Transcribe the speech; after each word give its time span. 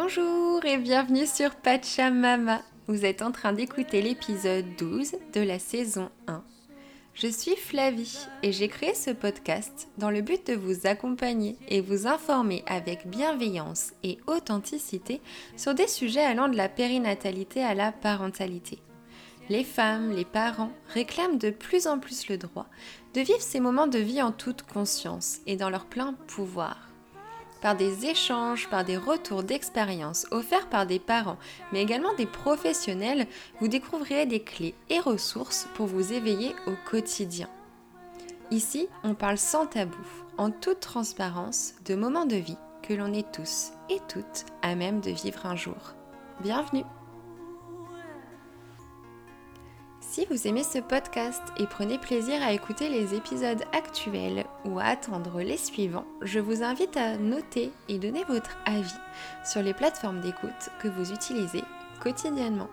Bonjour 0.00 0.64
et 0.64 0.78
bienvenue 0.78 1.26
sur 1.26 1.56
Pachamama. 1.56 2.62
Vous 2.86 3.04
êtes 3.04 3.20
en 3.20 3.32
train 3.32 3.52
d'écouter 3.52 4.00
l'épisode 4.00 4.64
12 4.78 5.16
de 5.34 5.40
la 5.40 5.58
saison 5.58 6.08
1. 6.28 6.44
Je 7.14 7.26
suis 7.26 7.56
Flavie 7.56 8.16
et 8.44 8.52
j'ai 8.52 8.68
créé 8.68 8.94
ce 8.94 9.10
podcast 9.10 9.88
dans 9.98 10.10
le 10.10 10.20
but 10.20 10.46
de 10.46 10.54
vous 10.54 10.86
accompagner 10.86 11.56
et 11.66 11.80
vous 11.80 12.06
informer 12.06 12.62
avec 12.68 13.08
bienveillance 13.08 13.92
et 14.04 14.18
authenticité 14.28 15.20
sur 15.56 15.74
des 15.74 15.88
sujets 15.88 16.24
allant 16.24 16.48
de 16.48 16.56
la 16.56 16.68
périnatalité 16.68 17.64
à 17.64 17.74
la 17.74 17.90
parentalité. 17.90 18.78
Les 19.48 19.64
femmes, 19.64 20.12
les 20.12 20.24
parents 20.24 20.70
réclament 20.94 21.38
de 21.38 21.50
plus 21.50 21.88
en 21.88 21.98
plus 21.98 22.28
le 22.28 22.38
droit 22.38 22.66
de 23.14 23.20
vivre 23.20 23.40
ces 23.40 23.58
moments 23.58 23.88
de 23.88 23.98
vie 23.98 24.22
en 24.22 24.30
toute 24.30 24.62
conscience 24.62 25.38
et 25.48 25.56
dans 25.56 25.70
leur 25.70 25.86
plein 25.86 26.14
pouvoir 26.28 26.87
par 27.60 27.76
des 27.76 28.06
échanges, 28.06 28.68
par 28.68 28.84
des 28.84 28.96
retours 28.96 29.42
d'expérience 29.42 30.26
offerts 30.30 30.68
par 30.68 30.86
des 30.86 30.98
parents, 30.98 31.38
mais 31.72 31.82
également 31.82 32.14
des 32.14 32.26
professionnels, 32.26 33.26
vous 33.60 33.68
découvrirez 33.68 34.26
des 34.26 34.40
clés 34.40 34.74
et 34.90 35.00
ressources 35.00 35.68
pour 35.74 35.86
vous 35.86 36.12
éveiller 36.12 36.54
au 36.66 36.72
quotidien. 36.88 37.48
Ici, 38.50 38.88
on 39.04 39.14
parle 39.14 39.38
sans 39.38 39.66
tabou, 39.66 40.06
en 40.38 40.50
toute 40.50 40.80
transparence, 40.80 41.74
de 41.84 41.94
moments 41.94 42.26
de 42.26 42.36
vie 42.36 42.56
que 42.82 42.94
l'on 42.94 43.12
est 43.12 43.30
tous 43.32 43.72
et 43.90 44.00
toutes 44.08 44.46
à 44.62 44.74
même 44.74 45.00
de 45.00 45.10
vivre 45.10 45.44
un 45.44 45.56
jour. 45.56 45.94
Bienvenue 46.40 46.84
Si 50.10 50.24
vous 50.30 50.48
aimez 50.48 50.64
ce 50.64 50.78
podcast 50.78 51.42
et 51.58 51.66
prenez 51.66 51.98
plaisir 51.98 52.42
à 52.42 52.54
écouter 52.54 52.88
les 52.88 53.14
épisodes 53.14 53.62
actuels 53.74 54.46
ou 54.64 54.78
à 54.78 54.84
attendre 54.84 55.42
les 55.42 55.58
suivants, 55.58 56.06
je 56.22 56.40
vous 56.40 56.62
invite 56.62 56.96
à 56.96 57.18
noter 57.18 57.70
et 57.90 57.98
donner 57.98 58.24
votre 58.24 58.56
avis 58.64 58.88
sur 59.44 59.62
les 59.62 59.74
plateformes 59.74 60.22
d'écoute 60.22 60.70
que 60.80 60.88
vous 60.88 61.12
utilisez 61.12 61.62
quotidiennement. 62.02 62.70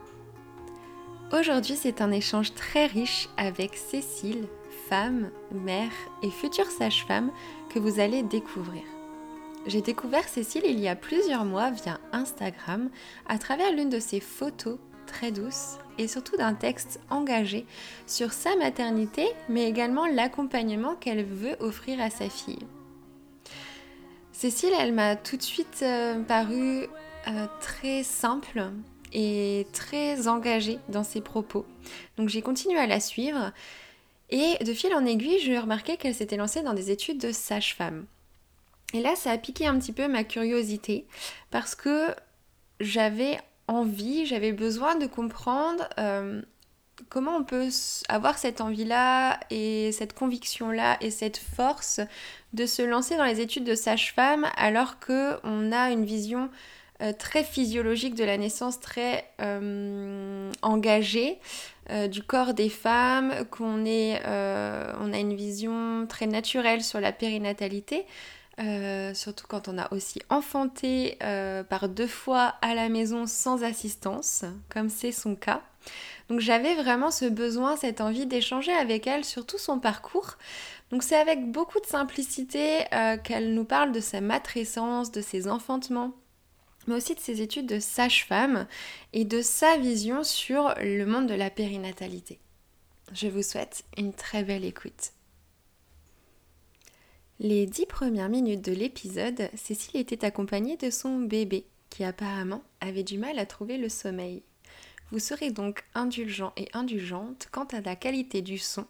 Aujourd'hui, 1.34 1.76
c'est 1.76 2.00
un 2.00 2.12
échange 2.12 2.54
très 2.54 2.86
riche 2.86 3.28
avec 3.36 3.76
Cécile, 3.76 4.48
femme, 4.88 5.30
mère 5.52 5.92
et 6.24 6.32
future 6.32 6.72
sage-femme 6.72 7.32
que 7.70 7.80
vous 7.80 8.00
allez 8.00 8.24
découvrir. 8.24 8.84
J'ai 9.68 9.82
découvert 9.82 10.30
Cécile 10.30 10.64
il 10.66 10.80
y 10.80 10.88
a 10.88 10.96
plusieurs 10.96 11.44
mois 11.44 11.72
via 11.72 12.00
Instagram 12.14 12.90
à 13.28 13.38
travers 13.40 13.74
l'une 13.74 13.90
de 13.90 14.00
ses 14.00 14.22
photos 14.22 14.78
très 15.06 15.32
douce 15.32 15.78
et 15.98 16.08
surtout 16.08 16.38
d'un 16.38 16.54
texte 16.54 17.00
engagé 17.10 17.66
sur 18.08 18.34
sa 18.34 18.56
maternité, 18.56 19.28
mais 19.50 19.68
également 19.70 20.06
l'accompagnement 20.06 20.96
qu'elle 20.96 21.24
veut 21.24 21.56
offrir 21.60 22.02
à 22.02 22.10
sa 22.10 22.30
fille. 22.30 22.66
Cécile, 24.32 24.74
elle 24.78 24.94
m'a 24.94 25.16
tout 25.16 25.38
de 25.38 25.42
suite 25.42 25.80
euh, 25.82 26.22
paru 26.22 26.88
euh, 27.28 27.48
très 27.62 28.04
simple 28.04 28.66
et 29.14 29.66
très 29.72 30.28
engagée 30.28 30.80
dans 30.90 31.04
ses 31.04 31.22
propos. 31.22 31.66
Donc 32.18 32.28
j'ai 32.28 32.42
continué 32.42 32.78
à 32.78 32.88
la 32.88 33.00
suivre 33.00 33.54
et 34.30 34.64
de 34.64 34.74
fil 34.74 34.94
en 34.94 35.06
aiguille, 35.06 35.40
je 35.40 35.54
remarqué 35.54 35.98
qu'elle 35.98 36.16
s'était 36.16 36.36
lancée 36.36 36.64
dans 36.64 36.74
des 36.74 36.92
études 36.92 37.20
de 37.20 37.32
sage-femme. 37.32 38.06
Et 38.94 39.02
là, 39.02 39.16
ça 39.16 39.32
a 39.32 39.38
piqué 39.38 39.68
un 39.68 39.80
petit 39.80 39.94
peu 39.94 40.08
ma 40.08 40.24
curiosité 40.24 41.06
parce 41.52 41.76
que 41.76 42.08
j'avais 42.80 43.40
envie, 43.68 44.26
j'avais 44.26 44.52
besoin 44.52 44.96
de 44.96 45.06
comprendre 45.06 45.88
euh, 46.00 46.42
comment 47.10 47.36
on 47.36 47.44
peut 47.44 47.70
avoir 48.10 48.38
cette 48.38 48.62
envie-là 48.62 49.40
et 49.50 49.92
cette 49.92 50.14
conviction-là 50.14 50.98
et 51.02 51.12
cette 51.12 51.38
force 51.38 52.00
de 52.54 52.66
se 52.66 52.82
lancer 52.82 53.18
dans 53.18 53.26
les 53.26 53.42
études 53.42 53.64
de 53.64 53.76
sage-femme 53.76 54.46
alors 54.58 55.00
qu'on 55.00 55.72
a 55.72 55.92
une 55.92 56.06
vision 56.06 56.50
euh, 57.02 57.12
très 57.12 57.44
physiologique 57.44 58.16
de 58.16 58.24
la 58.24 58.38
naissance, 58.38 58.80
très 58.80 59.26
euh, 59.42 60.52
engagée 60.62 61.40
du 62.10 62.24
corps 62.24 62.56
des 62.56 62.70
femmes, 62.70 63.32
qu'on 63.52 63.86
a 63.86 65.20
une 65.20 65.36
vision 65.36 66.08
très 66.10 66.26
naturelle 66.26 66.84
sur 66.84 67.00
la 67.00 67.12
périnatalité. 67.12 68.08
Euh, 68.60 69.14
surtout 69.14 69.48
quand 69.48 69.68
on 69.68 69.78
a 69.78 69.92
aussi 69.92 70.22
enfanté 70.30 71.18
euh, 71.22 71.64
par 71.64 71.90
deux 71.90 72.08
fois 72.08 72.56
à 72.62 72.74
la 72.74 72.88
maison 72.88 73.26
sans 73.28 73.64
assistance, 73.64 74.46
comme 74.70 74.90
c'est 74.90 75.12
son 75.12 75.36
cas. 75.36 75.62
Donc 76.30 76.40
j'avais 76.40 76.74
vraiment 76.76 77.12
ce 77.12 77.26
besoin, 77.26 77.76
cette 77.76 78.00
envie 78.00 78.26
d'échanger 78.26 78.72
avec 78.72 79.08
elle 79.08 79.26
sur 79.26 79.46
tout 79.46 79.58
son 79.58 79.80
parcours. 79.80 80.38
Donc 80.90 81.04
c'est 81.04 81.18
avec 81.18 81.52
beaucoup 81.52 81.82
de 81.82 81.86
simplicité 81.86 82.86
euh, 82.94 83.18
qu'elle 83.18 83.54
nous 83.54 83.66
parle 83.66 83.92
de 83.92 84.00
sa 84.00 84.22
matrescence, 84.22 85.12
de 85.12 85.22
ses 85.22 85.50
enfantements, 85.50 86.14
mais 86.88 86.96
aussi 86.96 87.14
de 87.14 87.20
ses 87.20 87.42
études 87.42 87.68
de 87.68 87.80
sage-femme 87.80 88.68
et 89.12 89.26
de 89.26 89.42
sa 89.42 89.78
vision 89.78 90.24
sur 90.24 90.74
le 90.82 91.04
monde 91.06 91.28
de 91.28 91.36
la 91.36 91.50
périnatalité. 91.50 92.40
Je 93.12 93.28
vous 93.28 93.44
souhaite 93.44 93.84
une 93.98 94.14
très 94.14 94.44
belle 94.44 94.66
écoute. 94.66 95.15
Les 97.42 97.66
dix 97.66 97.86
premières 97.86 98.30
minutes 98.30 98.64
de 98.64 98.72
l'épisode, 98.72 99.50
Cécile 99.56 100.00
était 100.00 100.24
accompagnée 100.24 100.78
de 100.78 100.90
son 100.90 101.20
bébé, 101.20 101.66
qui 101.90 102.06
apparemment 102.06 102.64
avait 102.80 103.04
du 103.04 103.18
mal 103.18 103.40
à 103.40 103.46
trouver 103.46 103.78
le 103.78 103.90
sommeil. 103.90 104.42
Vous 105.12 105.20
serez 105.20 105.52
donc 105.52 105.84
indulgent 105.96 106.54
et 106.56 106.70
indulgente 106.72 107.50
quant 107.52 107.66
à 107.66 107.82
la 107.82 107.98
qualité 107.98 108.42
du 108.42 108.58
son, 108.58 108.88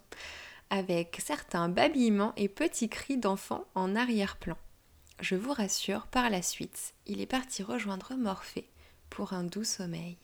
avec 0.69 1.19
certains 1.23 1.69
babillements 1.69 2.33
et 2.37 2.47
petits 2.47 2.87
cris 2.87 3.17
d'enfants 3.17 3.65
en 3.73 3.95
arrière-plan. 3.95 4.57
Je 5.21 5.35
vous 5.35 5.53
rassure, 5.53 6.05
par 6.05 6.29
la 6.29 6.43
suite, 6.43 6.93
il 7.07 7.21
est 7.21 7.25
parti 7.25 7.63
rejoindre 7.63 8.13
Morphée 8.13 8.69
pour 9.09 9.33
un 9.33 9.43
doux 9.43 9.63
sommeil. 9.63 10.17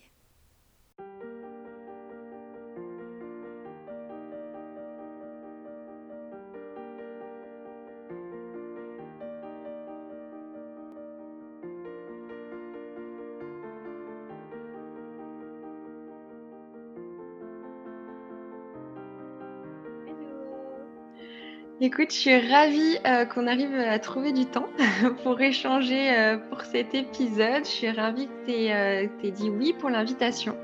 Écoute, 21.84 22.12
je 22.12 22.16
suis 22.16 22.38
ravie 22.38 23.00
euh, 23.08 23.26
qu'on 23.26 23.48
arrive 23.48 23.74
à 23.74 23.98
trouver 23.98 24.34
du 24.34 24.46
temps 24.46 24.70
pour 25.24 25.42
échanger 25.42 26.16
euh, 26.16 26.38
pour 26.38 26.62
cet 26.62 26.94
épisode. 26.94 27.66
Je 27.66 27.72
suis 27.72 27.90
ravie 27.90 28.28
que 28.28 28.46
tu 28.46 28.52
aies, 28.52 29.08
euh, 29.08 29.32
dit 29.32 29.50
oui 29.50 29.74
pour 29.74 29.90
l'invitation. 29.90 30.56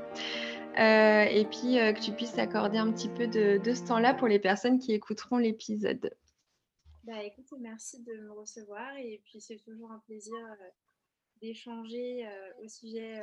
et 0.76 1.44
puis 1.50 1.74
que 1.74 2.00
tu 2.00 2.12
puisses 2.12 2.38
accorder 2.38 2.78
un 2.78 2.92
petit 2.92 3.08
peu 3.08 3.26
de, 3.26 3.74
ce 3.74 3.88
temps-là 3.88 4.14
pour 4.14 4.28
les 4.28 4.38
personnes 4.38 4.78
qui 4.78 4.92
écouteront 4.92 5.38
l'épisode. 5.38 6.14
Bah 7.02 7.20
écoute, 7.24 7.46
merci 7.58 8.00
de 8.04 8.12
me 8.12 8.30
recevoir 8.30 8.96
et 8.98 9.20
puis 9.24 9.40
c'est 9.40 9.58
toujours 9.64 9.90
un 9.90 9.98
plaisir 10.06 10.38
d'échanger 11.42 12.28
au 12.62 12.68
sujet 12.68 13.16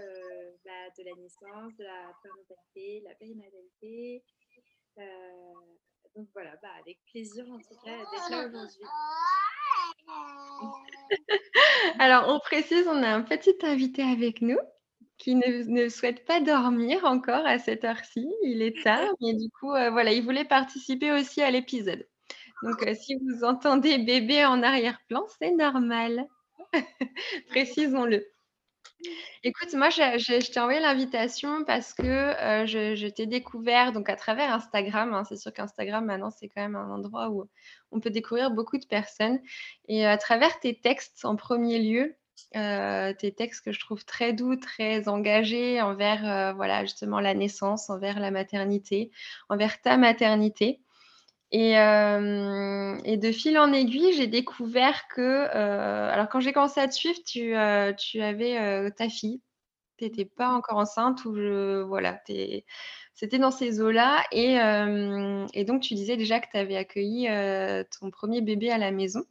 bah, 0.66 0.72
de 0.98 1.04
la 1.06 1.16
naissance, 1.16 1.74
de 1.78 1.86
la 1.86 2.12
parentalité, 2.22 3.00
de 3.00 3.06
la 3.08 3.16
périnatalité. 3.16 4.22
Donc 6.16 6.28
voilà, 6.34 6.52
bah, 6.62 6.70
avec 6.80 6.98
plaisir 7.12 7.46
en 7.52 7.58
tout 7.58 7.76
cas 7.84 7.92
d'être 7.92 8.30
là 8.30 8.48
aujourd'hui. 8.48 8.86
Alors, 12.00 12.30
on 12.30 12.40
précise, 12.40 12.88
on 12.88 13.04
a 13.04 13.10
un 13.10 13.22
petit 13.22 13.58
invité 13.64 14.02
avec 14.02 14.42
nous 14.42 14.60
qui 15.18 15.36
ne, 15.36 15.90
souhaite 15.90 16.26
pas 16.26 16.40
dormir 16.40 17.04
encore 17.06 17.46
à 17.46 17.60
cette 17.60 17.84
heure-ci. 17.84 18.28
Il 18.44 18.62
est 18.62 18.82
tard, 18.84 19.10
mais 19.22 19.34
du 19.34 19.50
coup, 19.60 19.74
euh, 19.74 19.90
voilà, 19.90 20.12
il 20.12 20.24
voulait 20.24 20.46
participer 20.46 21.12
aussi 21.12 21.42
à 21.42 21.52
l'épisode. 21.52 22.08
Donc, 22.64 22.86
euh, 22.88 22.94
si 22.96 23.16
vous 23.16 23.44
entendez 23.44 23.98
bébé 23.98 24.46
en 24.46 24.64
arrière-plan, 24.64 25.26
c'est 25.40 25.52
normal. 25.52 26.28
Précisons-le. 27.50 28.26
Écoute, 29.44 29.74
moi, 29.74 29.90
je, 29.90 30.52
t'ai 30.52 30.60
envoyé 30.60 30.80
l'invitation 30.80 31.64
parce 31.66 31.94
que 31.94 32.04
euh, 32.04 32.66
je, 32.66 33.08
t'ai 33.08 33.26
découvert 33.26 33.92
donc 33.92 34.10
à 34.10 34.16
travers 34.16 34.54
Instagram. 34.54 35.14
Hein. 35.14 35.24
c'est 35.26 35.38
sûr 35.38 35.54
qu'Instagram, 35.54 36.06
maintenant, 36.06 36.32
c'est 36.32 36.50
quand 36.50 36.62
même 36.62 36.76
un 36.76 36.90
endroit 36.90 37.30
où 37.30 37.50
on 37.92 38.00
peut 38.00 38.10
découvrir 38.10 38.52
beaucoup 38.52 38.78
de 38.78 38.86
personnes. 38.86 39.40
Et 39.88 40.06
à 40.06 40.18
travers 40.18 40.60
tes 40.60 40.80
textes, 40.80 41.26
en 41.26 41.36
premier 41.36 41.80
lieu, 41.80 42.16
euh, 42.56 43.14
tes 43.14 43.34
textes 43.34 43.64
que 43.64 43.72
je 43.72 43.80
trouve 43.80 44.06
très 44.06 44.34
doux, 44.34 44.56
très 44.56 45.08
engagés 45.08 45.82
envers, 45.82 46.26
euh, 46.26 46.54
voilà, 46.54 46.84
justement, 46.84 47.20
la 47.20 47.34
naissance, 47.34 47.90
envers 47.90 48.20
la 48.20 48.32
maternité, 48.32 49.12
envers 49.50 49.82
ta 49.82 49.98
maternité. 49.98 50.82
Euh, 51.56 52.98
et, 53.06 53.18
de 53.18 53.32
fil 53.32 53.58
en 53.58 53.72
aiguille, 53.72 54.14
j'ai 54.14 54.28
découvert 54.28 55.08
que, 55.08 55.22
euh, 55.22 56.10
alors 56.12 56.28
quand 56.28 56.40
j'ai 56.40 56.54
commencé 56.54 56.80
à 56.80 56.88
te 56.88 56.94
suivre, 56.94 57.20
tu, 57.26 57.56
euh, 57.56 57.94
tu 57.94 58.22
avais 58.22 58.92
ta 58.92 59.10
fille. 59.10 59.42
Tu 59.98 60.06
n'étais 60.06 60.26
pas 60.26 60.50
encore 60.50 60.78
enceinte 60.78 61.24
ou 61.24 61.36
je, 61.36 61.82
voilà, 61.84 62.20
c'était 63.14 63.40
dans 63.40 63.52
ces 63.52 63.80
eaux-là. 63.80 64.24
Et, 64.32 64.56
et, 65.54 65.64
donc, 65.64 65.82
tu 65.82 65.94
disais 65.94 66.18
déjà 66.18 66.40
que 66.40 66.48
tu 66.52 66.58
avais 66.58 66.76
accueilli 66.76 67.30
ton 68.00 68.12
premier 68.12 68.42
bébé 68.42 68.72
à 68.72 68.78
la 68.78 68.92
maison. 68.92 69.24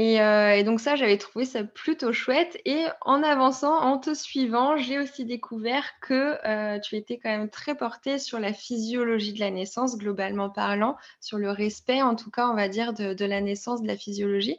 Euh, 0.00 0.52
et, 0.52 0.64
donc 0.64 0.80
ça, 0.80 0.96
j'avais 0.96 1.18
trouvé 1.18 1.44
ça 1.44 1.64
plutôt 1.64 2.12
chouette. 2.12 2.60
Et 2.64 2.84
en 3.02 3.22
avançant, 3.22 3.76
en 3.76 3.98
te 3.98 4.14
suivant, 4.14 4.76
j'ai 4.76 4.98
aussi 4.98 5.24
découvert 5.24 5.98
que 6.00 6.38
euh, 6.46 6.78
tu 6.78 6.96
étais 6.96 7.18
quand 7.18 7.30
même 7.30 7.50
très 7.50 7.74
portée 7.74 8.18
sur 8.18 8.38
la 8.38 8.52
physiologie 8.52 9.32
de 9.32 9.40
la 9.40 9.50
naissance, 9.50 9.98
globalement 9.98 10.50
parlant, 10.50 10.96
sur 11.20 11.38
le 11.38 11.50
respect, 11.50 12.02
en 12.02 12.14
tout 12.14 12.30
cas, 12.30 12.48
on 12.48 12.54
va 12.54 12.68
dire, 12.68 12.92
de, 12.92 13.24
la 13.24 13.40
naissance, 13.40 13.82
de 13.82 13.86
la 13.86 13.96
physiologie. 13.96 14.58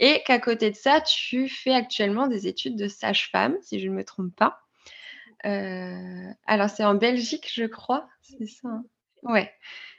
Et 0.00 0.22
qu'à 0.26 0.40
côté 0.40 0.70
de 0.70 0.76
ça, 0.76 1.00
tu 1.00 1.48
fais 1.48 1.72
actuellement 1.72 2.26
des 2.26 2.48
études 2.48 2.76
de 2.76 2.88
sage-femme, 2.88 3.56
si 3.62 3.78
je 3.78 3.88
ne 3.88 3.94
me 3.94 4.04
trompe 4.04 4.34
pas. 4.34 4.60
Euh, 5.46 6.32
alors, 6.46 6.68
c'est 6.68 6.84
en 6.84 6.94
Belgique, 6.94 7.50
je 7.54 7.64
crois, 7.64 8.08
c'est 8.22 8.46
ça. 8.46 8.68
Hein? 8.68 8.84
Ouais. 9.22 9.52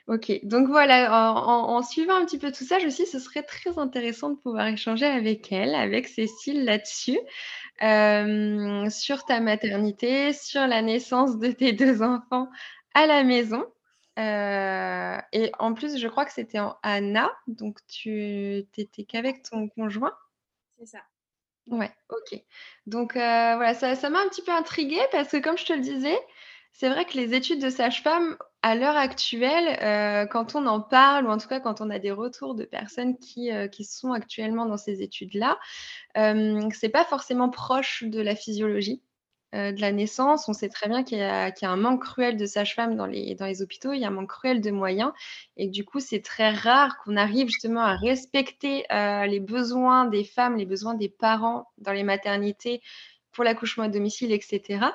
Ok, 0.08 0.38
donc 0.44 0.68
voilà, 0.68 1.34
en, 1.34 1.82
suivant 1.82 2.14
un 2.14 2.24
petit 2.24 2.38
peu 2.38 2.52
tout 2.52 2.64
ça, 2.64 2.78
je 2.78 2.86
dit 2.86 3.06
ce 3.06 3.18
serait 3.18 3.42
très 3.42 3.76
intéressant 3.76 4.30
de 4.30 4.36
pouvoir 4.36 4.68
échanger 4.68 5.04
avec 5.04 5.50
elle, 5.50 5.74
avec 5.74 6.06
Cécile 6.06 6.64
là-dessus, 6.64 7.18
euh, 7.82 8.88
sur 8.88 9.24
ta 9.24 9.40
maternité, 9.40 10.32
sur 10.32 10.64
la 10.68 10.80
naissance 10.80 11.38
de 11.38 11.50
tes 11.50 11.72
deux 11.72 12.02
enfants 12.02 12.48
à 12.94 13.06
la 13.06 13.24
maison. 13.24 13.64
Euh, 14.20 15.18
et 15.32 15.50
en 15.58 15.74
plus, 15.74 15.98
je 15.98 16.06
crois 16.06 16.24
que 16.24 16.32
c'était 16.32 16.60
en 16.60 16.76
Anna, 16.84 17.32
donc 17.48 17.78
tu 17.88 18.64
n'étais 18.78 19.04
qu'avec 19.04 19.42
ton 19.42 19.68
conjoint. 19.68 20.14
C'est 20.78 20.86
ça. 20.86 21.00
Ouais, 21.66 21.90
ok. 22.10 22.40
Donc 22.86 23.16
euh, 23.16 23.56
voilà, 23.56 23.74
ça 23.74 24.08
m'a 24.08 24.20
un 24.20 24.28
petit 24.28 24.42
peu 24.42 24.52
intriguée 24.52 25.04
parce 25.10 25.30
que 25.30 25.38
comme 25.38 25.58
je 25.58 25.64
te 25.64 25.72
le 25.72 25.80
disais, 25.80 26.18
c'est 26.72 26.88
vrai 26.88 27.04
que 27.06 27.14
les 27.14 27.34
études 27.34 27.60
de 27.60 27.70
sage-femme, 27.70 28.36
à 28.62 28.74
l'heure 28.74 28.96
actuelle, 28.96 29.78
euh, 29.82 30.26
quand 30.26 30.54
on 30.54 30.66
en 30.66 30.80
parle, 30.80 31.26
ou 31.26 31.30
en 31.30 31.38
tout 31.38 31.48
cas 31.48 31.60
quand 31.60 31.80
on 31.80 31.90
a 31.90 31.98
des 31.98 32.10
retours 32.10 32.54
de 32.54 32.64
personnes 32.64 33.16
qui, 33.18 33.52
euh, 33.52 33.68
qui 33.68 33.84
sont 33.84 34.12
actuellement 34.12 34.66
dans 34.66 34.76
ces 34.76 35.02
études-là, 35.02 35.58
euh, 36.16 36.68
c'est 36.74 36.88
pas 36.88 37.04
forcément 37.04 37.48
proche 37.48 38.02
de 38.04 38.20
la 38.20 38.34
physiologie 38.34 39.02
de 39.52 39.80
la 39.80 39.90
naissance. 39.90 40.50
On 40.50 40.52
sait 40.52 40.68
très 40.68 40.86
bien 40.86 41.02
qu'il 41.02 41.16
y, 41.16 41.22
a 41.22 41.52
un 41.62 41.76
manque 41.76 42.02
cruel 42.02 42.36
de 42.36 42.44
sages-femmes 42.44 42.94
dans 42.94 43.06
les, 43.06 43.34
dans 43.36 43.46
les 43.46 43.62
hôpitaux, 43.62 43.94
il 43.94 44.00
y 44.00 44.04
a 44.04 44.08
un 44.08 44.10
manque 44.10 44.28
cruel 44.28 44.60
de 44.60 44.70
moyens, 44.70 45.12
et 45.56 45.68
du 45.68 45.82
coup, 45.82 45.98
c'est 45.98 46.20
très 46.20 46.50
rare 46.50 46.98
qu'on 46.98 47.16
arrive 47.16 47.46
justement 47.46 47.80
à 47.80 47.96
respecter 47.96 48.84
les 48.90 49.40
besoins 49.40 50.04
des 50.04 50.24
femmes, 50.24 50.56
les 50.58 50.66
besoins 50.66 50.92
des 50.92 51.08
parents 51.08 51.70
dans 51.78 51.92
les 51.92 52.02
maternités 52.02 52.82
pour 53.32 53.44
l'accouchement 53.44 53.84
à 53.84 53.88
domicile, 53.88 54.30
etc. 54.30 54.88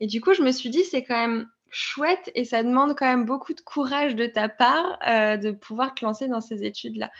Et 0.00 0.08
du 0.08 0.20
coup, 0.20 0.32
je 0.32 0.42
me 0.42 0.50
suis 0.50 0.70
dit, 0.70 0.82
c'est 0.82 1.04
quand 1.04 1.14
même 1.14 1.48
chouette 1.70 2.30
et 2.34 2.44
ça 2.44 2.62
demande 2.62 2.96
quand 2.96 3.06
même 3.06 3.24
beaucoup 3.24 3.54
de 3.54 3.60
courage 3.60 4.14
de 4.14 4.26
ta 4.26 4.48
part 4.48 4.98
euh, 5.06 5.36
de 5.36 5.50
pouvoir 5.50 5.94
te 5.94 6.04
lancer 6.04 6.28
dans 6.28 6.40
ces 6.40 6.64
études-là. 6.64 7.10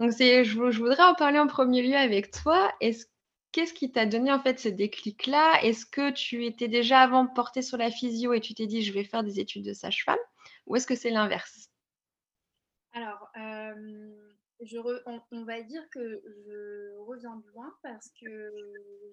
Donc, 0.00 0.12
je, 0.12 0.78
voudrais 0.78 1.02
en 1.02 1.14
parler 1.14 1.38
en 1.38 1.46
premier 1.46 1.82
lieu 1.82 1.96
avec 1.96 2.30
toi. 2.30 2.72
Est-ce, 2.80 3.06
qu'est-ce 3.52 3.74
qui 3.74 3.90
t'a 3.90 4.06
donné 4.06 4.32
en 4.32 4.40
fait 4.40 4.58
ce 4.58 4.68
déclic-là? 4.68 5.62
Est-ce 5.62 5.86
que 5.86 6.10
tu 6.10 6.44
étais 6.44 6.68
déjà 6.68 7.00
avant 7.00 7.26
porté 7.26 7.62
sur 7.62 7.78
la 7.78 7.90
physio 7.90 8.32
et 8.32 8.40
tu 8.40 8.54
t'es 8.54 8.66
dit, 8.66 8.82
je 8.82 8.92
vais 8.92 9.04
faire 9.04 9.24
des 9.24 9.40
études 9.40 9.64
de 9.64 9.72
sage-femme? 9.72 10.18
Ou 10.66 10.76
est-ce 10.76 10.86
que 10.86 10.94
c'est 10.94 11.10
l'inverse? 11.10 11.70
Alors, 12.92 13.28
euh, 13.36 14.10
on, 15.30 15.44
va 15.44 15.62
dire 15.62 15.88
que 15.90 16.22
je 16.46 16.96
reviens 16.98 17.36
de 17.36 17.46
loin 17.52 17.74
parce 17.82 18.10
que 18.20 18.52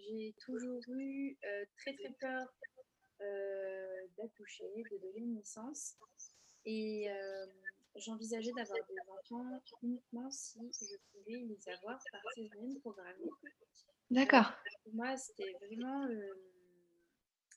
j'ai 0.07 0.33
toujours 0.39 0.81
eu 0.89 1.37
euh, 1.45 1.65
très 1.77 1.93
très 1.93 2.13
peur 2.19 2.47
d'accoucher, 4.17 4.83
de 4.91 4.97
donner 4.97 5.25
naissance. 5.25 5.95
Et 6.65 7.11
euh, 7.11 7.45
j'envisageais 7.95 8.51
d'avoir 8.55 8.79
des 8.87 8.95
enfants 9.09 9.61
uniquement 9.81 10.29
si 10.31 10.59
je 10.73 10.95
pouvais 11.11 11.39
les 11.39 11.69
avoir 11.69 12.01
par 12.11 12.21
césarienne 12.35 12.79
programmée. 12.79 13.29
D'accord. 14.09 14.53
Pour 14.83 14.93
moi, 14.93 15.17
c'était 15.17 15.51
vraiment 15.61 16.07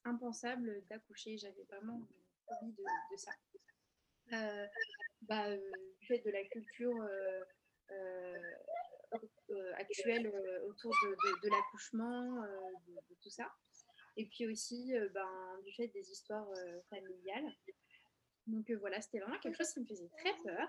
impensable 0.05 0.83
d'accoucher. 0.89 1.39
J'avais 1.39 1.65
vraiment 1.65 2.01
envie 2.49 2.73
de, 2.73 2.85
de 3.13 3.17
ça. 3.17 3.33
Bah, 5.23 5.57
du 5.57 6.07
fait 6.07 6.19
de 6.19 6.31
la 6.31 6.45
culture 6.45 6.95
euh, 7.91 8.37
euh, 9.51 9.73
actuelle 9.77 10.27
euh, 10.27 10.67
autour 10.67 10.93
de, 11.43 11.49
l'accouchement, 11.49 12.43
de, 12.89 13.15
tout 13.23 13.31
ça. 13.31 13.51
Et 14.17 14.27
puis 14.27 14.47
aussi 14.47 14.93
ben, 15.13 15.61
du 15.65 15.73
fait 15.73 15.89
des 15.89 16.11
histoires 16.11 16.49
familiales. 16.89 17.53
Donc 18.47 18.71
voilà, 18.81 19.01
c'était 19.01 19.19
vraiment 19.19 19.39
quelque 19.41 19.57
chose 19.57 19.73
qui 19.73 19.81
me 19.81 19.87
faisait 19.87 20.09
très 20.19 20.35
peur. 20.43 20.69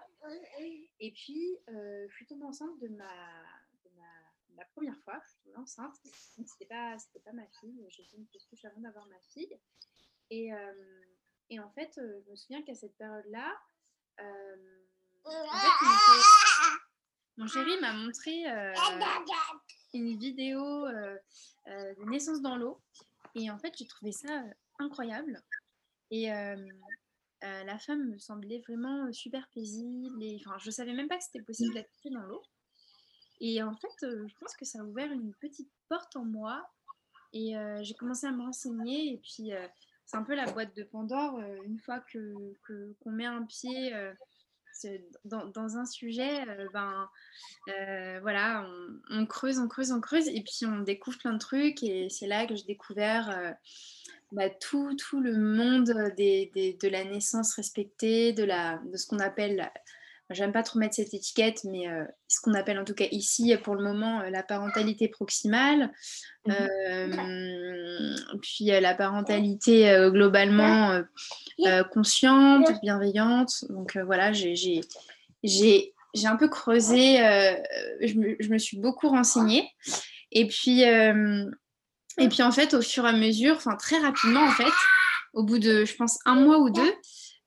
Et 1.00 1.12
puis, 1.12 1.58
je 1.68 2.14
suis 2.14 2.26
tombée 2.26 2.46
enceinte 2.46 2.78
de 2.80 2.88
ma, 2.90 3.14
ma, 4.56 4.66
première 4.74 4.98
fois. 5.04 5.20
Je 5.24 5.30
suis 5.30 5.40
tombée 5.46 5.58
enceinte. 5.58 5.96
C'était 6.04 6.66
pas, 6.66 6.98
pas 7.24 7.32
ma 7.34 7.48
fille. 7.60 7.86
J'ai 7.90 8.04
fait 8.04 8.18
une 8.18 8.26
petite 8.26 8.50
couche 8.50 8.66
avant 8.66 8.82
d'avoir 8.82 9.06
ma 9.08 9.20
fille. 9.32 9.58
Et, 10.30 10.50
et, 11.50 11.60
en 11.60 11.70
fait, 11.70 11.92
je 11.96 12.30
me 12.30 12.36
souviens 12.36 12.62
qu'à 12.64 12.76
cette 12.76 12.98
période-là, 12.98 13.56
mon 17.38 17.48
chéri 17.48 17.80
m'a 17.82 17.94
montré 17.94 18.50
euh, 18.50 18.74
une 19.94 20.18
vidéo 20.18 20.60
euh, 20.86 21.18
euh, 21.68 21.96
de 21.96 22.10
naissance 22.10 22.42
dans 22.42 22.56
l'eau. 22.58 22.82
Et 23.38 23.52
en 23.52 23.58
fait, 23.60 23.74
j'ai 23.78 23.88
trouvé 23.88 24.12
ça 24.12 24.44
incroyable. 24.80 25.42
Et 26.12 26.28
la 27.42 27.80
femme 27.80 28.10
me 28.10 28.18
semblait 28.18 28.64
vraiment 28.68 29.12
super 29.14 29.48
paisible. 29.54 30.22
Et, 30.24 30.42
enfin, 30.46 30.58
je 30.60 30.72
savais 30.72 30.94
même 30.94 31.08
pas 31.08 31.18
que 31.18 31.24
c'était 31.24 31.44
possible 31.44 31.74
d'être 31.74 31.90
dans 32.12 32.24
l'eau. 32.24 32.44
Et 33.40 33.62
en 33.62 33.76
fait, 33.76 33.96
je 34.02 34.34
pense 34.40 34.56
que 34.56 34.66
ça 34.66 34.80
a 34.80 34.84
ouvert 34.84 35.12
une 35.12 35.34
petite 35.36 35.72
porte 35.88 36.16
en 36.16 36.26
moi. 36.26 36.68
Et 37.34 37.54
j'ai 37.82 37.94
commencé 37.94 38.26
à 38.26 38.32
me 38.32 38.42
renseigner. 38.42 39.14
Et 39.14 39.18
puis, 39.18 39.52
c'est 40.06 40.18
un 40.18 40.24
peu 40.24 40.36
la 40.36 40.52
boîte 40.52 40.76
de 40.76 40.84
Pandore. 40.84 41.40
une 41.64 41.80
fois 41.80 42.00
que 42.00 42.54
qu'on 43.00 43.12
met 43.12 43.26
un 43.26 43.46
pied 43.46 43.94
dans, 45.26 45.78
un 45.78 45.86
sujet, 45.86 46.48
euh, 46.48 46.68
ben, 46.74 47.10
euh, 47.70 48.20
voilà, 48.22 48.68
on, 49.10 49.26
creuse, 49.26 49.60
on 49.60 49.68
creuse, 49.68 49.92
on 49.92 50.02
creuse, 50.02 50.28
et 50.28 50.42
puis 50.42 50.66
on 50.66 50.80
découvre 50.80 51.18
plein 51.18 51.34
de 51.34 51.40
trucs. 51.40 51.84
Et 51.84 52.10
c'est 52.10 52.28
là 52.28 52.46
que 52.46 52.56
j'ai 52.56 52.64
découvert 52.64 53.30
euh, 53.30 53.52
bah, 54.32 54.50
tout, 54.50 54.96
tout, 54.96 55.20
le 55.20 55.38
monde 55.38 55.86
de 55.86 56.88
la 56.88 57.04
naissance 57.04 57.54
respectée, 57.56 58.34
de 58.34 58.46
ce 58.96 59.08
qu'on 59.08 59.20
appelle 59.20 59.72
j'aime 60.30 60.52
pas 60.52 60.64
trop 60.64 60.80
mettre 60.80 60.96
cette 60.96 61.14
étiquette, 61.14 61.62
mais 61.64 61.88
euh, 61.88 62.04
ce 62.28 62.42
qu'on 62.42 62.54
appelle 62.54 62.80
en 62.80 62.84
tout 62.84 62.94
cas 62.94 63.08
ici 63.12 63.56
pour 63.64 63.76
le 63.76 63.84
moment 63.84 64.22
euh, 64.22 64.30
la 64.30 64.44
parentalité 64.44 65.08
proximale, 65.08 65.92
mmh 66.46 66.52
euh, 66.52 68.16
puis 68.42 68.66
la 68.66 68.94
parentalité 68.94 70.08
globalement 70.12 71.02
consciente, 71.92 72.72
bienveillante. 72.82 73.66
Donc 73.70 73.98
voilà, 73.98 74.32
j'ai 74.32 74.82
un 75.44 76.36
peu 76.38 76.48
creusé, 76.48 77.18
je 78.00 78.14
me, 78.14 78.38
je, 78.40 78.50
me, 78.50 78.58
suis 78.58 78.78
beaucoup 78.78 79.10
renseignée. 79.10 79.70
Et 80.32 80.48
puis, 80.48 80.84
et 80.84 82.30
puis 82.30 82.44
en 82.44 82.52
fait, 82.52 82.74
au 82.74 82.82
fur 82.82 83.06
et 83.06 83.10
à 83.10 83.14
mesure, 83.14 83.56
enfin 83.58 83.76
très 83.76 83.98
rapidement 83.98 84.44
en 84.44 84.52
fait, 84.52 84.74
au 85.34 85.44
bout 85.44 85.60
de, 85.60 85.84
je 85.84 85.96
pense, 85.96 86.20
un 86.26 86.36
mois 86.36 86.60
ou 86.60 86.70
deux, 86.70 86.94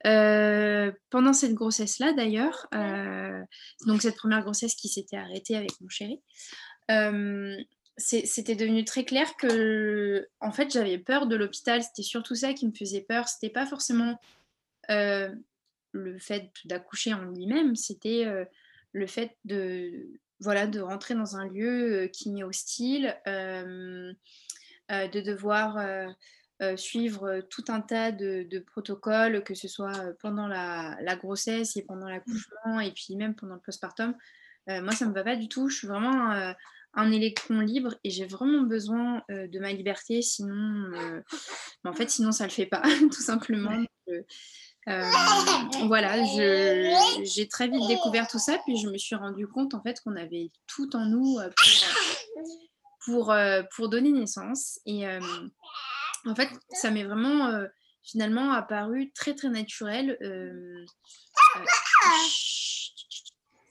euh, 0.07 0.93
pendant 1.11 1.33
cette 1.33 1.55
grossesse-là, 1.55 2.13
d'ailleurs, 2.13 2.67
euh, 2.75 3.43
donc 3.87 4.03
cette 4.03 4.17
première 4.17 4.43
grossesse 4.43 4.75
qui 4.75 4.89
s'était 4.89 5.17
arrêtée 5.17 5.57
avec 5.57 5.79
mon 5.81 5.89
chéri, 5.89 6.21
euh, 6.91 7.57
c'était 7.99 8.55
devenu 8.55 8.85
très 8.85 9.05
clair 9.05 9.37
que, 9.37 10.27
en 10.41 10.53
fait, 10.53 10.73
j'avais 10.73 10.97
peur 10.97 11.27
de 11.27 11.37
l'hôpital. 11.37 11.83
C'était 11.83 12.03
surtout 12.03 12.35
ça 12.35 12.55
qui 12.55 12.67
me 12.67 12.73
faisait 12.73 13.03
peur. 13.03 13.29
C'était 13.29 13.53
pas 13.53 13.67
forcément 13.67 14.19
le 14.89 16.19
fait 16.19 16.51
d'accoucher 16.65 17.13
en 17.13 17.23
lui-même, 17.23 17.77
c'était 17.77 18.27
le 18.93 19.07
fait 19.07 19.37
de, 19.45 20.09
voilà, 20.41 20.67
de 20.67 20.81
rentrer 20.81 21.15
dans 21.15 21.37
un 21.37 21.47
lieu 21.47 22.09
qui 22.13 22.31
m'est 22.31 22.43
hostile, 22.43 23.15
de 23.27 24.17
devoir 24.89 25.77
euh, 26.63 26.77
suivre 26.77 27.27
euh, 27.27 27.41
tout 27.41 27.65
un 27.69 27.81
tas 27.81 28.13
de, 28.13 28.65
protocoles, 28.67 29.43
que 29.43 29.55
ce 29.55 29.67
soit 29.67 29.97
euh, 29.97 30.13
pendant 30.21 30.47
la, 30.47 31.17
grossesse 31.17 31.75
et 31.79 31.83
pendant 31.83 32.07
l'accouchement, 32.07 32.81
et 32.81 32.93
puis 32.93 33.17
même 33.17 33.35
pendant 33.35 33.55
le 33.55 33.61
postpartum. 33.61 34.15
moi, 34.67 34.93
ça 34.93 35.07
ne 35.07 35.11
me 35.11 35.15
va 35.15 35.25
pas 35.25 35.37
du 35.37 35.49
tout. 35.49 35.71
Je 35.71 35.77
suis 35.79 35.87
vraiment 35.87 36.55
un 36.95 37.13
électron 37.13 37.61
libre 37.61 37.95
et 38.05 38.11
j'ai 38.11 38.27
vraiment 38.27 38.63
besoin 38.63 39.23
de 39.29 39.59
ma 39.59 39.73
liberté, 39.73 40.21
sinon, 40.23 40.93
en 41.85 41.93
fait, 41.95 42.11
sinon 42.11 42.31
ça 42.31 42.45
le 42.45 42.51
fait 42.51 42.67
pas, 42.67 42.83
tout 43.11 43.23
simplement. 43.23 43.83
voilà, 45.87 46.23
j'ai 47.25 47.49
très 47.49 47.69
vite 47.69 47.89
découvert 47.89 48.29
tout 48.29 48.39
ça, 48.39 48.59
puis 48.67 48.77
je 48.77 48.89
me 48.89 48.99
suis 48.99 49.17
rendu 49.17 49.47
compte 49.49 49.73
en 49.75 49.83
fait 49.83 49.99
qu'on 50.01 50.17
avait 50.17 50.51
tout 50.67 50.95
en 50.95 51.07
nous 51.07 51.39
pour, 53.05 53.25
pour, 53.25 53.35
pour 53.75 53.89
donner 53.89 54.13
naissance. 54.13 54.79
Et, 54.85 55.07
en 56.27 56.35
fait, 56.35 56.49
ça 56.71 56.91
m'est 56.91 57.05
vraiment 57.05 57.47
euh, 57.47 57.67
finalement 58.03 58.53
apparu 58.53 59.11
très 59.13 59.35
très 59.35 59.49
naturel. 59.49 60.19
Euh, 60.23 60.85
euh, 61.57 61.65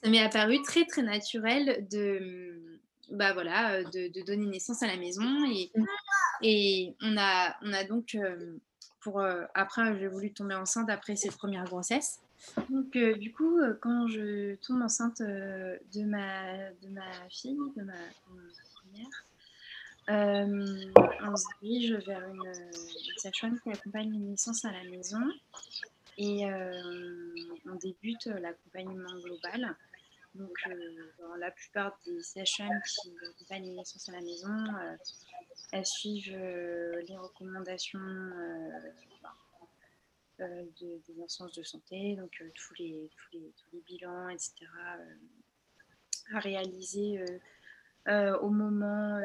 ça 0.04 0.10
m'est 0.10 0.22
apparu 0.22 0.62
très 0.64 0.86
très 0.86 1.02
naturel 1.02 1.88
de, 1.92 2.80
bah 3.12 3.34
voilà, 3.34 3.84
de, 3.84 4.26
donner 4.26 4.46
naissance 4.46 4.82
à 4.84 4.88
la 4.88 4.98
maison. 4.98 5.26
Et, 6.42 6.96
on, 7.02 7.18
a, 7.18 7.56
on 7.62 7.74
a 7.74 7.84
donc, 7.84 8.18
pour, 9.02 9.22
après, 9.54 10.00
j'ai 10.00 10.08
voulu 10.08 10.32
tomber 10.32 10.56
enceinte 10.56 10.90
après 10.90 11.16
cette 11.18 11.36
première 11.36 11.66
grossesse. 11.66 12.20
Donc, 12.70 12.98
du 12.98 13.34
coup, 13.34 13.60
quand 13.82 14.08
je 14.08 14.56
tombe 14.56 14.82
enceinte 14.82 15.22
de, 15.22 16.04
ma, 16.06 16.72
de 16.82 16.88
ma 16.88 17.12
fille, 17.30 17.58
de 17.76 17.84
ma, 17.84 17.94
première, 18.74 19.26
on 20.10 21.36
se 21.36 21.46
dirige 21.62 21.94
vers 22.06 22.28
une, 22.28 22.46
une 22.46 23.18
sage-femme 23.18 23.60
qui 23.62 23.70
accompagne 23.70 24.14
une 24.14 24.32
naissance 24.32 24.66
à 24.66 24.72
la 24.72 24.84
maison. 24.84 25.22
Et 26.18 26.46
on 27.66 27.76
débute 27.76 28.26
l'accompagnement 28.26 29.20
global. 29.22 29.76
Donc, 30.36 30.58
la 31.38 31.52
plupart 31.52 31.98
des 32.06 32.22
sages-femmes 32.22 32.82
qui 32.86 33.12
accompagnent 33.26 33.64
les 33.64 33.76
naissances 33.76 34.10
à 34.10 34.12
la 34.14 34.22
maison, 34.22 34.66
elles 35.72 35.86
suivent 35.86 36.38
les 36.38 37.18
recommandations 37.18 38.00
des 40.40 41.22
instances 41.24 41.54
de 41.54 41.64
santé, 41.64 42.16
donc 42.16 42.32
les, 42.40 42.52
tous, 42.52 42.74
les, 42.80 43.82
bilans, 43.88 44.30
etc., 44.30 44.54
à 46.34 46.40
réaliser 46.40 47.24
au, 48.42 48.50
moment, 48.50 49.22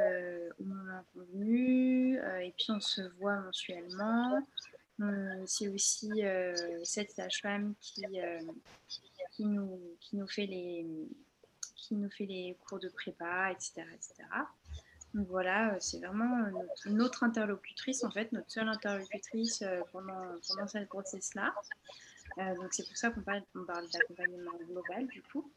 au 0.58 0.64
moment 0.64 1.04
convenu. 1.14 2.18
et 2.42 2.52
puis 2.56 2.66
on 2.70 2.80
se 2.80 3.02
voit 3.18 3.36
mensuellement. 3.40 4.42
C'est 5.46 5.68
aussi 5.68 6.10
cette 6.84 7.10
sage-femme 7.10 7.74
qui, 7.80 8.04
qui, 9.32 9.44
nous, 9.44 9.80
qui, 10.00 10.16
nous 10.16 10.28
fait 10.28 10.46
les, 10.46 10.86
qui 11.76 11.94
nous 11.94 12.10
fait 12.10 12.26
les 12.26 12.56
cours 12.66 12.78
de 12.78 12.88
prépa, 12.88 13.50
etc. 13.50 13.82
etc. 13.92 14.14
Donc 15.14 15.28
voilà, 15.28 15.76
c'est 15.80 15.98
vraiment 15.98 16.50
notre, 16.86 17.22
interlocutrice, 17.22 18.02
en 18.04 18.10
fait, 18.10 18.32
notre 18.32 18.50
seule 18.50 18.68
interlocutrice 18.68 19.64
pendant, 19.92 20.20
pendant 20.48 20.66
cette 20.66 20.88
grossesse-là. 20.88 21.54
donc 22.36 22.72
c'est 22.72 22.86
pour 22.86 22.96
ça 22.96 23.10
qu'on 23.10 23.22
parle, 23.22 23.42
on 23.54 23.64
parle 23.64 23.88
d'accompagnement 23.90 24.52
global, 24.68 25.06
du 25.06 25.22
coup. 25.22 25.50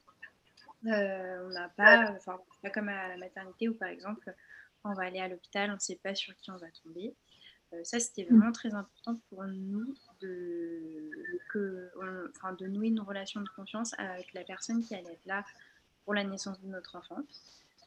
On 0.84 1.50
n'a 1.50 1.70
pas, 1.70 2.12
enfin, 2.12 2.40
pas 2.62 2.70
comme 2.70 2.90
à 2.90 3.08
la 3.10 3.18
maternité 3.18 3.70
où, 3.70 3.74
par 3.74 3.90
exemple, 3.90 4.34
on 4.84 4.94
va 4.94 5.04
aller 5.04 5.20
à 5.20 5.28
l'hôpital, 5.28 5.70
on 5.72 5.76
ne 5.76 5.80
sait 5.80 6.00
pas 6.02 6.16
sur 6.16 6.36
qui 6.38 6.52
on 6.52 6.58
va 6.58 6.68
tomber. 6.84 7.14
Euh, 7.74 7.84
ça, 7.84 8.00
c'était 8.00 8.24
mmh. 8.24 8.36
vraiment 8.36 8.52
très 8.52 8.74
important 8.74 9.20
pour 9.30 9.44
nous 9.44 9.94
de, 10.22 11.12
que, 11.50 11.92
enfin, 12.36 12.54
de 12.54 12.68
nouer 12.68 12.88
une 12.88 13.02
relation 13.02 13.42
de 13.42 13.50
confiance 13.50 13.94
avec 13.98 14.34
la 14.34 14.44
personne 14.44 14.84
qui 14.84 14.96
allait 14.96 15.14
être 15.14 15.26
là 15.26 15.44
pour 16.06 16.14
la 16.14 16.24
naissance 16.24 16.62
de 16.62 16.68
notre 16.68 16.96
enfant. 16.96 17.20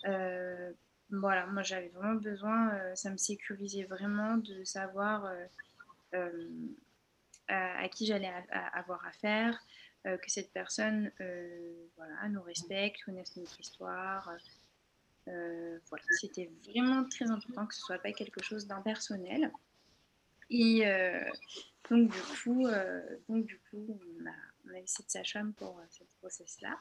Euh, 0.07 0.73
voilà, 1.11 1.47
moi 1.47 1.63
j'avais 1.63 1.89
vraiment 1.89 2.15
besoin, 2.15 2.73
euh, 2.75 2.95
ça 2.95 3.11
me 3.11 3.17
sécurisait 3.17 3.85
vraiment 3.85 4.37
de 4.37 4.63
savoir 4.65 5.33
à, 7.49 7.89
qui 7.89 8.07
j'allais 8.07 8.31
avoir 8.73 9.05
affaire, 9.07 9.59
que 10.04 10.30
cette 10.30 10.52
personne 10.52 11.11
voilà, 11.97 12.28
nous 12.28 12.42
respecte, 12.42 13.02
connaisse 13.04 13.37
notre 13.37 13.61
histoire. 13.61 14.33
voilà, 15.26 16.04
c'était 16.21 16.50
vraiment 16.66 17.04
très 17.09 17.30
important 17.30 17.66
que 17.66 17.75
ce 17.75 17.80
soit 17.80 17.99
pas 17.99 18.12
quelque 18.12 18.42
chose 18.42 18.66
d'impersonnel. 18.66 19.50
Et 20.50 20.87
euh, 20.87 21.23
donc, 21.88 22.11
du 22.11 22.21
coup, 22.42 22.66
euh, 22.66 23.00
donc, 23.28 23.47
du 23.47 23.59
coup, 23.71 23.99
on 24.21 24.26
a, 24.26 24.35
on 24.66 24.75
a 24.75 24.80
eu 24.80 25.52
pour 25.52 25.78
euh, 25.78 25.83
cette 25.90 26.09
grossesse-là. 26.21 26.76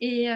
Et, 0.00 0.26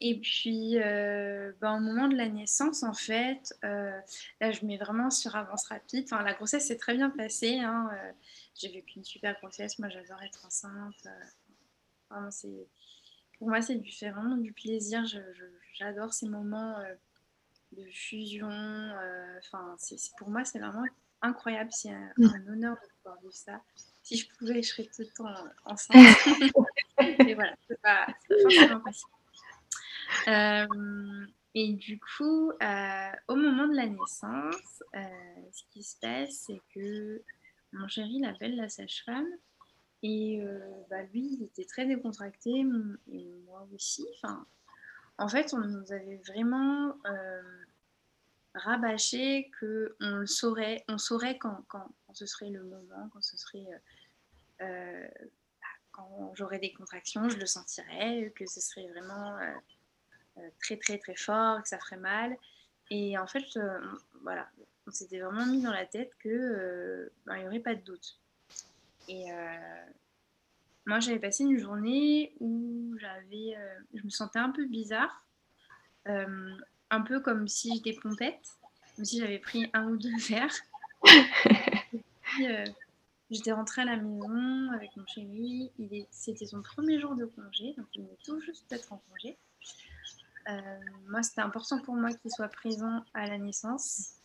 et 0.00 0.20
puis, 0.20 0.76
ben, 0.78 1.76
au 1.76 1.80
moment 1.80 2.08
de 2.08 2.16
la 2.16 2.28
naissance, 2.28 2.82
en 2.82 2.92
fait, 2.92 3.54
là, 3.62 4.52
je 4.52 4.66
mets 4.66 4.76
vraiment 4.76 5.10
sur 5.10 5.34
avance 5.34 5.66
rapide. 5.68 6.04
Enfin, 6.04 6.22
la 6.22 6.34
grossesse 6.34 6.66
s'est 6.66 6.76
très 6.76 6.94
bien 6.94 7.08
passée. 7.08 7.58
Hein, 7.58 7.90
J'ai 8.58 8.68
vécu 8.68 8.98
une 8.98 9.04
super 9.04 9.38
grossesse. 9.38 9.78
Moi, 9.78 9.88
j'adore 9.88 10.22
être 10.22 10.44
enceinte. 10.44 11.08
c'est, 12.30 12.66
pour 13.38 13.48
moi, 13.48 13.62
c'est 13.62 13.76
différent, 13.76 14.36
du 14.36 14.52
plaisir. 14.52 15.04
j'adore 15.74 16.12
ces 16.12 16.28
moments 16.28 16.76
de 17.72 17.84
fusion. 17.90 18.50
Euh, 18.50 19.38
enfin, 19.38 19.74
c'est, 19.78 19.96
pour 20.18 20.30
moi, 20.30 20.44
c'est 20.44 20.58
vraiment 20.58 20.84
incroyable. 21.22 21.70
C'est 21.72 21.90
un, 21.90 22.12
mm. 22.16 22.48
honneur 22.48 22.76
de 22.76 22.88
pouvoir 22.96 23.20
vivre 23.20 23.34
ça. 23.34 23.60
Si 24.02 24.16
je 24.16 24.28
pouvais, 24.36 24.62
je 24.62 24.68
serais 24.68 24.84
tout 24.84 25.02
le 25.02 25.08
temps 25.08 25.34
enceinte. 25.64 25.96
Et 27.28 27.34
voilà, 27.34 27.54
c'est 27.68 27.80
pas, 27.80 28.06
forcément 28.42 28.80
possible. 28.80 29.12
Euh, 30.26 31.26
et 31.54 31.74
du 31.74 32.00
coup, 32.00 32.50
euh, 32.50 33.10
au 33.28 33.34
moment 33.34 33.68
de 33.68 33.74
la 33.74 33.86
naissance, 33.86 34.82
ce 34.94 35.62
qui 35.70 35.82
se 35.82 35.96
passe, 36.00 36.44
c'est 36.46 36.60
que 36.74 37.22
mon 37.72 37.88
chéri 37.88 38.16
il 38.16 38.24
appelle 38.24 38.56
la 38.56 38.68
sage-femme. 38.68 39.28
Et 40.04 40.40
bah, 40.90 41.02
lui, 41.12 41.26
il 41.32 41.42
était 41.42 41.64
très 41.64 41.84
décontracté, 41.84 42.50
et 43.10 43.32
moi 43.44 43.66
aussi. 43.72 44.06
Enfin, 44.14 44.46
en 45.18 45.28
fait, 45.28 45.52
on 45.52 45.58
nous 45.58 45.92
avait 45.92 46.20
vraiment 46.28 46.94
euh, 47.06 47.64
rabâché 48.54 49.50
que 49.60 49.96
on 50.00 50.16
le 50.16 50.26
saurait, 50.26 50.84
on 50.88 50.96
saurait 50.96 51.38
quand, 51.38 51.64
ce 52.12 52.24
serait 52.24 52.50
le 52.50 52.62
moment, 52.62 53.10
quand 53.12 53.20
ce 53.20 53.36
serait 53.36 53.66
euh, 54.60 54.64
euh, 54.64 55.08
quand 55.90 56.32
j'aurais 56.36 56.60
des 56.60 56.72
contractions, 56.72 57.28
je 57.28 57.36
le 57.36 57.46
sentirais, 57.46 58.32
que 58.36 58.46
ce 58.46 58.60
serait 58.60 58.86
vraiment 58.88 59.36
très 60.60 60.76
très 60.76 60.98
très 60.98 61.16
fort, 61.16 61.60
que 61.62 61.68
ça 61.68 61.80
ferait 61.80 61.96
mal. 61.96 62.36
Et 62.90 63.18
en 63.18 63.26
fait, 63.26 63.58
voilà, 64.22 64.48
on 64.88 64.90
s'était 64.90 65.20
vraiment 65.20 65.46
mis 65.46 65.62
dans 65.62 65.72
la 65.72 65.86
tête 65.86 66.12
que 66.18 67.12
ben, 67.26 67.36
il 67.36 67.42
n'y 67.42 67.46
aurait 67.46 67.60
pas 67.60 67.74
de 67.74 67.82
doute. 67.82 68.18
Et 69.08 69.30
moi, 70.88 71.00
j'avais 71.00 71.18
passé 71.18 71.44
une 71.44 71.58
journée 71.58 72.32
où 72.40 72.96
j'avais, 72.98 73.54
euh, 73.58 73.78
je 73.92 74.02
me 74.04 74.08
sentais 74.08 74.38
un 74.38 74.48
peu 74.48 74.64
bizarre, 74.64 75.22
euh, 76.08 76.50
un 76.88 77.02
peu 77.02 77.20
comme 77.20 77.46
si 77.46 77.74
j'étais 77.74 77.92
pompette, 78.00 78.56
comme 78.96 79.04
si 79.04 79.18
j'avais 79.18 79.38
pris 79.38 79.68
un 79.74 79.84
ou 79.90 79.96
deux 79.98 80.16
verres. 80.28 80.56
Euh, 82.42 82.64
j'étais 83.30 83.52
rentrée 83.52 83.82
à 83.82 83.84
la 83.86 83.96
maison 83.96 84.70
avec 84.72 84.94
mon 84.96 85.06
chéri. 85.06 85.72
C'était 86.10 86.44
son 86.44 86.62
premier 86.62 87.00
jour 87.00 87.16
de 87.16 87.24
congé, 87.24 87.72
donc 87.76 87.86
il 87.94 88.02
venait 88.02 88.18
tout 88.22 88.38
juste 88.40 88.68
d'être 88.68 88.92
en 88.92 89.02
congé. 89.08 89.38
moi, 91.08 91.22
c'était 91.22 91.40
important 91.40 91.80
pour 91.80 91.94
moi 91.94 92.12
qu'il 92.12 92.30
soit 92.30 92.48
présent 92.48 93.02
à 93.14 93.26
la 93.26 93.38
naissance. 93.38 94.17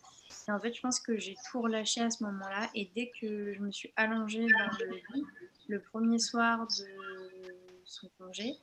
Et 0.47 0.51
en 0.51 0.59
fait, 0.59 0.73
je 0.73 0.81
pense 0.81 0.99
que 0.99 1.17
j'ai 1.17 1.35
tout 1.49 1.61
relâché 1.61 2.01
à 2.01 2.09
ce 2.09 2.23
moment-là. 2.23 2.69
Et 2.75 2.91
dès 2.95 3.11
que 3.19 3.53
je 3.53 3.59
me 3.59 3.71
suis 3.71 3.91
allongée 3.95 4.45
dans 4.45 4.85
le 4.85 4.95
lit, 5.13 5.25
le 5.67 5.79
premier 5.79 6.19
soir 6.19 6.67
de 6.67 7.53
son 7.85 8.09
congé, 8.17 8.53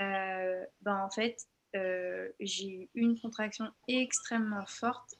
euh, 0.00 0.64
ben 0.82 0.96
en 0.96 1.10
fait, 1.10 1.46
euh, 1.74 2.28
j'ai 2.40 2.66
eu 2.66 2.88
une 2.94 3.18
contraction 3.18 3.70
extrêmement 3.88 4.66
forte 4.66 5.14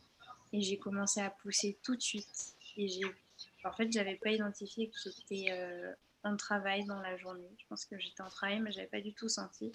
et 0.53 0.61
j'ai 0.61 0.79
commencé 0.79 1.21
à 1.21 1.31
pousser 1.31 1.79
tout 1.83 1.97
de 1.97 2.03
suite. 2.03 2.55
Et 2.77 2.89
j'ai, 2.89 3.05
en 3.65 3.73
fait, 3.73 3.91
j'avais 3.91 4.17
pas 4.17 4.31
identifié 4.31 4.89
que 4.89 4.97
j'étais 5.05 5.51
euh, 5.51 5.93
en 6.25 6.37
travail 6.37 6.85
dans 6.85 7.01
la 7.01 7.17
journée. 7.17 7.49
Je 7.59 7.65
pense 7.69 7.85
que 7.85 7.99
j'étais 7.99 8.23
en 8.23 8.29
travail, 8.29 8.61
mais 8.61 8.73
j'avais 8.73 8.87
pas 8.87 9.01
du 9.01 9.13
tout 9.13 9.29
senti. 9.29 9.73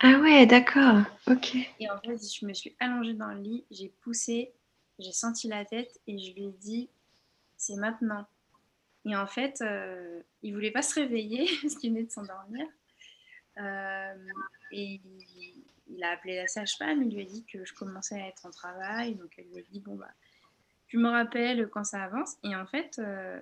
Ah 0.00 0.18
ouais, 0.18 0.46
d'accord, 0.46 1.02
ok. 1.26 1.56
Et 1.78 1.90
en 1.90 1.98
fait, 2.00 2.16
je 2.16 2.46
me 2.46 2.54
suis 2.54 2.74
allongée 2.80 3.14
dans 3.14 3.32
le 3.32 3.40
lit, 3.40 3.64
j'ai 3.70 3.88
poussé, 4.00 4.52
j'ai 5.00 5.12
senti 5.12 5.48
la 5.48 5.64
tête 5.64 6.00
et 6.06 6.18
je 6.18 6.32
lui 6.34 6.44
ai 6.44 6.52
dit, 6.60 6.88
c'est 7.56 7.76
maintenant. 7.76 8.26
Et 9.04 9.16
en 9.16 9.26
fait, 9.26 9.60
euh, 9.62 10.20
il 10.42 10.54
voulait 10.54 10.70
pas 10.70 10.82
se 10.82 11.00
réveiller 11.00 11.48
parce 11.62 11.74
qu'il 11.76 11.90
venait 11.90 12.04
de 12.04 12.10
s'endormir. 12.10 12.66
Euh, 13.58 14.14
et 14.72 15.00
il, 15.88 16.04
a 16.04 16.10
appelé 16.10 16.36
la 16.36 16.46
sage-femme, 16.46 17.02
il 17.02 17.14
lui 17.14 17.22
a 17.22 17.24
dit 17.24 17.44
que 17.44 17.64
je 17.64 17.74
commençais 17.74 18.20
à 18.20 18.28
être 18.28 18.46
en 18.46 18.50
travail. 18.50 19.14
Donc 19.14 19.32
elle 19.38 19.46
lui 19.46 19.58
a 19.58 19.62
dit, 19.70 19.80
bon, 19.80 19.96
bah, 19.96 20.10
tu 20.86 20.98
me 20.98 21.08
rappelles 21.08 21.68
quand 21.68 21.84
ça 21.84 22.02
avance. 22.02 22.36
Et 22.44 22.54
en 22.54 22.66
fait, 22.66 22.98
euh, 22.98 23.40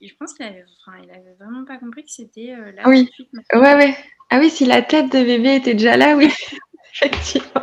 je 0.00 0.14
pense 0.14 0.34
qu'il 0.34 0.46
avait, 0.46 0.64
enfin, 0.86 0.98
il 1.02 1.10
avait 1.10 1.34
vraiment 1.38 1.64
pas 1.64 1.78
compris 1.78 2.04
que 2.04 2.10
c'était 2.10 2.54
euh, 2.54 2.72
là 2.72 2.82
oui. 2.86 3.08
suite. 3.12 3.30
Ouais, 3.52 3.74
ouais. 3.74 3.96
Ah 4.30 4.38
oui, 4.38 4.50
si 4.50 4.64
la 4.64 4.82
tête 4.82 5.12
de 5.12 5.24
bébé 5.24 5.56
était 5.56 5.74
déjà 5.74 5.96
là, 5.96 6.16
oui, 6.16 6.32
effectivement. 6.92 7.61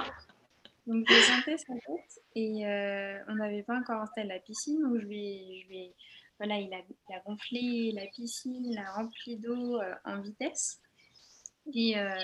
Donc 0.90 1.06
je 1.08 1.14
sentais 1.14 1.58
sa 1.58 1.74
tête 1.74 2.20
et 2.36 2.66
on 3.28 3.36
n'avait 3.36 3.64
pas 3.64 3.78
encore 3.78 4.02
installé 4.02 4.28
la 4.28 4.40
piscine, 4.40 4.82
donc 4.82 5.00
je 5.00 5.06
lui, 5.06 5.94
voilà, 6.40 6.58
il 6.58 6.74
a, 6.74 7.20
gonflé 7.26 7.92
la 7.92 8.08
piscine, 8.08 8.74
l'a 8.74 8.94
rempli 8.94 9.38
d'eau 9.38 9.80
euh, 9.82 9.94
en 10.06 10.22
vitesse. 10.22 10.80
Et, 11.74 12.00
euh, 12.00 12.18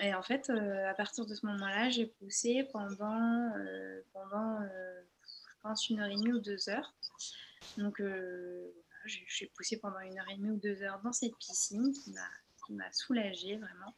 en 0.00 0.22
fait, 0.22 0.48
euh, 0.48 0.88
à 0.88 0.94
partir 0.94 1.26
de 1.26 1.34
ce 1.34 1.44
moment-là, 1.46 1.90
j'ai 1.90 2.06
poussé 2.06 2.66
pendant, 2.72 3.52
pendant 4.14 4.60
je 4.62 5.60
pense, 5.62 5.90
une 5.90 6.00
heure 6.00 6.08
et 6.08 6.16
demie 6.16 6.32
ou 6.32 6.40
deux 6.40 6.68
heures. 6.70 6.94
Donc, 7.76 8.02
j'ai 9.04 9.46
poussé 9.54 9.78
pendant 9.78 10.00
une 10.00 10.18
heure 10.18 10.30
et 10.30 10.36
demie 10.36 10.50
ou 10.50 10.58
deux 10.58 10.82
heures 10.82 11.00
dans 11.04 11.12
cette 11.12 11.36
piscine 11.36 11.92
qui 11.92 12.72
m'a 12.72 12.92
soulagée 12.92 13.56
vraiment. 13.56 13.94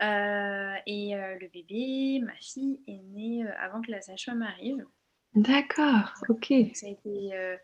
Et 0.00 1.14
le 1.14 1.48
bébé, 1.48 2.20
ma 2.24 2.34
fille, 2.36 2.80
est 2.86 3.02
née 3.14 3.46
avant 3.58 3.82
que 3.82 3.90
la 3.90 4.00
sage-femme 4.00 4.42
arrive. 4.42 4.84
D'accord, 5.34 6.14
ok. 6.28 6.52
ça 6.74 6.86
a 6.86 6.90
été 6.90 7.58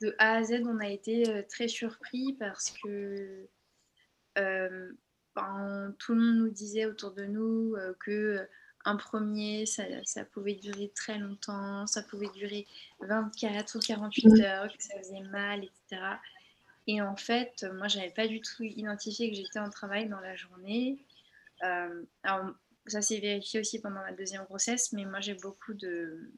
de 0.00 0.14
A 0.18 0.36
à 0.36 0.44
Z, 0.44 0.62
on 0.66 0.78
a 0.78 0.88
été 0.88 1.44
très 1.48 1.68
surpris 1.68 2.34
parce 2.38 2.70
que 2.82 3.48
ben, 4.34 5.94
tout 5.98 6.14
le 6.14 6.20
monde 6.20 6.36
nous 6.38 6.50
disait 6.50 6.86
autour 6.86 7.12
de 7.12 7.24
nous 7.24 7.76
que 8.00 8.48
un 8.84 8.96
premier, 8.96 9.66
ça, 9.66 9.84
pouvait 10.32 10.54
durer 10.54 10.92
très 10.94 11.18
longtemps, 11.18 11.86
ça 11.86 12.02
pouvait 12.02 12.28
durer 12.34 12.66
24 13.00 13.76
ou 13.76 13.80
48 13.80 14.26
mmh. 14.26 14.40
heures, 14.42 14.76
que 14.76 14.82
ça 14.82 14.98
faisait 14.98 15.22
mal, 15.30 15.64
etc. 15.64 16.02
Et 16.86 17.00
en 17.00 17.16
fait, 17.16 17.66
moi, 17.74 17.88
j'avais 17.88 18.10
pas 18.10 18.28
du 18.28 18.40
tout 18.40 18.62
identifié 18.62 19.30
que 19.30 19.36
j'étais 19.36 19.58
en 19.58 19.70
travail 19.70 20.08
dans 20.08 20.20
la 20.20 20.36
journée. 20.36 20.98
Euh, 21.62 22.02
alors, 22.22 22.52
ça 22.86 23.00
s'est 23.00 23.20
vérifié 23.20 23.60
aussi 23.60 23.80
pendant 23.80 24.00
ma 24.00 24.12
deuxième 24.12 24.44
grossesse, 24.44 24.92
mais 24.92 25.04
moi, 25.04 25.20
j'ai 25.20 25.34
beaucoup 25.34 25.74
de. 25.74 26.32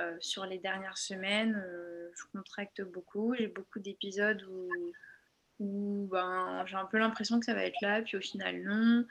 Euh, 0.00 0.16
sur 0.18 0.44
les 0.44 0.58
dernières 0.58 0.98
semaines, 0.98 1.54
euh, 1.54 2.10
je 2.16 2.24
contracte 2.32 2.82
beaucoup. 2.82 3.34
J'ai 3.36 3.46
beaucoup 3.46 3.78
d'épisodes 3.78 4.42
où, 4.50 4.68
où 5.60 6.08
ben, 6.10 6.64
j'ai 6.66 6.74
un 6.74 6.86
peu 6.86 6.98
l'impression 6.98 7.38
que 7.38 7.46
ça 7.46 7.54
va 7.54 7.64
être 7.64 7.80
là, 7.80 8.02
puis 8.02 8.16
au 8.16 8.20
final, 8.20 8.62
non. 8.64 9.06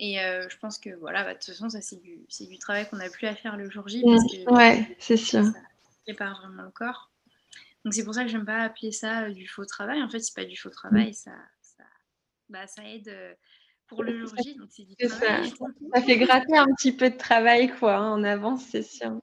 Et 0.00 0.16
je 0.16 0.56
pense 0.58 0.78
que 0.78 0.90
voilà, 0.90 1.24
bah, 1.24 1.34
de 1.34 1.38
toute 1.38 1.48
façon, 1.48 1.68
ça 1.68 1.82
c'est 1.82 2.00
du, 2.00 2.20
du 2.40 2.58
travail 2.58 2.88
qu'on 2.88 2.96
n'a 2.96 3.10
plus 3.10 3.26
à 3.26 3.34
faire 3.34 3.58
le 3.58 3.68
jour 3.68 3.86
J. 3.88 4.02
Parce 4.02 4.24
que, 4.32 4.54
ouais, 4.54 4.96
c'est 4.98 5.18
sûr. 5.18 5.44
Ça 5.44 5.52
prépare 6.04 6.40
vraiment 6.40 6.62
le 6.62 6.70
corps. 6.70 7.10
Donc 7.84 7.94
c'est 7.94 8.04
pour 8.04 8.14
ça 8.14 8.22
que 8.22 8.28
j'aime 8.28 8.44
pas 8.44 8.60
appeler 8.62 8.92
ça 8.92 9.30
du 9.30 9.46
faux 9.46 9.64
travail. 9.64 10.02
En 10.02 10.08
fait, 10.08 10.20
c'est 10.20 10.34
pas 10.34 10.44
du 10.44 10.56
faux 10.56 10.70
travail, 10.70 11.14
ça, 11.14 11.30
ça, 11.30 11.36
bah, 12.48 12.66
ça 12.66 12.84
aide 12.84 13.08
euh, 13.08 13.34
pour 13.86 14.02
le 14.02 14.18
jour 14.18 14.34
J. 14.42 14.56
Donc 14.56 14.70
c'est. 14.70 14.86
Ça. 15.08 15.42
ça. 15.44 16.02
fait 16.02 16.18
gratter 16.18 16.56
un 16.56 16.66
petit 16.76 16.92
peu 16.92 17.10
de 17.10 17.16
travail 17.16 17.70
quoi, 17.78 17.96
hein, 17.96 18.12
en 18.12 18.24
avance, 18.24 18.64
c'est 18.66 18.82
sûr. 18.82 19.20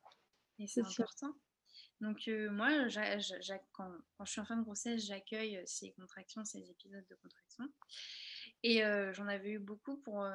Et 0.60 0.68
c'est 0.68 0.82
important. 0.82 1.34
Donc 2.02 2.28
moi, 2.52 2.70
quand, 3.74 3.90
quand, 4.18 4.26
je 4.26 4.32
suis 4.32 4.42
en 4.42 4.46
fin 4.46 4.58
de 4.58 4.64
grossesse, 4.64 5.06
j'accueille 5.06 5.62
ces 5.66 5.92
contractions, 5.94 6.44
ces 6.44 6.70
épisodes 6.70 7.06
de 7.10 7.16
contraction. 7.16 7.66
Et 8.64 8.82
j'en 9.14 9.28
avais 9.28 9.52
eu 9.52 9.60
beaucoup 9.60 9.98
pour, 9.98 10.28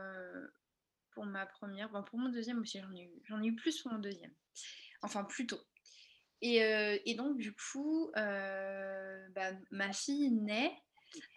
pour 1.12 1.26
ma 1.26 1.47
première. 1.47 1.90
pour 2.04 2.18
mon 2.18 2.30
deuxième 2.30 2.59
aussi, 2.61 2.80
j'en 2.80 2.92
ai, 2.94 3.04
eu, 3.04 3.23
j'en 3.25 3.42
ai 3.42 3.47
eu 3.47 3.54
plus 3.54 3.82
pour 3.82 3.92
mon 3.92 3.99
deuxième. 3.99 4.32
Enfin, 5.02 5.25
plus 5.25 5.47
tôt. 5.47 5.61
Et, 6.40 6.56
et 7.04 7.14
donc, 7.14 7.37
du 7.37 7.54
coup, 7.54 8.11
bah, 8.14 9.52
ma 9.70 9.92
fille 9.92 10.30
naît 10.30 10.73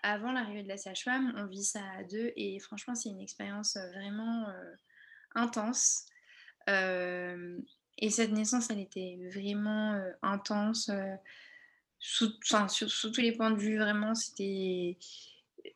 avant 0.01 0.32
l'arrivée 0.32 0.63
de 0.63 0.68
la 0.68 0.77
sage-femme. 0.77 1.34
On 1.38 1.46
vit 1.46 1.63
ça 1.63 1.82
à 1.98 2.03
deux. 2.03 2.32
Et 2.36 2.60
franchement, 2.60 2.96
c'est 2.96 3.10
une 3.10 3.22
expérience 3.22 3.77
vraiment 3.94 4.48
intense. 5.36 6.06
et 6.68 8.10
cette 8.10 8.32
naissance, 8.32 8.70
elle 8.70 8.80
était 8.80 9.20
vraiment 9.34 10.00
intense. 10.22 10.89
Sous, 12.00 12.34
sous, 12.68 13.12
tous 13.12 13.22
les 13.22 13.32
points 13.32 13.51
de 13.51 13.60
vue, 13.60 13.77
vraiment, 13.77 14.13
c'était 14.13 14.98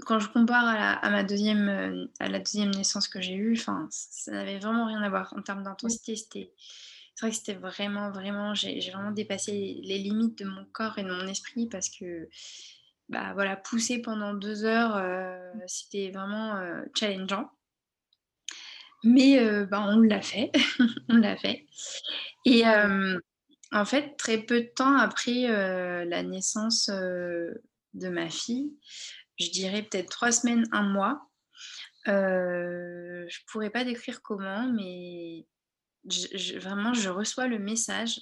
quand 0.06 0.20
je 0.20 0.30
compare 0.30 1.00
à, 1.02 1.10
ma 1.10 1.24
deuxième, 1.24 1.70
euh, 1.70 2.06
à 2.20 2.28
la 2.28 2.40
deuxième 2.40 2.72
naissance 2.72 3.08
que 3.08 3.22
j'ai 3.22 3.34
eue, 3.34 3.58
enfin, 3.58 3.88
ça 3.92 4.32
n'avait 4.32 4.60
vraiment 4.60 4.86
rien 4.86 5.02
à 5.02 5.10
voir 5.10 5.34
en 5.38 5.42
termes 5.42 5.64
d'intensité. 5.64 6.16
C'était, 6.16 6.52
c'est 7.16 7.26
vrai 7.26 7.32
que 7.32 7.38
c'était 7.38 7.54
vraiment, 7.54 8.12
vraiment, 8.12 8.54
j'ai, 8.54 8.80
vraiment 8.92 9.12
dépassé 9.12 9.80
les 9.84 9.98
limites 9.98 10.38
de 10.40 10.46
mon 10.46 10.66
corps 10.66 10.98
et 10.98 11.04
de 11.04 11.12
mon 11.12 11.28
esprit 11.28 11.68
parce 11.68 11.90
que, 11.90 12.30
bah 13.10 13.34
voilà, 13.34 13.56
pousser 13.56 14.02
pendant 14.02 14.34
deux 14.34 14.66
heures, 14.66 14.98
euh, 14.98 15.52
c'était 15.68 16.12
vraiment 16.12 16.58
euh, 16.58 16.84
challengeant. 16.96 17.50
Mais 19.04 19.40
bah, 19.66 19.86
on 19.88 20.00
l'a 20.02 20.22
fait, 20.22 20.52
on 21.10 21.18
l'a 21.18 21.38
fait. 21.38 21.68
Et 22.46 22.64
en 22.66 23.86
fait, 23.86 24.18
très 24.18 24.40
peu 24.40 24.62
de 24.62 24.72
temps 24.76 24.98
après 24.98 25.44
la 26.06 26.24
naissance 26.24 26.90
de 26.90 28.10
ma 28.10 28.30
fille, 28.30 28.74
je 29.40 29.52
dirais 29.52 29.84
peut-être 29.84 30.10
trois 30.10 30.32
semaines, 30.32 30.66
un 30.72 30.84
mois. 30.84 31.30
Euh, 32.08 33.26
je 33.30 33.40
pourrais 33.48 33.70
pas 33.70 33.84
décrire 33.84 34.22
comment, 34.22 34.68
mais 34.72 35.46
vraiment, 36.56 36.94
je 36.94 37.10
reçois 37.10 37.48
le 37.48 37.60
message. 37.60 38.22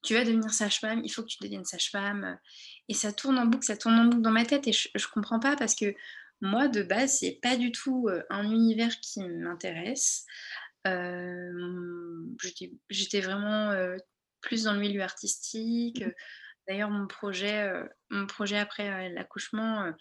Euh, 0.00 0.06
tu 0.06 0.14
vas 0.14 0.24
devenir 0.24 0.50
sage-femme, 0.50 1.02
il 1.04 1.10
faut 1.10 1.22
que 1.22 1.28
tu 1.28 1.38
deviennes 1.40 1.64
sage-femme. 1.64 2.38
Et 2.88 2.94
ça 2.94 3.12
tourne 3.12 3.38
en 3.38 3.46
boucle, 3.46 3.64
ça 3.64 3.76
tourne 3.76 3.94
en 3.94 4.04
boucle 4.04 4.22
dans 4.22 4.30
ma 4.30 4.44
tête 4.44 4.66
et 4.66 4.72
je 4.72 4.88
ne 4.94 5.12
comprends 5.12 5.40
pas 5.40 5.56
parce 5.56 5.74
que 5.74 5.94
moi, 6.40 6.68
de 6.68 6.82
base, 6.82 7.18
c'est 7.18 7.38
pas 7.42 7.56
du 7.56 7.70
tout 7.70 8.08
euh, 8.08 8.22
un 8.30 8.50
univers 8.50 8.98
qui 9.00 9.20
m'intéresse. 9.22 10.24
J'étais 12.88 13.20
vraiment 13.20 13.74
plus 14.40 14.64
dans 14.64 14.72
le 14.72 14.80
milieu 14.80 15.02
artistique. 15.02 16.04
Mmh. 16.04 16.12
D'ailleurs, 16.70 16.90
mon 16.90 17.08
projet, 17.08 17.62
euh, 17.62 17.84
mon 18.10 18.28
projet 18.28 18.56
après 18.56 18.88
euh, 18.88 19.08
l'accouchement, 19.12 19.92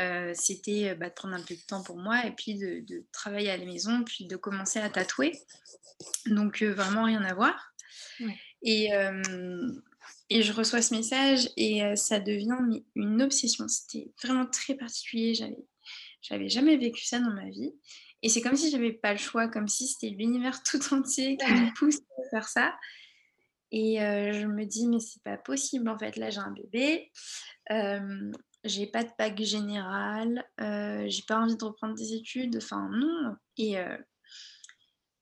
euh, 0.00 0.32
c'était 0.34 0.94
bah, 0.94 1.10
de 1.10 1.14
prendre 1.14 1.34
un 1.34 1.42
peu 1.42 1.54
de 1.54 1.60
temps 1.60 1.82
pour 1.82 1.98
moi 1.98 2.24
et 2.24 2.30
puis 2.30 2.54
de, 2.54 3.04
travailler 3.12 3.50
à 3.50 3.58
la 3.58 3.66
maison, 3.66 4.04
puis 4.04 4.26
de 4.26 4.36
commencer 4.36 4.78
à 4.78 4.88
tatouer. 4.88 5.38
Donc, 6.24 6.62
vraiment 6.62 7.04
rien 7.04 7.22
à 7.24 7.34
voir. 7.34 7.74
Et, 8.62 8.90
et 10.30 10.42
je 10.42 10.52
reçois 10.52 10.82
ce 10.82 10.94
message 10.94 11.48
et 11.56 11.82
ça 11.96 12.20
devient 12.20 12.58
une 12.94 13.22
obsession. 13.22 13.66
C'était 13.68 14.10
vraiment 14.22 14.46
très 14.46 14.74
particulier. 14.74 15.34
J'avais, 15.34 15.64
j'avais 16.22 16.48
jamais 16.48 16.76
vécu 16.76 17.04
ça 17.04 17.18
dans 17.18 17.32
ma 17.32 17.48
vie. 17.50 17.72
Et 18.22 18.28
c'est 18.28 18.40
comme 18.40 18.56
si 18.56 18.70
j'avais 18.70 18.92
pas 18.92 19.12
le 19.12 19.18
choix, 19.18 19.48
comme 19.48 19.68
si 19.68 19.86
c'était 19.86 20.14
l'univers 20.14 20.62
tout 20.62 20.80
entier 20.92 21.36
qui 21.36 21.52
me 21.52 21.74
pousse 21.78 21.98
à 22.18 22.30
faire 22.30 22.48
ça. 22.48 22.74
Et 23.70 23.98
je 23.98 24.46
me 24.46 24.64
dis, 24.64 24.88
mais 24.88 24.98
c'est 25.00 25.22
pas 25.22 25.36
possible 25.36 25.88
en 25.88 25.98
fait. 25.98 26.16
Là, 26.16 26.30
j'ai 26.30 26.40
un 26.40 26.52
bébé, 26.52 27.12
j'ai 28.64 28.86
pas 28.86 29.04
de 29.04 29.10
bac 29.18 29.40
général, 29.40 30.44
j'ai 30.58 31.22
pas 31.26 31.38
envie 31.38 31.56
de 31.56 31.64
reprendre 31.64 31.94
des 31.94 32.14
études, 32.14 32.56
enfin 32.56 32.90
non. 32.92 33.36
Et, 33.56 33.76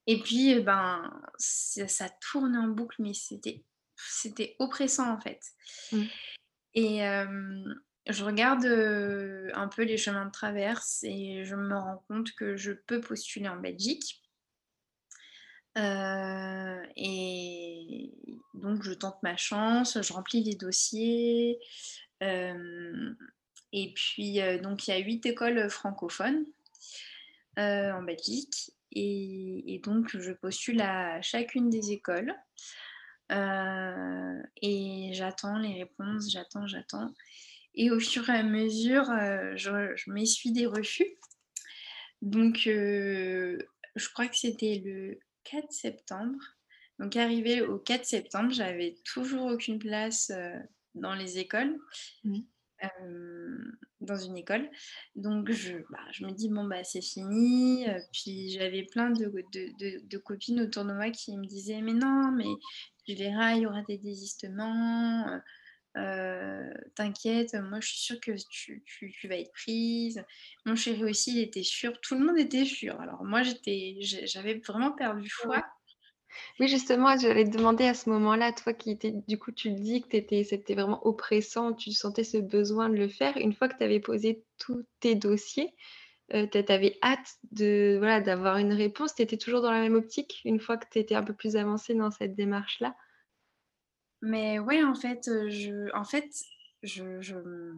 et 0.07 0.21
puis, 0.21 0.61
ben, 0.61 1.11
ça, 1.39 2.09
tourne 2.31 2.57
en 2.57 2.69
boucle, 2.69 3.03
mais 3.03 3.15
c'était, 3.15 3.65
c'était 3.97 4.57
oppressant 4.59 5.13
en 5.13 5.21
fait. 5.21 5.41
Mmh. 5.93 6.03
Et 6.75 7.01
je 8.09 8.25
regarde 8.25 8.65
un 8.65 9.69
peu 9.69 9.83
les 9.83 9.97
chemins 9.97 10.27
de 10.27 10.31
traverse 10.31 11.03
et 11.03 11.45
je 11.45 11.57
me 11.57 11.75
rends 11.75 12.05
compte 12.09 12.33
que 12.33 12.57
je 12.57 12.73
peux 12.73 13.01
postuler 13.01 13.49
en 13.49 13.57
Belgique. 13.57 14.23
Euh, 15.77 16.83
et 16.97 18.11
donc, 18.55 18.83
je 18.83 18.93
tente 18.93 19.23
ma 19.23 19.37
chance, 19.37 20.01
je 20.01 20.13
remplis 20.13 20.43
les 20.43 20.55
dossiers. 20.55 21.59
Euh, 22.23 23.15
et 23.73 23.93
puis, 23.95 24.41
euh, 24.41 24.59
donc, 24.59 24.89
il 24.89 24.91
y 24.93 24.95
a 24.95 24.99
huit 24.99 25.27
écoles 25.27 25.69
francophones 25.69 26.47
en 27.57 28.03
Belgique. 28.03 28.71
Et, 28.93 29.81
donc, 29.85 30.17
je 30.17 30.33
postule 30.33 30.81
à 30.81 31.21
chacune 31.23 31.69
des 31.71 31.93
écoles. 31.93 32.35
et 33.31 35.11
j'attends 35.13 35.59
les 35.59 35.75
réponses, 35.75 36.31
j'attends, 36.31 36.67
j'attends. 36.67 37.13
Et 37.75 37.91
au 37.91 38.01
fur 38.01 38.29
et 38.31 38.39
à 38.39 38.43
mesure, 38.43 39.05
je, 39.57 39.93
je 39.97 40.11
m'essuie 40.11 40.53
des 40.53 40.67
refus. 40.67 41.19
Donc, 42.23 42.61
je 43.97 44.09
crois 44.13 44.29
que 44.29 44.37
c'était 44.37 44.83
le 44.85 45.19
4 45.45 45.73
septembre. 45.73 46.39
Donc 46.99 47.17
arrivé 47.17 47.63
au 47.63 47.79
4 47.79 48.05
septembre, 48.05 48.53
j'avais 48.53 48.97
toujours 49.05 49.47
aucune 49.47 49.79
place 49.79 50.31
euh, 50.31 50.59
dans 50.95 51.15
les 51.15 51.39
écoles, 51.39 51.79
euh, 52.27 52.39
dans 54.01 54.17
une 54.17 54.37
école. 54.37 54.69
Donc 55.15 55.51
je, 55.51 55.79
bah, 55.91 55.99
je 56.13 56.25
me 56.25 56.33
dis, 56.33 56.49
bon, 56.49 56.65
bah, 56.65 56.85
c'est 56.85 57.03
fini. 57.03 57.89
Euh, 57.89 57.99
puis 58.13 58.51
j'avais 58.51 58.85
plein 58.85 59.11
de, 59.11 59.27
de, 59.53 60.07
de, 60.07 60.19
copines 60.19 60.61
autour 60.61 60.85
de 60.85 60.93
moi 60.93 61.11
qui 61.11 61.37
me 61.37 61.47
disaient, 61.47 61.81
mais 61.83 61.95
non, 61.95 62.31
mais 62.33 62.49
tu 63.07 63.15
verras, 63.15 63.55
il 63.55 63.63
y 63.63 63.67
aura 63.67 63.83
des 63.83 63.99
désistements. 63.99 65.41
t'inquiète, 66.95 67.55
moi 67.55 67.81
je 67.81 67.89
suis 67.89 67.99
sûre 67.99 68.21
que 68.21 68.33
tu, 68.51 68.83
tu, 68.85 69.11
tu, 69.13 69.29
vas 69.29 69.37
être 69.37 69.53
prise. 69.53 70.23
Mon 70.67 70.77
chéri 70.77 71.05
aussi, 71.05 71.37
il 71.37 71.43
était 71.43 71.63
sûr. 71.63 71.99
Tout 72.01 72.19
le 72.19 72.27
monde 72.27 72.39
était 72.39 72.65
sûr. 72.67 73.01
Alors 73.01 73.25
moi, 73.25 73.43
j'étais, 73.43 73.97
j'avais 74.01 74.61
vraiment 74.67 74.93
perdu 74.93 75.31
foi. 75.31 75.65
Oui, 76.59 76.69
justement, 76.69 77.17
j'allais 77.19 77.45
te 77.45 77.57
demander 77.57 77.85
à 77.85 77.95
ce 77.95 78.09
moment-là, 78.11 78.53
toi 78.53 78.73
qui 78.73 78.91
étais, 78.91 79.13
du 79.29 79.39
coup, 79.39 79.53
tu 79.53 79.71
le 79.71 79.77
dis 79.77 80.03
que 80.03 80.17
c'était 80.43 80.75
vraiment 80.75 81.07
oppressant, 81.07 81.75
tu 81.75 81.93
sentais 81.93 82.25
ce 82.25 82.39
besoin 82.39 82.89
de 82.89 82.97
le 82.97 83.09
faire. 83.09 83.37
Une 83.37 83.53
fois 83.53 83.69
que 83.69 83.77
tu 83.77 83.85
avais 83.85 84.01
posé 84.01 84.45
tous 84.59 84.85
tes 85.01 85.15
dossiers, 85.15 85.75
euh, 86.35 86.47
tu 86.47 86.59
avais 86.73 86.99
hâte 87.03 87.37
de, 87.53 87.97
voilà, 87.99 88.21
d'avoir 88.21 88.57
une 88.57 88.73
réponse. 88.73 89.15
Tu 89.15 89.23
étais 89.23 89.37
toujours 89.37 89.61
dans 89.63 89.71
la 89.71 89.81
même 89.81 89.95
optique 89.95 90.41
une 90.45 90.61
fois 90.61 90.77
que 90.77 90.87
tu 90.91 90.99
étais 90.99 91.15
un 91.15 91.23
peu 91.23 91.35
plus 91.35 91.57
avancée 91.57 91.95
dans 91.95 92.11
cette 92.11 92.35
démarche-là? 92.35 92.97
Mais 94.23 94.59
ouais, 94.59 94.83
en 94.83 94.95
fait, 94.95 95.31
je, 95.49 95.95
en 95.95 96.05
fait, 96.05 96.29
je, 96.83 97.73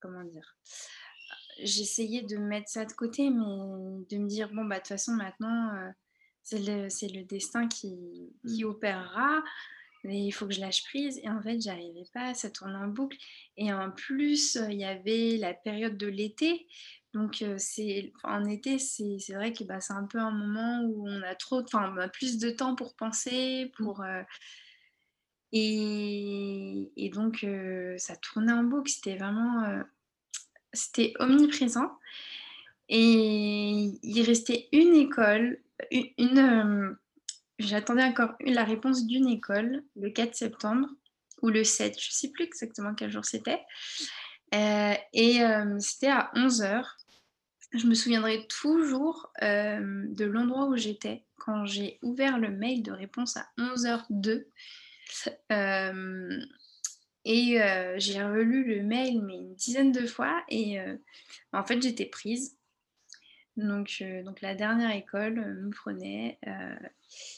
comment 0.00 0.24
dire? 0.24 0.56
J'essayais 1.58 2.22
de 2.22 2.38
mettre 2.38 2.68
ça 2.68 2.84
de 2.84 2.92
côté, 2.92 3.28
mais 3.30 4.06
de 4.08 4.18
me 4.18 4.26
dire, 4.26 4.48
bon, 4.52 4.64
bah, 4.64 4.76
de 4.76 4.80
toute 4.80 4.88
façon, 4.88 5.12
maintenant, 5.12 5.92
c'est 6.42 6.58
le, 6.58 6.88
c'est 6.88 7.08
le 7.08 7.24
destin 7.24 7.68
qui, 7.68 7.94
qui 8.46 8.64
opérera, 8.64 9.42
mais 10.04 10.24
il 10.24 10.32
faut 10.32 10.46
que 10.46 10.54
je 10.54 10.60
lâche 10.60 10.82
prise. 10.84 11.20
Et 11.22 11.28
en 11.28 11.40
fait, 11.42 11.60
j'arrivais 11.60 12.06
pas, 12.12 12.34
ça 12.34 12.50
tourne 12.50 12.74
en 12.74 12.88
boucle. 12.88 13.16
Et 13.56 13.72
en 13.72 13.90
plus, 13.90 14.58
il 14.68 14.78
y 14.78 14.84
avait 14.84 15.36
la 15.38 15.54
période 15.54 15.96
de 15.96 16.06
l'été. 16.06 16.66
Donc, 17.14 17.44
c'est, 17.58 18.12
en 18.24 18.44
été, 18.46 18.78
c'est, 18.78 19.18
c'est 19.18 19.34
vrai 19.34 19.52
que 19.52 19.64
bah, 19.64 19.80
c'est 19.80 19.92
un 19.92 20.04
peu 20.04 20.18
un 20.18 20.30
moment 20.30 20.82
où 20.84 21.08
on 21.08 21.22
a 21.22 21.34
trop, 21.34 21.62
enfin, 21.62 21.94
plus 22.08 22.38
de 22.38 22.50
temps 22.50 22.74
pour 22.74 22.94
penser, 22.94 23.70
pour. 23.76 24.02
et, 25.52 26.90
et, 26.96 27.10
donc, 27.10 27.46
ça 27.98 28.16
tournait 28.16 28.52
en 28.52 28.64
boucle. 28.64 28.90
C'était 28.90 29.16
vraiment 29.16 29.82
c'était 30.72 31.12
omniprésent. 31.18 31.98
Et 32.88 33.90
il 34.02 34.22
restait 34.22 34.68
une 34.72 34.94
école, 34.94 35.61
euh, 35.92 36.94
j'attendais 37.58 38.04
encore 38.04 38.34
la 38.40 38.64
réponse 38.64 39.06
d'une 39.06 39.28
école 39.28 39.82
le 39.96 40.10
4 40.10 40.34
septembre 40.34 40.88
ou 41.42 41.48
le 41.48 41.64
7, 41.64 41.98
je 42.00 42.08
ne 42.08 42.12
sais 42.12 42.30
plus 42.30 42.44
exactement 42.44 42.94
quel 42.94 43.10
jour 43.10 43.24
c'était. 43.24 43.60
Euh, 44.54 44.94
et 45.12 45.42
euh, 45.42 45.78
c'était 45.80 46.10
à 46.10 46.30
11h. 46.34 46.84
Je 47.72 47.86
me 47.86 47.94
souviendrai 47.94 48.46
toujours 48.48 49.32
de 49.40 50.24
l'endroit 50.24 50.66
où 50.66 50.76
j'étais 50.76 51.24
quand 51.36 51.64
j'ai 51.64 51.98
ouvert 52.02 52.38
le 52.38 52.50
mail 52.50 52.82
de 52.82 52.92
réponse 52.92 53.38
à 53.38 53.48
11h02. 53.58 54.44
Et 57.24 57.58
j'ai 57.96 58.22
relu 58.22 58.64
le 58.64 58.82
mail 58.82 59.22
mais 59.22 59.36
une 59.36 59.54
dizaine 59.54 59.90
de 59.90 60.06
fois 60.06 60.44
et 60.50 60.78
en 61.54 61.64
fait 61.64 61.80
j'étais 61.80 62.04
prise. 62.04 62.58
Donc, 63.56 64.02
donc 64.24 64.40
la 64.40 64.54
dernière 64.54 64.92
école 64.92 65.34
me 65.34 65.70
prenait. 65.70 66.38
Ah, 66.46 66.78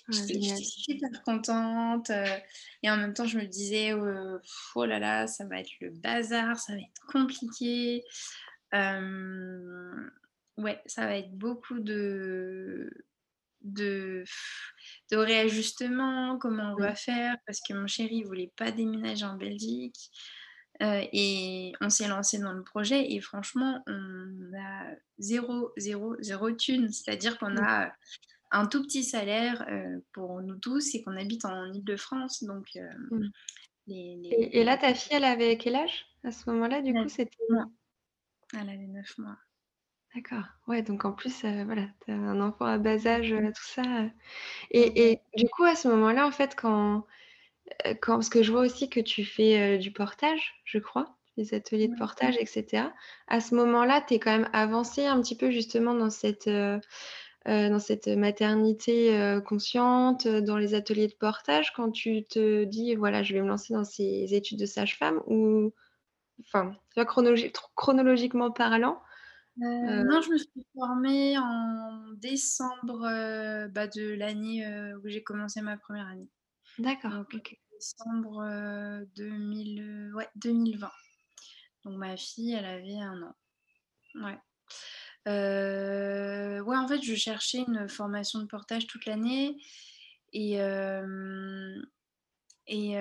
j'étais 0.09 0.41
super 0.57 1.23
contente. 1.25 2.11
et 2.83 2.91
en 2.91 2.97
même 2.97 3.15
temps 3.15 3.27
je 3.27 3.39
me 3.39 3.47
disais 3.47 3.93
oh, 3.95 4.39
oh 4.77 4.85
là 4.85 4.99
là 5.01 5.27
ça 5.27 5.45
va 5.47 5.59
être 5.61 5.73
le 5.81 5.91
bazar, 5.91 6.57
ça 6.59 6.75
va 6.75 6.79
être 6.79 7.07
compliqué. 7.09 8.05
ouais 10.57 10.81
ça 10.87 11.07
va 11.07 11.17
être 11.17 11.33
beaucoup 11.33 11.81
de 11.81 12.89
de, 13.65 14.25
de 15.11 15.17
réajustement, 15.17 16.39
comment 16.39 16.75
on 16.75 16.81
va 16.81 16.95
faire, 16.95 17.37
parce 17.47 17.61
que 17.61 17.73
mon 17.75 17.87
chéri 17.87 18.21
ne 18.21 18.27
voulait 18.27 18.53
pas 18.57 18.71
déménager 18.71 19.25
en 19.25 19.37
Belgique. 19.37 20.11
Euh, 20.83 21.03
et 21.13 21.73
on 21.81 21.89
s'est 21.89 22.09
lancé 22.09 22.39
dans 22.39 22.53
le 22.53 22.63
projet 22.63 23.13
et 23.13 23.21
franchement, 23.21 23.83
on 23.87 24.57
a 24.59 24.87
zéro, 25.19 25.73
zéro, 25.77 26.17
zéro 26.21 26.51
thune. 26.51 26.91
C'est-à-dire 26.91 27.39
qu'on 27.39 27.57
a 27.57 27.93
un 28.51 28.67
tout 28.67 28.83
petit 28.83 29.05
salaire 29.05 29.65
euh, 29.69 30.01
pour 30.13 30.41
nous 30.43 30.57
tous 30.57 30.95
et 30.95 31.03
qu'on 31.03 31.17
habite 31.17 31.45
en 31.45 31.73
Ile-de-France. 31.73 32.45
Donc, 32.45 32.77
euh, 32.77 33.29
et, 33.89 34.65
là, 34.65 34.77
ta 34.77 34.95
fille, 34.95 35.17
elle 35.17 35.25
avait 35.25 35.59
quel 35.59 35.77
âge 35.77 36.07
à 36.25 36.33
ce 36.33 36.49
moment-là? 36.51 36.81
Du 36.83 36.93
coup, 36.93 37.09
c'était. 37.09 37.37
Elle 38.53 38.69
avait 38.69 38.87
9 38.87 39.19
mois. 39.19 39.37
D'accord. 40.15 40.45
Ouais, 40.69 40.83
donc 40.83 41.05
en 41.05 41.13
plus, 41.13 41.45
euh, 41.45 41.65
voilà, 41.65 41.89
tu 42.05 42.13
as 42.13 42.15
un 42.15 42.41
enfant 42.41 42.67
à 42.67 42.79
bas 42.79 43.05
âge, 43.05 43.33
euh, 43.33 43.49
tout 43.49 43.65
ça, 43.65 43.83
et 44.71 45.21
du 45.37 45.49
coup, 45.49 45.65
à 45.65 45.75
ce 45.75 45.89
moment-là, 45.89 46.25
en 46.25 46.31
fait, 46.31 46.55
quand, 46.55 47.05
quand 48.01 48.15
parce 48.15 48.29
que 48.29 48.43
je 48.43 48.53
vois 48.53 48.63
aussi 48.63 48.89
que 48.89 49.01
tu 49.01 49.25
fais, 49.25 49.79
du 49.79 49.91
portage, 49.91 50.55
je 50.65 50.79
crois, 50.79 51.17
des 51.37 51.55
ateliers 51.55 51.89
de 51.89 51.97
portage 51.97 52.37
etc. 52.39 52.89
À 53.29 53.41
ce 53.41 53.55
moment-là, 53.55 54.03
tu 54.07 54.15
es 54.15 54.19
quand 54.19 54.33
même 54.33 54.51
avancée 54.53 55.07
un 55.07 55.21
petit 55.21 55.37
peu 55.37 55.51
justement 55.51 55.95
dans 55.95 56.11
cette, 56.11 56.49
dans 56.49 57.79
cette 57.79 58.09
maternité, 58.09 59.41
consciente, 59.47 60.29
dans 60.29 60.59
les 60.59 60.75
ateliers 60.75 61.09
de 61.09 61.15
portage 61.15 61.73
quand 61.73 61.91
tu 61.91 62.25
te 62.25 62.65
dis: 62.65 62.95
«Voilà, 62.95 63.23
je 63.23 63.35
vais 63.35 63.41
me 63.41 63.49
lancer 63.49 63.75
dans 63.75 63.85
ces 63.85 64.35
études 64.35 64.61
de 64.61 64.67
sage-femme» 64.67 65.23
ou 65.27 65.73
enfin, 66.41 66.77
chronologiquement 67.75 68.51
parlant? 68.51 69.01
Euh, 69.63 69.65
euh. 69.65 70.05
non, 70.05 70.21
je 70.21 70.31
me 70.31 70.39
suis 70.39 70.67
formée 70.75 71.39
en 71.39 72.13
décembre 72.17 73.05
euh, 73.05 73.69
bah, 73.69 73.87
de 73.87 74.15
l'année 74.15 74.67
où 75.03 75.09
j'ai 75.09 75.23
commencé 75.23 75.61
ma 75.61 75.77
première 75.77 76.09
année. 76.09 76.29
D'accord. 76.79 77.11
Donc, 77.13 77.59
décembre 77.73 79.05
2000, 79.17 80.13
ouais, 80.15 80.29
2020. 80.37 80.91
Donc 81.85 81.99
ma 81.99 82.17
fille, 82.17 82.53
elle 82.53 82.65
avait 82.65 82.99
un 82.99 83.23
an. 83.23 83.37
Ouais. 84.15 84.39
ouais, 86.61 86.77
en 86.77 86.89
fait, 86.89 87.03
je 87.03 87.15
cherchais 87.15 87.65
une 87.67 87.89
formation 87.89 88.41
de 88.41 88.47
portage 88.47 88.87
toute 88.87 89.07
l'année. 89.07 89.57
Et, 90.33 90.55
et 92.67 92.97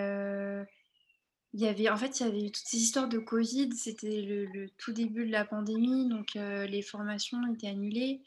il 1.54 1.62
y 1.62 1.68
avait, 1.68 1.90
en 1.90 1.98
fait, 1.98 2.20
il 2.20 2.26
y 2.26 2.30
avait 2.30 2.46
eu 2.46 2.52
toutes 2.52 2.66
ces 2.66 2.78
histoires 2.78 3.08
de 3.08 3.20
Covid. 3.20 3.70
C'était 3.74 4.22
le, 4.22 4.70
tout 4.78 4.92
début 4.92 5.26
de 5.26 5.32
la 5.32 5.46
pandémie, 5.46 6.10
donc 6.10 6.36
euh, 6.36 6.66
les 6.66 6.82
formations 6.82 7.40
étaient 7.54 7.68
annulées. 7.68 8.24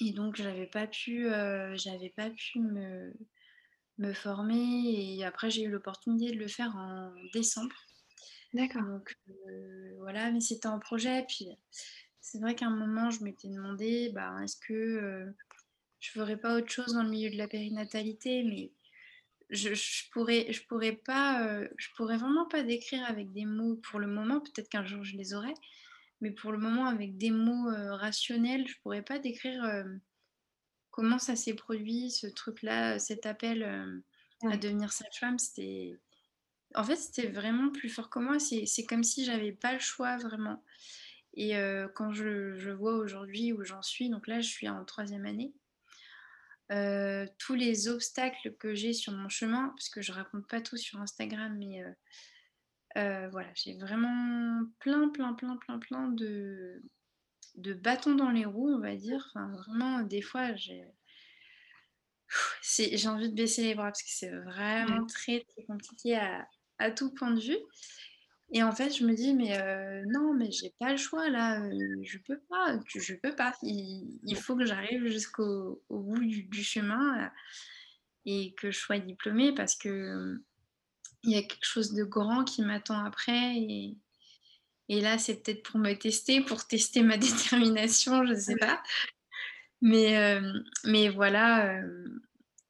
Euh, 0.00 0.06
et 0.06 0.12
donc, 0.12 0.36
j'avais 0.36 0.66
pas 0.66 0.86
pu, 0.86 1.26
euh, 1.26 1.76
j'avais 1.76 2.10
pas 2.10 2.30
pu 2.30 2.60
me, 2.60 3.12
me 3.98 4.12
former. 4.12 5.16
Et 5.16 5.24
après, 5.24 5.50
j'ai 5.50 5.62
eu 5.62 5.70
l'opportunité 5.70 6.34
de 6.34 6.38
le 6.38 6.48
faire 6.48 6.74
en 6.76 7.12
décembre. 7.32 7.76
D'accord. 8.54 8.82
Donc 8.82 9.14
voilà, 9.98 10.30
mais 10.30 10.40
c'était 10.40 10.68
un 10.68 10.78
projet. 10.78 11.24
Puis 11.28 11.48
c'est 12.20 12.40
vrai 12.40 12.54
qu'à 12.54 12.66
un 12.66 12.76
moment, 12.76 13.10
je 13.10 13.22
m'étais 13.22 13.48
demandé, 13.48 14.10
bah, 14.14 14.34
est-ce 14.42 14.56
que 14.56 15.34
je 16.00 16.10
ferais 16.10 16.36
pas 16.36 16.56
autre 16.56 16.70
chose 16.70 16.94
dans 16.94 17.02
le 17.02 17.10
milieu 17.10 17.30
de 17.30 17.36
la 17.36 17.48
périnatalité, 17.48 18.44
mais 18.44 18.72
je, 19.50 19.74
je, 19.74 20.10
pourrais, 20.12 20.52
je 20.52 20.62
pourrais 20.66 20.92
pas, 20.92 21.46
euh, 21.46 21.68
je 21.76 21.88
pourrais 21.96 22.18
vraiment 22.18 22.46
pas 22.46 22.62
décrire 22.62 23.04
avec 23.06 23.32
des 23.32 23.44
mots 23.44 23.76
pour 23.76 23.98
le 23.98 24.06
moment. 24.06 24.40
Peut-être 24.40 24.68
qu'un 24.68 24.84
jour 24.84 25.04
je 25.04 25.16
les 25.16 25.34
aurai, 25.34 25.54
mais 26.20 26.30
pour 26.30 26.52
le 26.52 26.58
moment 26.58 26.86
avec 26.86 27.16
des 27.16 27.30
mots 27.30 27.70
euh, 27.70 27.94
rationnels, 27.94 28.66
je 28.66 28.74
pourrais 28.82 29.02
pas 29.02 29.18
décrire 29.18 29.64
euh, 29.64 29.84
comment 30.90 31.18
ça 31.18 31.36
s'est 31.36 31.54
produit, 31.54 32.10
ce 32.10 32.26
truc-là, 32.26 32.98
cet 32.98 33.26
appel 33.26 34.02
à 34.42 34.56
devenir 34.56 34.92
sage-femme. 34.92 35.38
C'était, 35.38 35.96
en 36.74 36.84
fait, 36.84 36.96
c'était 36.96 37.28
vraiment 37.28 37.70
plus 37.70 37.88
fort 37.88 38.10
que 38.10 38.18
moi. 38.18 38.38
C'est 38.38 38.84
comme 38.86 39.04
si 39.04 39.24
j'avais 39.24 39.52
pas 39.52 39.72
le 39.74 39.78
choix 39.78 40.16
vraiment. 40.16 40.64
Et 41.34 41.52
quand 41.94 42.12
je, 42.12 42.56
je 42.56 42.70
vois 42.70 42.96
aujourd'hui 42.96 43.52
où 43.52 43.62
j'en 43.62 43.82
suis, 43.82 44.10
donc 44.10 44.26
là, 44.26 44.40
je 44.40 44.48
suis 44.48 44.68
en 44.68 44.84
troisième 44.84 45.24
année. 45.24 45.52
Euh, 46.70 47.26
tous 47.38 47.54
les 47.54 47.88
obstacles 47.88 48.54
que 48.58 48.74
j'ai 48.74 48.92
sur 48.92 49.14
mon 49.14 49.30
chemin, 49.30 49.68
parce 49.70 49.88
que 49.88 50.02
je 50.02 50.12
raconte 50.12 50.46
pas 50.48 50.60
tout 50.60 50.76
sur 50.76 51.00
Instagram, 51.00 51.56
mais 51.58 51.82
euh, 52.98 53.28
voilà, 53.30 53.48
j'ai 53.54 53.76
vraiment 53.76 54.64
plein, 54.80 55.08
plein, 55.08 55.34
plein, 55.34 55.56
plein, 55.56 55.78
plein 55.78 56.08
de, 56.08 56.82
de 57.54 57.72
bâtons 57.74 58.14
dans 58.14 58.30
les 58.30 58.44
roues, 58.44 58.74
on 58.74 58.80
va 58.80 58.96
dire. 58.96 59.24
Enfin, 59.30 59.50
vraiment, 59.52 60.02
des 60.02 60.22
fois, 60.22 60.54
j'ai 60.54 60.84
j'ai 62.70 63.08
envie 63.08 63.30
de 63.30 63.34
baisser 63.34 63.62
les 63.62 63.74
bras 63.74 63.86
parce 63.86 64.02
que 64.02 64.10
c'est 64.10 64.30
vraiment 64.30 65.06
très, 65.06 65.44
très 65.48 65.64
compliqué 65.64 66.16
à, 66.16 66.46
à, 66.78 66.90
tout 66.90 67.12
point 67.14 67.30
de 67.30 67.40
vue. 67.40 67.58
Et 68.50 68.62
en 68.62 68.72
fait, 68.72 68.96
je 68.96 69.04
me 69.04 69.14
dis, 69.14 69.34
mais 69.34 69.58
euh, 69.58 70.02
non, 70.08 70.34
mais 70.34 70.50
j'ai 70.50 70.74
pas 70.78 70.90
le 70.90 70.96
choix 70.96 71.28
là, 71.28 71.62
euh, 71.62 72.00
je 72.02 72.18
peux 72.18 72.40
pas, 72.48 72.78
je 72.86 73.14
peux 73.14 73.34
pas. 73.34 73.54
Il, 73.62 74.36
faut 74.36 74.56
que 74.56 74.64
j'arrive 74.64 75.06
jusqu'au 75.06 75.82
bout 75.90 76.24
du, 76.24 76.62
chemin 76.62 77.24
euh, 77.24 77.28
et 78.24 78.54
que 78.54 78.70
je 78.70 78.78
sois 78.78 78.98
diplômée 78.98 79.52
parce 79.54 79.76
que 79.76 80.40
il 81.24 81.32
y 81.32 81.36
a 81.36 81.42
quelque 81.42 81.64
chose 81.64 81.92
de 81.92 82.04
grand 82.04 82.44
qui 82.44 82.62
m'attend 82.62 83.04
après. 83.04 83.56
Et, 83.56 83.96
et 84.88 85.00
là, 85.00 85.18
c'est 85.18 85.42
peut-être 85.42 85.62
pour 85.62 85.78
me 85.80 85.94
tester, 85.94 86.40
pour 86.40 86.66
tester 86.66 87.02
ma 87.02 87.16
détermination, 87.18 88.26
je 88.26 88.32
ne 88.32 88.38
sais 88.38 88.56
pas. 88.56 88.82
Mais, 89.80 90.40
mais 90.84 91.08
voilà, 91.08 91.80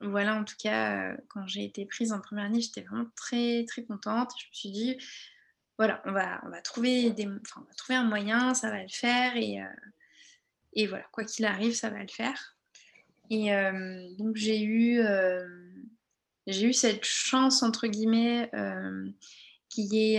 voilà, 0.01 0.37
en 0.37 0.45
tout 0.45 0.57
cas, 0.59 1.17
quand 1.29 1.47
j'ai 1.47 1.65
été 1.65 1.87
prise 1.87 2.13
en 2.13 2.21
première 2.21 2.45
année, 2.45 2.61
j'étais 2.61 2.83
vraiment 2.83 3.09
très, 3.17 3.65
très 3.67 3.85
contente. 3.85 4.31
Je 4.39 4.47
me 4.47 4.55
suis 4.55 4.71
dit, 4.71 4.99
voilà, 5.79 6.03
on 6.05 6.13
va, 6.13 6.41
on 6.45 6.51
va, 6.51 6.61
trouver 6.61 7.11
des, 7.11 7.27
enfin, 7.27 7.63
on 7.63 7.69
va 7.69 7.75
trouver 7.77 7.97
un 7.97 8.05
moyen, 8.05 8.53
ça 8.55 8.71
va 8.71 8.83
le 8.83 8.89
faire. 8.89 9.37
Et, 9.37 9.63
euh, 9.63 9.67
et 10.73 10.87
voilà, 10.87 11.05
quoi 11.13 11.25
qu'il 11.25 11.45
arrive, 11.45 11.75
ça 11.75 11.89
va 11.89 12.01
le 12.01 12.09
faire. 12.09 12.57
Et 13.31 13.55
euh, 13.55 14.09
donc 14.19 14.37
j'ai 14.37 14.63
eu, 14.63 15.01
euh, 15.01 15.68
j'ai 16.49 16.67
eu 16.67 16.73
cette 16.73 17.05
chance, 17.05 17.63
entre 17.63 17.87
guillemets, 17.87 18.51
qui 19.69 20.15
est, 20.15 20.19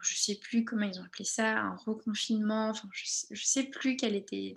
je 0.00 0.14
sais 0.16 0.36
plus 0.36 0.64
comment 0.64 0.86
ils 0.86 0.98
ont 0.98 1.04
appelé 1.04 1.24
ça, 1.24 1.58
un 1.58 1.76
reconfinement, 1.76 2.70
enfin, 2.70 2.88
je, 2.92 3.04
ne 3.30 3.36
sais 3.36 3.64
plus 3.64 3.96
quelle 3.96 4.16
était, 4.16 4.54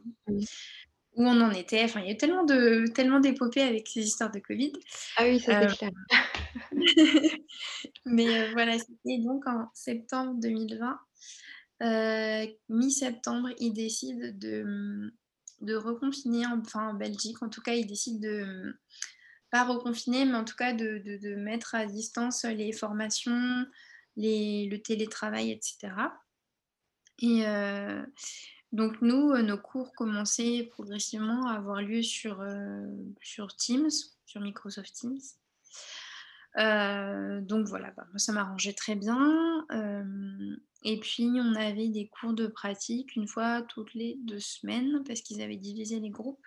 où 1.16 1.24
on 1.24 1.42
en 1.42 1.52
était. 1.52 1.84
Enfin, 1.84 2.02
il 2.02 2.08
y 2.08 2.10
a 2.10 2.14
eu 2.14 2.18
tellement 2.18 2.44
de 2.44 2.86
tellement 2.94 3.20
d'épopées 3.20 3.62
avec 3.62 3.88
ces 3.88 4.06
histoires 4.06 4.32
de 4.32 4.40
Covid. 4.40 4.74
Ah 5.18 5.26
oui, 5.26 5.40
ça 5.40 5.68
c'est 5.68 5.78
clair. 5.78 5.92
Mais 8.06 8.52
voilà, 8.54 8.78
c'était 8.78 9.20
donc 9.20 9.48
en 9.48 9.70
septembre 9.74 10.36
2020. 10.42 11.00
mi-septembre, 12.70 13.50
ils 13.60 13.74
décident 13.74 14.28
de, 14.34 15.14
de 15.62 15.76
reconfiner, 15.76 16.46
enfin 16.48 16.90
en 16.90 16.94
Belgique, 16.94 17.42
en 17.42 17.50
tout 17.50 17.62
cas, 17.62 17.74
ils 17.74 17.88
décident 17.88 18.20
de 18.20 18.76
pas 19.56 19.64
reconfiner, 19.64 20.26
mais 20.26 20.36
en 20.36 20.44
tout 20.44 20.58
cas 20.58 20.74
de, 20.74 21.36
mettre 21.36 21.76
à 21.76 21.86
distance 21.86 22.44
les 22.44 22.74
formations, 22.74 23.66
le 24.18 24.76
télétravail, 24.80 25.50
etc. 25.50 25.94
Et 27.20 27.48
euh, 27.48 28.06
donc 28.74 29.02
nous, 29.02 29.34
nos 29.38 29.58
cours 29.58 29.94
commençaient 29.94 30.68
progressivement 30.74 31.48
à 31.48 31.54
avoir 31.54 31.82
lieu 31.82 32.02
sur, 32.02 32.42
euh, 32.42 32.86
Teams, 33.58 33.90
sur 34.26 34.42
Microsoft 34.42 34.94
Teams. 34.94 35.22
Euh, 36.58 37.40
donc 37.40 37.66
voilà, 37.68 37.92
bah, 37.92 38.06
ça 38.18 38.34
m'arrangeait 38.34 38.74
très 38.74 38.96
bien. 38.96 39.66
et 40.84 41.00
puis 41.00 41.30
on 41.34 41.56
avait 41.56 41.88
des 41.88 42.10
cours 42.10 42.34
de 42.34 42.48
pratique 42.48 43.16
une 43.16 43.30
fois 43.30 43.62
toutes 43.62 43.94
les 43.94 44.18
deux 44.20 44.42
semaines 44.42 45.02
parce 45.08 45.22
qu'ils 45.22 45.42
avaient 45.42 45.56
divisé 45.56 46.02
les 46.02 46.10
groupes. 46.10 46.46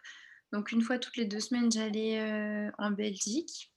Donc 0.53 0.73
une 0.73 0.83
fois 0.83 0.99
toutes 0.99 1.17
les 1.17 1.27
deux 1.27 1.41
semaines, 1.41 1.71
j'allais 1.71 2.21
euh, 2.21 2.71
en 2.79 2.91
Belgique 2.91 3.73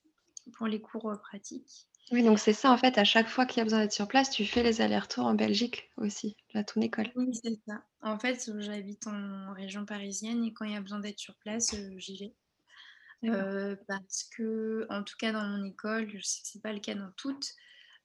pour 0.53 0.67
les 0.67 0.81
cours 0.81 1.09
euh, 1.09 1.17
pratiques. 1.17 1.87
Oui, 2.11 2.23
donc 2.23 2.39
c'est 2.39 2.53
ça 2.53 2.71
en 2.71 2.77
fait, 2.77 2.97
à 2.97 3.03
chaque 3.03 3.27
fois 3.27 3.45
qu'il 3.45 3.59
y 3.59 3.61
a 3.61 3.63
besoin 3.63 3.79
d'être 3.79 3.93
sur 3.93 4.07
place, 4.07 4.29
tu 4.29 4.45
fais 4.45 4.63
les 4.63 4.81
allers-retours 4.81 5.25
en 5.25 5.33
Belgique 5.33 5.89
aussi, 5.97 6.35
à 6.53 6.63
ton 6.63 6.81
école. 6.81 7.09
Oui, 7.15 7.29
c'est 7.33 7.59
ça. 7.67 7.83
En 8.01 8.19
fait, 8.19 8.51
j'habite 8.59 9.07
en 9.07 9.53
région 9.53 9.85
parisienne 9.85 10.43
et 10.43 10.53
quand 10.53 10.65
il 10.65 10.73
y 10.73 10.75
a 10.75 10.81
besoin 10.81 10.99
d'être 10.99 11.19
sur 11.19 11.35
place, 11.35 11.73
euh, 11.73 11.93
j'y 11.97 12.17
vais. 12.17 12.33
parce 13.87 14.23
que, 14.35 14.87
en 14.89 15.03
tout 15.03 15.15
cas 15.17 15.31
dans 15.31 15.45
mon 15.45 15.63
école, 15.63 16.09
je 16.09 16.21
sais 16.21 16.41
que 16.41 16.47
ce 16.47 16.57
n'est 16.57 16.61
pas 16.61 16.73
le 16.73 16.79
cas 16.79 16.95
dans 16.95 17.11
toutes, 17.15 17.53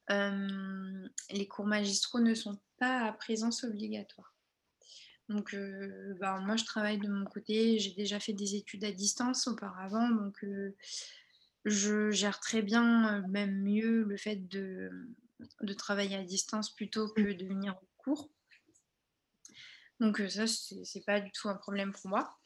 les 0.09 1.49
cours 1.49 1.67
magistraux 1.67 2.21
ne 2.21 2.35
sont 2.35 2.61
pas 2.79 3.07
à 3.07 3.13
présence 3.13 3.65
obligatoire. 3.65 4.36
Donc, 5.29 5.55
euh, 5.55 6.15
bah, 6.21 6.39
moi, 6.41 6.57
je 6.57 6.65
travaille 6.65 6.99
de 6.99 7.09
mon 7.09 7.25
côté. 7.25 7.79
J'ai 7.79 7.93
déjà 7.93 8.21
fait 8.21 8.33
des 8.33 8.55
études 8.55 8.85
à 8.85 8.93
distance 8.93 9.49
auparavant. 9.49 10.09
Donc, 10.11 10.43
euh, 10.45 10.75
je 11.65 12.11
gère 12.11 12.39
très 12.39 12.63
bien, 12.63 13.19
euh, 13.19 13.27
même 13.29 13.63
mieux, 13.63 14.05
le 14.05 14.17
fait 14.17 14.37
de, 14.37 14.91
de, 15.63 15.73
travailler 15.73 16.17
à 16.17 16.23
distance 16.23 16.75
plutôt 16.75 17.09
que 17.09 17.33
de 17.33 17.45
venir 17.45 17.77
au 17.77 17.89
cours. 17.97 18.31
Donc, 19.99 20.23
ça, 20.29 20.47
c'est 20.47 21.05
pas 21.05 21.21
du 21.21 21.33
tout 21.33 21.49
un 21.49 21.57
problème 21.57 21.93
pour 21.93 22.09
moi. 22.09 22.39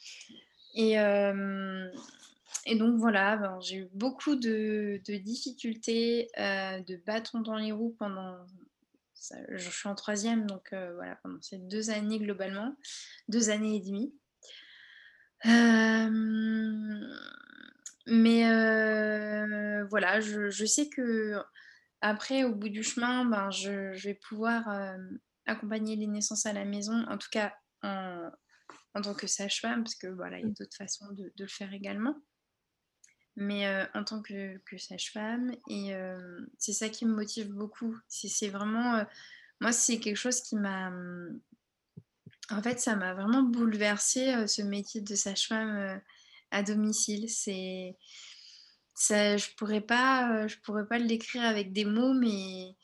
Et, 0.74 0.92
et 0.92 2.76
donc, 2.76 2.96
voilà, 2.98 3.36
ben, 3.36 3.60
j'ai 3.60 3.78
eu 3.78 3.88
beaucoup 3.92 4.36
de, 4.36 5.00
de 5.04 5.16
difficultés, 5.16 6.28
de 6.38 6.96
bâtons 7.04 7.40
dans 7.40 7.56
les 7.56 7.72
roues 7.72 7.96
pendant 7.98 8.38
je 9.50 9.70
suis 9.70 9.88
en 9.88 9.94
troisième, 9.94 10.46
donc 10.46 10.72
euh, 10.72 10.94
voilà, 10.94 11.16
pendant 11.22 11.40
ces 11.40 11.58
deux 11.58 11.90
années 11.90 12.18
globalement, 12.18 12.74
deux 13.28 13.50
années 13.50 13.76
et 13.76 13.80
demie. 13.80 14.14
Euh, 15.46 16.10
mais 18.06 18.50
euh, 18.50 19.84
voilà, 19.86 20.20
je, 20.20 20.64
sais 20.64 20.88
que 20.88 21.38
après, 22.00 22.44
au 22.44 22.54
bout 22.54 22.68
du 22.68 22.82
chemin, 22.82 23.24
ben, 23.24 23.50
je, 23.50 23.98
vais 24.02 24.14
pouvoir 24.14 24.68
accompagner 25.46 25.96
les 25.96 26.06
naissances 26.06 26.46
à 26.46 26.52
la 26.52 26.64
maison, 26.64 27.04
en 27.08 27.18
tout 27.18 27.28
cas 27.30 27.54
en, 27.82 28.30
tant 29.02 29.14
que 29.14 29.26
sage-femme, 29.26 29.84
parce 29.84 29.94
que 29.94 30.08
voilà, 30.08 30.38
il 30.38 30.42
y 30.42 30.44
a 30.44 30.48
mmh. 30.48 30.54
d'autres 30.58 30.76
façons 30.76 31.06
de, 31.12 31.32
le 31.38 31.46
faire 31.46 31.72
également 31.72 32.16
mais 33.36 33.66
en 33.94 34.04
tant 34.04 34.22
que, 34.22 34.60
sage-femme. 34.76 35.52
Et 35.68 35.92
c'est 36.58 36.72
ça 36.72 36.88
qui 36.88 37.06
me 37.06 37.14
motive 37.14 37.50
beaucoup. 37.52 37.96
C'est 38.08 38.48
vraiment, 38.48 39.04
moi, 39.60 39.72
c'est 39.72 39.98
quelque 39.98 40.16
chose 40.16 40.40
qui 40.40 40.56
m'a... 40.56 40.90
Mmh, 40.90 41.40
en 42.50 42.62
fait, 42.62 42.80
ça 42.80 42.96
m'a 42.96 43.14
vraiment 43.14 43.42
bouleversé 43.42 44.46
ce 44.48 44.62
métier 44.62 45.00
de 45.00 45.14
sage-femme 45.14 46.00
à 46.50 46.62
domicile. 46.62 47.28
C'est... 47.28 47.96
Ça, 48.94 49.36
je 49.38 49.48
pourrais 49.56 49.80
pas, 49.80 50.46
je 50.46 50.56
pourrais 50.58 50.86
pas 50.86 50.98
le 50.98 51.06
décrire 51.06 51.44
avec 51.44 51.72
des 51.72 51.86
mots, 51.86 52.12
mais 52.12 52.76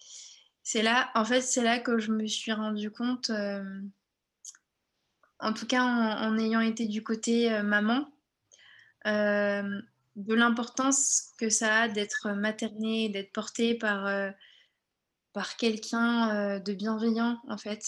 c'est 0.63 0.83
là, 0.83 1.11
en 1.15 1.25
fait, 1.27 1.43
c'est 1.43 1.63
là 1.63 1.79
que 1.79 1.99
je 1.99 2.11
me 2.11 2.27
suis 2.27 2.53
rendu 2.53 2.91
compte, 2.91 3.31
en 5.39 5.53
tout 5.53 5.67
cas 5.67 5.83
en, 5.83 6.39
ayant 6.39 6.61
été 6.61 6.87
du 6.87 7.03
côté 7.03 7.63
maman, 7.63 8.11
de 10.17 10.35
l'importance 10.35 11.33
que 11.39 11.51
ça 11.51 11.83
a 11.83 11.89
d'être 11.89 12.31
materné, 12.31 13.11
d'être 13.11 13.33
porté 13.33 13.75
par, 13.75 14.07
euh, 14.07 14.31
par 15.33 15.57
quelqu'un 15.57 16.35
euh, 16.35 16.59
de 16.59 16.73
bienveillant, 16.73 17.39
en 17.49 17.59
fait. 17.59 17.85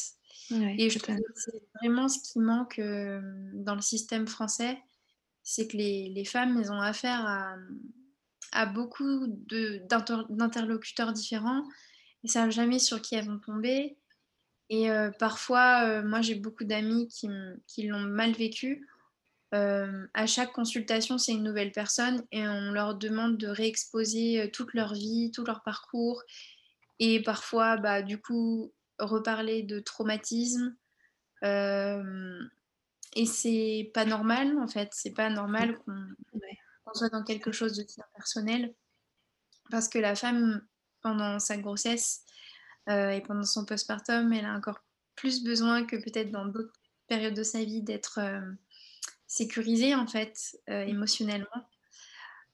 et 0.50 0.90
je 0.90 0.98
trouve 0.98 1.16
que 1.16 1.32
c'est 1.34 1.62
vraiment 1.80 2.08
ce 2.08 2.18
qui 2.20 2.38
manque 2.38 2.78
euh, 2.78 3.20
dans 3.54 3.74
le 3.74 3.80
système 3.80 4.28
français, 4.28 4.78
c'est 5.42 5.66
que 5.68 5.78
les, 5.78 6.10
les, 6.10 6.24
femmes, 6.26 6.58
elles 6.58 6.70
ont 6.70 6.80
affaire 6.80 7.26
à, 7.26 7.56
à 8.52 8.66
beaucoup 8.66 9.26
d'interlocuteurs 10.28 11.14
différents 11.14 11.64
et 12.22 12.28
savent 12.28 12.50
jamais 12.50 12.78
sur 12.78 13.00
qui 13.00 13.14
elles 13.14 13.26
vont 13.26 13.38
tomber. 13.38 13.96
Et 14.68 14.90
parfois, 15.18 16.02
moi, 16.02 16.20
j'ai 16.20 16.34
beaucoup 16.34 16.64
d'amis 16.64 17.08
qui, 17.08 17.26
qui 17.66 17.86
l'ont 17.86 18.00
mal 18.00 18.32
vécu 18.32 18.86
euh, 19.54 20.06
à 20.12 20.26
chaque 20.26 20.52
consultation, 20.52 21.16
c'est 21.16 21.32
une 21.32 21.42
nouvelle 21.42 21.72
personne 21.72 22.22
et 22.32 22.46
on 22.46 22.70
leur 22.72 22.94
demande 22.96 23.38
de 23.38 23.48
réexposer 23.48 24.42
euh, 24.42 24.50
toute 24.50 24.74
leur 24.74 24.92
vie, 24.92 25.30
tout 25.34 25.44
leur 25.44 25.62
parcours 25.62 26.22
et 26.98 27.22
parfois, 27.22 27.78
bah, 27.78 28.02
du 28.02 28.20
coup, 28.20 28.72
reparler 28.98 29.62
de 29.62 29.80
traumatisme. 29.80 30.76
Euh, 31.44 32.40
et 33.14 33.24
c'est 33.24 33.90
pas 33.94 34.04
normal, 34.04 34.58
en 34.58 34.68
fait. 34.68 34.90
C'est 34.92 35.14
pas 35.14 35.30
normal 35.30 35.78
qu'on 35.78 36.94
soit 36.94 37.08
dans 37.08 37.24
quelque 37.24 37.52
chose 37.52 37.74
de 37.76 37.84
bien 37.84 38.04
personnel 38.14 38.74
parce 39.70 39.88
que 39.88 39.98
la 39.98 40.14
femme, 40.14 40.62
pendant 41.00 41.38
sa 41.38 41.56
grossesse 41.56 42.24
et 42.88 43.22
pendant 43.26 43.42
son 43.42 43.66
postpartum, 43.66 44.32
elle 44.32 44.46
a 44.46 44.54
encore 44.54 44.82
plus 45.14 45.44
besoin 45.44 45.84
que 45.84 45.96
peut-être 45.96 46.30
dans 46.30 46.46
d'autres 46.46 46.72
périodes 47.06 47.34
de 47.34 47.42
sa 47.42 47.62
vie 47.62 47.82
d'être 47.82 48.18
sécurisé 49.28 49.94
en 49.94 50.06
fait 50.06 50.58
euh, 50.68 50.84
mmh. 50.84 50.88
émotionnellement. 50.88 51.68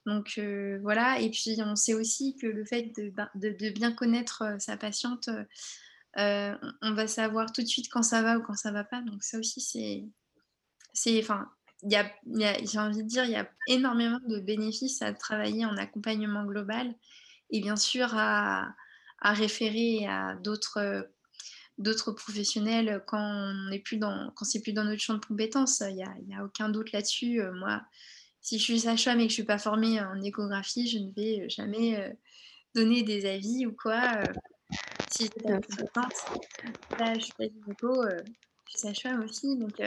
Donc 0.05 0.33
euh, 0.37 0.77
voilà, 0.83 1.19
et 1.19 1.31
puis 1.31 1.57
on 1.65 1.75
sait 1.75 1.95
aussi 1.95 2.35
que 2.35 2.45
le 2.45 2.63
fait 2.63 2.91
de, 2.95 3.09
ben, 3.09 3.29
bien 3.73 3.91
connaître 3.91 4.43
euh, 4.43 4.59
sa 4.59 4.77
patiente, 4.77 5.29
on 6.17 6.93
va 6.93 7.07
savoir 7.07 7.51
tout 7.51 7.61
de 7.61 7.67
suite 7.67 7.89
quand 7.89 8.03
ça 8.03 8.21
va 8.21 8.37
ou 8.37 8.43
quand 8.43 8.53
ça 8.53 8.71
va 8.71 8.83
pas. 8.83 9.01
Donc 9.01 9.23
ça 9.23 9.39
aussi 9.39 9.61
c'est, 9.61 10.05
c'est, 10.93 11.19
enfin, 11.19 11.49
il 11.81 11.91
y 11.91 11.95
a, 11.95 12.63
j'ai 12.63 12.79
envie 12.79 13.03
de 13.03 13.07
dire, 13.07 13.25
il 13.25 13.31
y 13.31 13.35
a 13.35 13.49
énormément 13.67 14.19
de 14.27 14.39
bénéfices 14.39 15.01
à 15.01 15.13
travailler 15.13 15.65
en 15.65 15.75
accompagnement 15.77 16.45
global 16.45 16.93
et 17.49 17.61
bien 17.61 17.75
sûr 17.75 18.09
à, 18.13 18.73
à 19.19 19.33
référer 19.33 20.05
à 20.07 20.35
d'autres 20.35 21.09
d'autres 21.77 22.11
professionnels 22.11 23.03
quand 23.05 23.19
on 23.19 23.69
n'est 23.69 23.79
plus 23.79 23.97
dans 23.97 24.31
quand 24.35 24.45
c'est 24.45 24.61
plus 24.61 24.73
dans 24.73 24.83
notre 24.83 25.01
champ 25.01 25.15
de 25.15 25.25
compétences. 25.25 25.81
Il 25.81 25.95
n'y 25.95 26.03
a, 26.03 26.13
y 26.27 26.35
a, 26.35 26.43
aucun 26.43 26.69
doute 26.69 26.91
là-dessus. 26.91 27.41
Euh, 27.41 27.53
moi, 27.53 27.81
si 28.41 28.59
je 28.59 28.63
suis 28.63 28.79
sage-femme 28.81 29.19
et 29.19 29.27
que 29.27 29.29
je 29.29 29.33
ne 29.33 29.41
suis 29.41 29.43
pas 29.43 29.57
formée 29.57 29.99
en 30.01 30.21
échographie, 30.21 30.87
je 30.87 30.99
ne 30.99 31.11
vais 31.11 31.49
jamais 31.49 31.99
euh, 31.99 32.13
donner 32.73 33.03
des 33.03 33.25
avis 33.25 33.65
ou 33.65 33.73
quoi. 33.73 34.01
Euh, 34.17 34.23
si 35.11 35.25
je 35.25 35.49
là, 35.49 35.59
je 37.13 37.19
suis 37.23 37.33
pas 37.33 37.45
gynéco, 37.45 38.03
je 38.03 38.69
suis 38.69 38.79
sage-femme 38.79 39.23
aussi. 39.23 39.57
Donc, 39.57 39.81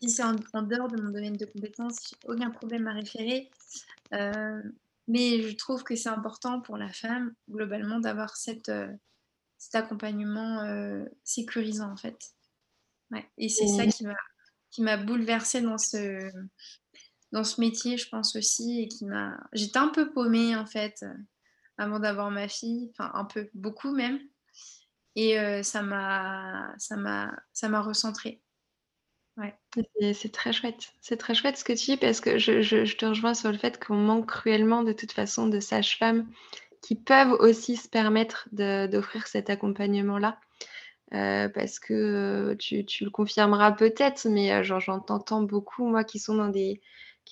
si 0.00 0.10
c'est 0.10 0.22
en, 0.22 0.34
dehors 0.62 0.88
de 0.88 1.00
mon 1.00 1.10
domaine 1.10 1.36
de 1.36 1.46
compétences, 1.46 1.96
j'ai 2.08 2.16
aucun 2.28 2.50
problème 2.50 2.86
à 2.86 2.92
référer. 2.92 3.50
mais 5.08 5.42
je 5.42 5.56
trouve 5.56 5.82
que 5.82 5.96
c'est 5.96 6.10
important 6.10 6.60
pour 6.60 6.76
la 6.76 6.92
femme, 6.92 7.32
globalement, 7.50 7.98
d'avoir 7.98 8.36
cette 8.36 8.70
cet 9.62 9.76
accompagnement 9.76 10.62
euh, 10.62 11.04
sécurisant 11.22 11.92
en 11.92 11.96
fait. 11.96 12.18
Et 13.38 13.48
c'est 13.48 13.68
ça 13.68 13.86
qui 13.86 14.04
m'a 14.04 14.16
qui 14.70 14.82
m'a 14.82 14.96
bouleversée 14.96 15.60
dans 15.60 15.78
ce 15.78 16.32
dans 17.30 17.44
ce 17.44 17.60
métier, 17.60 17.96
je 17.96 18.08
pense 18.08 18.34
aussi, 18.36 18.82
et 18.82 18.88
qui 18.88 19.04
m'a. 19.04 19.38
J'étais 19.52 19.78
un 19.78 19.88
peu 19.88 20.12
paumée 20.12 20.56
en 20.56 20.66
fait 20.66 21.04
avant 21.78 22.00
d'avoir 22.00 22.30
ma 22.30 22.48
fille, 22.48 22.90
enfin 22.90 23.10
un 23.14 23.24
peu 23.24 23.48
beaucoup 23.54 23.92
même, 23.92 24.18
et 25.14 25.38
euh, 25.38 25.62
ça 25.62 25.82
m'a 25.82 26.74
ça 26.78 26.96
m'a 26.96 27.32
ça 27.52 27.68
m'a 27.68 27.82
recentrée. 27.82 28.42
Ouais. 29.36 29.54
C'est 30.12 30.32
très 30.32 30.52
chouette. 30.52 30.92
C'est 31.00 31.16
très 31.16 31.34
chouette 31.34 31.56
ce 31.56 31.64
que 31.64 31.72
tu 31.72 31.92
dis 31.92 31.96
parce 31.96 32.20
que 32.20 32.38
je, 32.38 32.60
je, 32.62 32.84
je 32.84 32.96
te 32.96 33.06
rejoins 33.06 33.34
sur 33.34 33.50
le 33.52 33.56
fait 33.56 33.82
qu'on 33.82 33.96
manque 33.96 34.26
cruellement 34.26 34.82
de 34.82 34.92
toute 34.92 35.12
façon 35.12 35.46
de 35.46 35.60
sages-femmes 35.60 36.26
qui 36.82 36.96
peuvent 36.96 37.32
aussi 37.32 37.76
se 37.76 37.88
permettre 37.88 38.48
d'offrir 38.52 39.26
cet 39.26 39.48
accompagnement-là. 39.48 40.38
Euh, 41.14 41.48
parce 41.50 41.78
que 41.78 41.92
euh, 41.92 42.56
tu, 42.56 42.86
le 43.04 43.10
confirmeras 43.10 43.72
peut-être, 43.72 44.26
mais 44.28 44.50
euh, 44.52 44.62
j'en 44.62 44.80
entends 45.08 45.42
beaucoup, 45.42 45.86
moi, 45.86 46.04
qui 46.04 46.18
sont 46.18 46.34
dans 46.34 46.48
des 46.48 46.80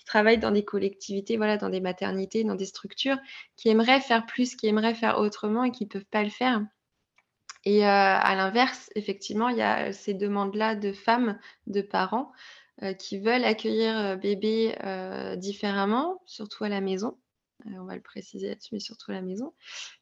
travaillent 0.06 0.38
dans 0.38 0.50
des 0.50 0.64
collectivités, 0.64 1.36
voilà, 1.36 1.56
dans 1.56 1.68
des 1.68 1.80
maternités, 1.80 2.42
dans 2.42 2.56
des 2.56 2.66
structures, 2.66 3.18
qui 3.56 3.68
aimeraient 3.68 4.00
faire 4.00 4.26
plus, 4.26 4.56
qui 4.56 4.66
aimeraient 4.66 4.94
faire 4.94 5.18
autrement 5.18 5.62
et 5.62 5.70
qui 5.70 5.84
ne 5.84 5.88
peuvent 5.88 6.04
pas 6.04 6.24
le 6.24 6.30
faire. 6.30 6.64
Et 7.64 7.84
à 7.84 8.34
l'inverse, 8.34 8.90
effectivement, 8.96 9.50
il 9.50 9.58
y 9.58 9.62
a 9.62 9.92
ces 9.92 10.14
demandes-là 10.14 10.74
de 10.74 10.92
femmes, 10.92 11.38
de 11.68 11.80
parents, 11.80 12.32
qui 12.98 13.18
veulent 13.18 13.44
accueillir, 13.44 14.18
bébé, 14.18 14.74
différemment, 15.36 16.20
surtout 16.26 16.64
à 16.64 16.68
la 16.68 16.80
maison. 16.80 17.16
On 17.66 17.84
va 17.84 17.94
le 17.94 18.02
préciser 18.02 18.48
là-dessus, 18.48 18.70
mais 18.72 18.80
surtout 18.80 19.10
à 19.10 19.14
la 19.14 19.22
maison. 19.22 19.52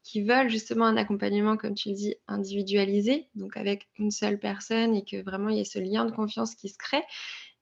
Qui 0.02 0.22
veulent 0.22 0.48
justement 0.48 0.86
un 0.86 0.96
accompagnement, 0.96 1.56
comme 1.56 1.74
tu 1.74 1.90
le 1.90 1.94
dis, 1.94 2.16
individualisé, 2.26 3.28
donc 3.34 3.56
avec 3.56 3.88
une 3.98 4.10
seule 4.10 4.38
personne 4.38 4.94
et 4.94 5.04
que 5.04 5.22
vraiment 5.22 5.48
il 5.48 5.58
y 5.58 5.60
ait 5.60 5.64
ce 5.64 5.78
lien 5.78 6.04
de 6.04 6.12
confiance 6.12 6.54
qui 6.54 6.68
se 6.68 6.78
crée. 6.78 7.02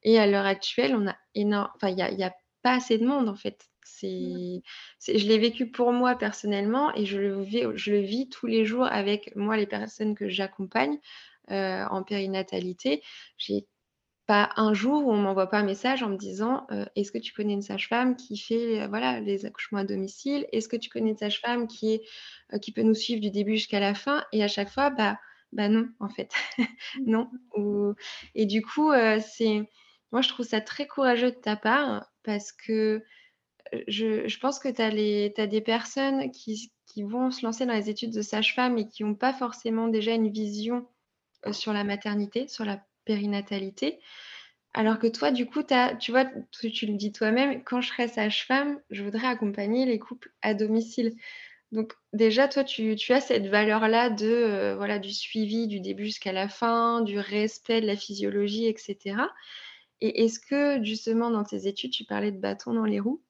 Et 0.03 0.19
à 0.19 0.27
l'heure 0.27 0.47
actuelle, 0.47 0.95
on 0.95 1.09
a 1.09 1.17
énorme 1.35 1.71
enfin 1.75 1.89
il 1.89 1.99
y 1.99 2.25
a 2.25 2.35
pas 2.63 2.75
assez 2.75 2.99
de 2.99 3.07
monde 3.07 3.29
en 3.29 3.37
fait. 3.37 3.69
C'est, 3.85 4.63
je 5.07 5.27
l'ai 5.27 5.39
vécu 5.39 5.71
pour 5.71 5.93
moi 5.93 6.17
personnellement 6.17 6.93
et 6.95 7.07
je 7.07 7.19
le 7.19 7.43
vis, 7.43 7.65
je 7.77 7.93
le 7.93 8.01
vis 8.01 8.29
tous 8.29 8.47
les 8.47 8.65
jours 8.65 8.85
avec 8.85 9.35
moi, 9.37 9.57
les 9.57 9.67
personnes 9.67 10.15
que 10.15 10.29
j'accompagne 10.29 10.99
euh, 11.51 11.85
en 11.91 12.03
périnatalité. 12.03 13.03
J'ai 13.39 13.67
pas 14.27 14.51
un 14.57 14.75
jour 14.75 15.07
où 15.07 15.13
on 15.13 15.17
m'envoie 15.17 15.49
pas 15.49 15.59
un 15.59 15.65
message 15.65 16.03
en 16.03 16.09
me 16.09 16.17
disant 16.17 16.67
euh, 16.71 16.85
est-ce 16.97 17.13
que 17.13 17.19
tu 17.19 17.33
connais 17.33 17.53
une 17.53 17.63
sage-femme 17.63 18.17
qui 18.17 18.37
fait 18.37 18.83
euh, 18.83 18.89
voilà 18.89 19.21
les 19.21 19.47
accouchements 19.47 19.79
à 19.79 19.85
domicile? 19.85 20.47
Est-ce 20.53 20.69
que 20.69 20.77
tu 20.77 20.91
connais 20.91 21.11
une 21.11 21.17
sage-femme 21.17 21.69
qui 21.69 21.95
est 21.95 22.03
qui 22.61 22.73
peut 22.73 22.83
nous 22.83 22.95
suivre 22.95 23.21
du 23.21 23.31
début 23.31 23.57
jusqu'à 23.57 23.81
la 23.81 23.95
fin? 23.95 24.25
Et 24.33 24.43
à 24.43 24.49
chaque 24.49 24.71
fois, 24.71 24.91
bah 24.91 25.19
bah 25.53 25.69
non 25.69 25.89
en 26.01 26.09
fait, 26.09 26.33
non. 27.07 27.31
Et 28.35 28.47
du 28.47 28.63
coup, 28.63 28.93
c'est 29.21 29.69
moi 30.13 30.23
je 30.23 30.29
trouve 30.29 30.47
ça 30.47 30.61
très 30.61 30.87
courageux 30.87 31.31
de 31.31 31.37
ta 31.37 31.57
part 31.57 32.11
parce 32.23 32.53
que 32.53 33.03
je, 33.89 34.39
pense 34.39 34.59
que 34.59 34.69
tu 34.69 34.83
as, 34.83 35.47
des 35.47 35.61
personnes 35.61 36.31
qui, 36.31 36.71
vont 37.03 37.31
se 37.31 37.45
lancer 37.45 37.67
dans 37.67 37.75
les 37.75 37.91
études 37.91 38.15
de 38.15 38.23
sage-femme 38.23 38.79
et 38.79 38.89
qui 38.89 39.05
n'ont 39.05 39.15
pas 39.15 39.35
forcément 39.35 39.89
déjà 39.89 40.13
une 40.13 40.31
vision 40.31 40.89
euh, 41.47 41.53
sur 41.53 41.75
la 41.75 41.85
maternité, 41.85 42.49
sur 42.49 42.65
la 42.65 42.83
périnatalité. 43.07 43.99
Alors 44.75 44.99
que 44.99 45.07
toi, 45.07 45.31
du 45.31 45.47
coup, 45.47 45.63
tu 45.99 46.11
vois, 46.11 46.27
tu, 46.53 46.87
le 46.87 46.99
dis 46.99 47.11
toi-même, 47.11 47.65
quand 47.65 47.81
je 47.81 47.89
serai 47.89 48.09
sage-femme, 48.09 48.79
je 48.91 49.03
voudrais 49.03 49.27
accompagner 49.27 49.87
les 49.87 49.99
couples 49.99 50.31
à 50.43 50.53
domicile. 50.53 51.15
Donc 51.73 51.95
déjà, 52.13 52.47
toi, 52.47 52.63
tu, 52.63 52.95
as 53.09 53.21
cette 53.23 53.47
valeur-là 53.47 54.11
de 54.11 54.27
euh, 54.27 54.77
voilà 54.77 54.99
du 54.99 55.13
suivi 55.13 55.67
du 55.67 55.81
début 55.81 56.05
jusqu'à 56.05 56.33
la 56.33 56.49
fin, 56.49 57.01
du 57.01 57.19
respect 57.19 57.81
de 57.81 57.87
la 57.87 57.97
physiologie, 57.97 58.67
etc. 58.67 59.17
Et 60.03 60.25
est-ce 60.25 60.39
que 60.39 60.85
justement 60.85 61.31
dans 61.31 61.45
tes 61.45 61.67
études, 61.67 61.93
tu 61.93 62.05
parlais 62.05 62.31
de 62.31 62.39
bâton 62.39 62.75
dans 62.75 62.85
les 62.85 63.01
roues? 63.01 63.23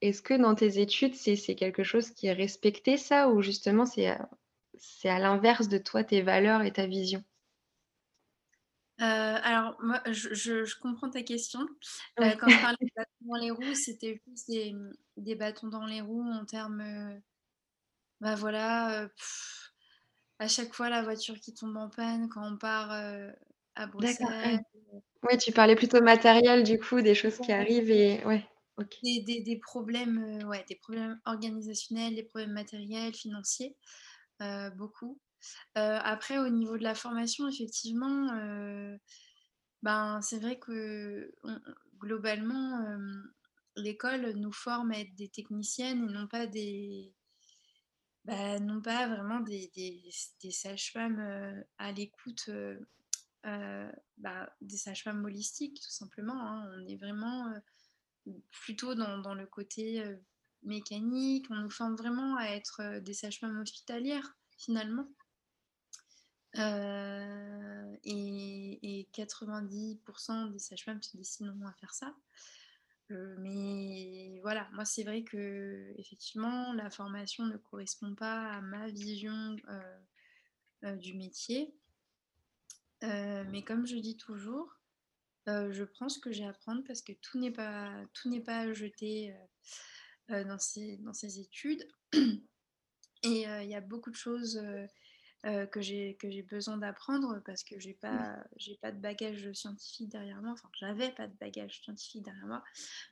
Est-ce 0.00 0.22
que 0.22 0.34
dans 0.34 0.54
tes 0.54 0.80
études, 0.80 1.14
c'est 1.14 1.54
quelque 1.54 1.84
chose 1.84 2.10
qui 2.10 2.26
est 2.26 2.32
respecté 2.32 2.96
ça? 2.96 3.28
Ou 3.28 3.42
justement 3.42 3.84
c'est 3.86 4.08
à, 4.08 4.28
à 5.04 5.18
l'inverse 5.18 5.68
de 5.68 5.78
toi, 5.78 6.04
tes 6.04 6.22
valeurs 6.22 6.62
et 6.62 6.72
ta 6.72 6.86
vision? 6.86 7.22
Euh, 9.00 9.38
alors, 9.42 9.76
moi, 9.82 10.00
je, 10.06 10.78
comprends 10.80 11.10
ta 11.10 11.22
question. 11.22 11.60
Euh, 12.20 12.34
quand 12.36 12.48
je 12.48 12.60
parlais 12.60 12.76
de 12.80 12.90
bâtons 12.96 13.24
dans 13.26 13.36
les 13.36 13.50
roues, 13.50 13.74
c'était 13.74 14.22
plus 14.24 14.46
des, 15.16 15.34
bâtons 15.34 15.68
dans 15.68 15.84
les 15.84 16.00
roues 16.00 16.30
en 16.30 16.44
termes. 16.44 16.80
Euh, 16.80 17.18
bah 18.22 18.34
voilà, 18.34 19.10
à 20.38 20.48
chaque 20.48 20.72
fois 20.72 20.88
la 20.88 21.02
voiture 21.02 21.38
qui 21.38 21.52
tombe 21.52 21.76
en 21.76 21.90
panne 21.90 22.30
quand 22.30 22.50
on 22.50 22.56
part 22.56 22.90
à 23.74 23.86
Bruxelles. 23.86 24.64
Oui, 25.22 25.36
tu 25.36 25.52
parlais 25.52 25.76
plutôt 25.76 26.00
matériel 26.00 26.62
du 26.62 26.78
coup, 26.78 27.02
des 27.02 27.14
choses 27.14 27.36
qui 27.38 27.52
arrivent 27.52 27.90
et 27.90 28.24
ouais. 28.24 28.42
Des, 29.02 29.60
problèmes, 29.62 30.42
ouais, 30.46 30.64
des 30.66 30.76
problèmes 30.76 31.20
organisationnels, 31.26 32.14
des 32.14 32.22
problèmes 32.22 32.52
matériels, 32.52 33.12
financiers, 33.12 33.76
beaucoup. 34.76 35.20
Après, 35.74 36.38
au 36.38 36.48
niveau 36.48 36.76
de 36.78 36.82
la 36.82 36.94
formation, 36.94 37.48
effectivement, 37.48 38.28
ben, 39.82 40.20
c'est 40.22 40.38
vrai 40.38 40.58
que 40.58 41.32
globalement, 41.98 42.98
l'école 43.76 44.32
nous 44.36 44.52
forme 44.52 44.92
à 44.92 45.00
être 45.00 45.14
des 45.14 45.28
techniciennes 45.28 46.08
et 46.08 46.12
non 46.12 46.26
pas 46.26 46.46
des, 46.46 47.14
bah, 48.24 48.58
non 48.58 48.80
pas 48.80 49.08
vraiment 49.08 49.40
des, 49.40 49.70
des, 49.74 50.50
sages-femmes 50.50 51.64
à 51.78 51.92
l'écoute 51.92 52.50
bah, 53.44 54.50
des 54.60 54.76
sages-femmes 54.76 55.24
holistiques, 55.24 55.80
tout 55.80 55.90
simplement. 55.90 56.40
Hein. 56.40 56.70
On 56.76 56.86
est 56.86 56.96
vraiment 56.96 57.52
plutôt 58.50 58.94
dans, 58.94 59.34
le 59.34 59.46
côté 59.46 60.02
mécanique. 60.62 61.46
On 61.50 61.56
nous 61.56 61.70
forme 61.70 61.96
vraiment 61.96 62.36
à 62.36 62.46
être 62.46 63.00
des 63.00 63.14
sages-femmes 63.14 63.60
hospitalières, 63.60 64.36
finalement. 64.58 65.08
Euh, 66.58 67.96
et, 68.04 69.08
90% 69.12 70.52
des 70.52 70.58
sages-femmes 70.58 71.02
se 71.02 71.16
décideront 71.16 71.66
à 71.66 71.72
faire 71.72 71.94
ça. 71.94 72.14
mais 73.08 74.40
voilà, 74.42 74.68
moi 74.72 74.84
c'est 74.84 75.04
vrai 75.04 75.22
que 75.22 75.94
effectivement 75.96 76.72
la 76.74 76.90
formation 76.90 77.46
ne 77.46 77.56
correspond 77.56 78.14
pas 78.14 78.52
à 78.52 78.60
ma 78.60 78.88
vision 78.88 79.56
du 80.82 81.14
métier. 81.14 81.74
mais 83.02 83.62
comme 83.64 83.86
je 83.86 83.96
dis 83.96 84.16
toujours, 84.16 84.78
je 85.46 85.84
prends 85.84 86.08
ce 86.10 86.18
que 86.18 86.32
j'ai 86.32 86.46
à 86.46 86.52
prendre 86.52 86.84
parce 86.84 87.00
que 87.00 87.12
tout 87.12 87.38
n'est 87.38 87.52
pas, 87.52 88.04
tout 88.12 88.28
n'est 88.28 88.42
pas 88.42 88.72
jeté 88.74 89.34
dans, 90.28 90.58
ces, 90.58 90.98
dans 90.98 91.14
ces 91.14 91.40
études. 91.40 91.86
Et 93.22 93.44
il 93.44 93.68
y 93.68 93.74
a 93.74 93.80
beaucoup 93.80 94.10
de 94.10 94.16
choses 94.16 94.60
que 95.42 95.80
j'ai 95.80 96.16
que 96.16 96.28
j'ai 96.28 96.42
besoin 96.42 96.76
d'apprendre 96.76 97.40
parce 97.44 97.62
que 97.62 97.78
j'ai 97.78 97.94
pas 97.94 98.36
j'ai 98.56 98.76
pas 98.76 98.90
de 98.90 98.98
bagage 98.98 99.52
scientifique 99.52 100.08
derrière 100.08 100.42
moi 100.42 100.52
enfin 100.52 100.68
j'avais 100.72 101.12
pas 101.12 101.28
de 101.28 101.34
bagage 101.36 101.80
scientifique 101.82 102.24
derrière 102.24 102.46
moi. 102.46 102.64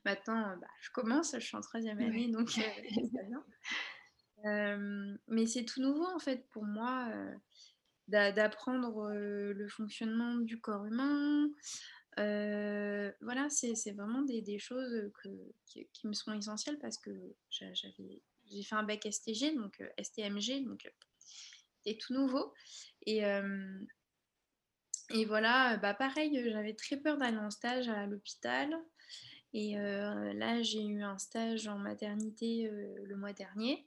Maintenant 0.04 0.56
bah, 0.56 0.66
je 0.80 0.90
commence 0.90 1.32
je 1.34 1.44
suis 1.44 1.56
en 1.56 1.60
troisième 1.60 2.00
année 2.00 2.28
donc 2.28 2.50
mais 5.28 5.46
c'est 5.46 5.64
tout 5.64 5.80
nouveau 5.80 6.06
en 6.06 6.18
fait 6.18 6.48
pour 6.50 6.64
moi 6.64 7.08
d'apprendre 8.08 9.12
le 9.12 9.68
fonctionnement 9.68 10.34
du 10.37 10.60
corps 10.60 10.84
humain. 10.87 11.48
Voilà, 12.16 13.48
c'est 13.50 13.92
vraiment 13.92 14.22
des, 14.22 14.58
choses 14.58 15.10
qui, 15.66 16.06
me 16.06 16.12
sont 16.12 16.32
essentielles 16.32 16.78
parce 16.78 16.98
que 16.98 17.10
j'ai 17.50 18.62
fait 18.62 18.74
un 18.74 18.82
bac 18.82 19.06
STG, 19.10 19.54
donc 19.54 19.82
STMG, 19.98 20.64
donc 20.64 20.90
tout 22.01 22.14
nouveau. 22.14 22.53
Et, 23.07 23.23
et 25.11 25.25
voilà, 25.27 25.77
bah 25.77 25.94
pareil, 25.94 26.42
j'avais 26.51 26.75
très 26.75 26.97
peur 26.97 27.18
d'aller 27.18 27.37
en 27.37 27.51
stage 27.51 27.88
à 27.88 28.07
l'hôpital. 28.07 28.75
Et 29.53 29.77
là, 29.77 30.62
j'ai 30.62 30.85
eu 30.85 31.03
un 31.03 31.18
stage 31.18 31.68
en 31.68 31.79
maternité 31.79 32.70
le 33.05 33.16
mois 33.16 33.33
dernier. 33.33 33.87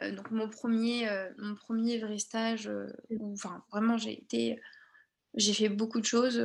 donc 0.00 0.30
mon 0.30 0.48
premier, 0.48 1.08
mon 1.38 1.54
premier 1.54 1.98
vrai 1.98 2.18
stage, 2.18 2.70
où 3.10 3.32
enfin 3.32 3.64
vraiment 3.70 3.96
j'ai 3.96 4.20
été, 4.20 4.60
j'ai 5.34 5.54
fait 5.54 5.68
beaucoup 5.68 6.00
de 6.00 6.06
choses 6.06 6.42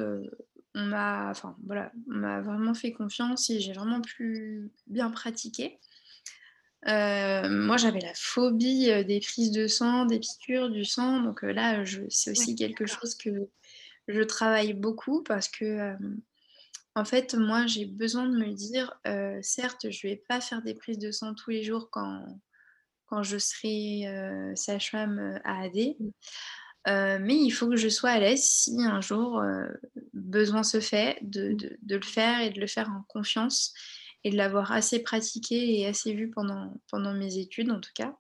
on 0.78 0.86
m'a 0.86 1.30
enfin, 1.30 1.56
voilà, 1.66 1.92
m'a 2.06 2.42
vraiment 2.42 2.76
fait 2.76 2.92
confiance 2.92 3.50
et 3.50 3.60
j'ai 3.60 3.74
vraiment 3.74 4.02
pu 4.02 4.72
bien 4.86 5.10
pratiquer. 5.10 5.80
Euh, 6.88 7.50
moi, 7.50 7.78
j'avais 7.78 8.00
la 8.00 8.14
phobie 8.14 8.90
euh, 8.90 9.04
des 9.04 9.20
prises 9.20 9.52
de 9.52 9.68
sang, 9.68 10.06
des 10.06 10.20
piqûres, 10.20 10.70
du 10.70 10.86
sang. 10.86 11.22
Donc 11.22 11.44
euh, 11.44 11.52
là, 11.52 11.84
c'est 12.10 12.32
aussi 12.32 12.56
quelque 12.56 12.86
chose 12.86 13.16
que 13.16 13.50
je 14.08 14.22
travaille 14.22 14.74
beaucoup 14.74 15.22
parce 15.24 15.50
que, 15.50 15.96
en 16.96 17.04
fait, 17.04 17.36
moi, 17.36 17.68
j'ai 17.68 17.86
besoin 17.86 18.28
de 18.28 18.38
me 18.38 18.54
dire, 18.54 18.98
certes, 19.42 19.90
je 19.90 20.08
ne 20.08 20.12
vais 20.14 20.24
pas 20.30 20.40
faire 20.40 20.62
des 20.62 20.74
prises 20.74 20.98
de 20.98 21.12
sang 21.12 21.34
tous 21.34 21.50
les 21.50 21.64
jours 21.64 21.90
quand, 21.92 22.26
quand 23.08 23.22
je 23.22 23.38
serai 23.38 24.56
sage-femme 24.56 25.42
à 25.44 25.64
AD. 25.64 25.96
Euh, 26.88 27.18
mais 27.22 27.36
il 27.36 27.52
faut 27.52 27.68
que 27.68 27.76
je 27.76 27.90
sois 27.90 28.12
à 28.12 28.20
l'aise 28.20 28.44
si 28.44 28.82
un 28.82 29.02
jour 29.02 29.40
euh, 29.40 29.68
besoin 30.14 30.64
se 30.64 30.80
fait 30.80 31.18
de, 31.22 31.58
le 31.88 32.02
faire 32.02 32.40
et 32.42 32.50
de 32.50 32.62
le 32.62 32.68
faire 32.68 32.90
en 32.90 33.04
confiance 33.10 33.74
et 34.24 34.32
de 34.32 34.38
l'avoir 34.38 34.72
assez 34.72 35.00
pratiqué 35.00 35.80
et 35.80 35.88
assez 35.88 36.14
vu 36.14 36.30
pendant, 36.30 36.74
pendant 36.90 37.14
mes 37.14 37.38
études 37.38 37.72
en 37.72 37.80
tout 37.80 37.92
cas. 37.94 38.16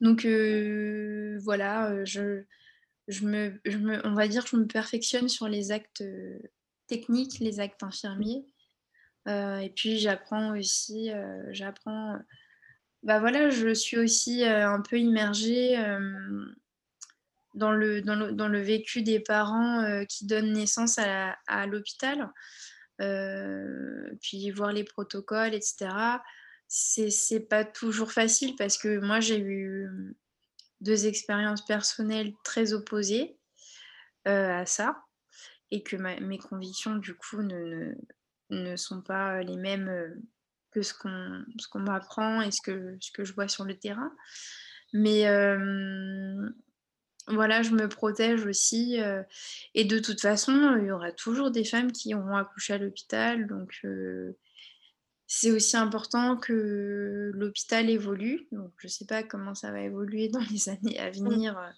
Donc 0.00 0.24
euh, 0.24 1.38
voilà, 1.42 2.04
je, 2.04 2.42
je, 3.08 3.24
me, 3.26 3.60
on 4.04 4.14
va 4.14 4.28
dire 4.28 4.44
que 4.44 4.50
je 4.50 4.56
me 4.56 4.66
perfectionne 4.66 5.28
sur 5.28 5.48
les 5.48 5.70
actes 5.72 6.04
techniques, 6.86 7.38
les 7.38 7.60
actes 7.60 7.82
infirmiers. 7.82 8.44
et 9.26 9.72
puis 9.76 9.98
j'apprends 9.98 10.56
aussi, 10.58 11.10
j'apprends, 11.50 12.18
bah 13.02 13.20
voilà, 13.20 13.48
je 13.50 13.72
suis 13.72 13.96
aussi 13.96 14.44
un 14.44 14.80
peu 14.80 14.98
immergée 14.98 15.76
dans 17.54 17.72
le, 17.72 18.00
dans 18.02 18.14
le, 18.14 18.32
dans 18.32 18.48
le 18.48 18.60
vécu 18.60 19.02
des 19.02 19.20
parents 19.20 19.80
euh, 19.80 20.04
qui 20.04 20.26
donnent 20.26 20.52
naissance 20.52 20.98
à, 20.98 21.66
l'hôpital, 21.66 22.20
euh, 22.20 22.26
puis 24.20 24.50
voir 24.50 24.72
les 24.72 24.84
protocoles, 24.84 25.54
etc. 25.54 25.88
C'est 26.68 27.46
pas 27.48 27.64
toujours 27.64 28.12
facile 28.12 28.54
parce 28.56 28.78
que 28.78 28.98
moi 28.98 29.20
j'ai 29.20 29.40
eu 29.40 29.88
deux 30.80 31.06
expériences 31.06 31.64
personnelles 31.64 32.32
très 32.44 32.72
opposées 32.72 33.36
à 34.24 34.64
ça 34.66 35.02
et 35.70 35.82
que 35.82 35.96
mes 35.96 36.38
convictions 36.38 36.96
du 36.96 37.14
coup 37.14 37.42
ne, 37.42 38.76
sont 38.76 39.02
pas 39.02 39.42
les 39.42 39.56
mêmes 39.56 40.22
que 40.70 40.82
ce 40.82 40.94
qu'on 40.94 41.78
m'apprend 41.80 42.40
et 42.42 42.50
ce 42.50 42.62
que 42.62 43.24
je 43.24 43.32
vois 43.32 43.48
sur 43.48 43.64
le 43.64 43.78
terrain. 43.78 44.12
Mais 44.92 45.26
voilà, 47.28 47.62
je 47.62 47.70
me 47.70 47.88
protège 47.88 48.44
aussi. 48.46 48.98
et 49.74 49.84
de 49.84 49.98
toute 49.98 50.20
façon, 50.20 50.76
il 50.80 50.86
y 50.86 50.90
aura 50.90 51.12
toujours 51.12 51.50
des 51.50 51.64
femmes 51.64 51.92
qui 51.92 52.14
auront 52.14 52.36
accouché 52.36 52.74
à 52.74 52.78
l'hôpital. 52.78 53.46
Donc, 53.46 53.86
c'est 55.26 55.50
aussi 55.50 55.76
important 55.76 56.36
que 56.36 57.30
l'hôpital 57.34 57.88
évolue. 57.90 58.48
Donc, 58.50 58.72
je 58.78 58.88
ne 58.88 58.90
sais 58.90 59.06
pas 59.06 59.22
comment 59.22 59.54
ça 59.54 59.70
va 59.70 59.82
évoluer 59.82 60.28
dans 60.28 60.44
les 60.50 60.68
années 60.68 60.98
à 60.98 61.10
mmh. 61.10 61.14
venir. 61.14 61.74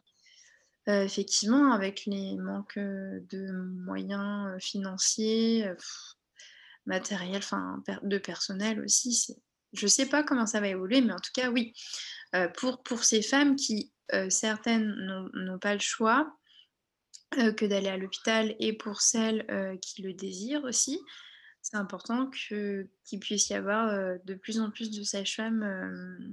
effectivement, 0.86 1.72
avec 1.72 2.06
les 2.06 2.36
manques 2.36 2.78
de 2.78 3.50
moyens 3.84 4.62
financiers, 4.62 5.70
matériels, 6.86 7.36
enfin 7.36 7.82
de 8.02 8.18
personnel 8.18 8.80
aussi. 8.80 9.36
Je 9.74 9.86
ne 9.86 9.90
sais 9.90 10.06
pas 10.06 10.22
comment 10.22 10.46
ça 10.46 10.60
va 10.60 10.68
évoluer, 10.68 11.00
mais 11.02 11.12
en 11.12 11.18
tout 11.18 11.32
cas, 11.34 11.50
oui. 11.50 11.74
pour, 12.56 12.82
pour 12.82 13.04
ces 13.04 13.22
femmes 13.22 13.56
qui 13.56 13.90
euh, 13.90 13.93
certaines 14.28 15.30
n'ont 15.34 15.58
pas 15.58 15.74
le 15.74 15.80
choix 15.80 16.36
euh, 17.38 17.52
que 17.52 17.64
d'aller 17.64 17.88
à 17.88 17.96
l'hôpital 17.96 18.54
et 18.60 18.72
pour 18.72 19.00
celles 19.00 19.44
euh, 19.50 19.76
qui 19.78 20.02
le 20.02 20.12
désirent 20.12 20.64
aussi, 20.64 21.00
c'est 21.62 21.76
important 21.76 22.30
qu'il 22.30 22.88
puisse 23.20 23.48
y 23.48 23.54
avoir 23.54 24.18
de 24.24 24.34
plus 24.34 24.60
en 24.60 24.70
plus 24.70 24.90
de 24.90 25.02
sages-femmes 25.02 26.28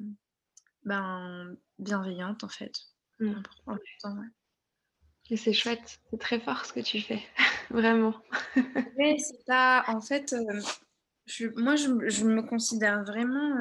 ben, 0.83 1.55
bienveillantes 1.79 2.43
en 2.43 2.49
fait. 2.49 2.73
Mmh. 3.19 3.41
Et 5.29 5.37
c'est 5.37 5.53
chouette, 5.53 6.01
c'est 6.09 6.19
très 6.19 6.39
fort 6.39 6.65
ce 6.65 6.73
que 6.73 6.81
tu 6.81 6.99
fais, 6.99 7.23
vraiment. 7.69 8.13
Mais 8.97 9.17
c'est 9.17 9.45
pas, 9.45 9.85
en 9.87 10.01
fait, 10.01 10.35
moi 11.55 11.77
je, 11.77 12.09
je, 12.09 12.25
me 12.25 12.41
considère 12.41 13.03
vraiment 13.05 13.55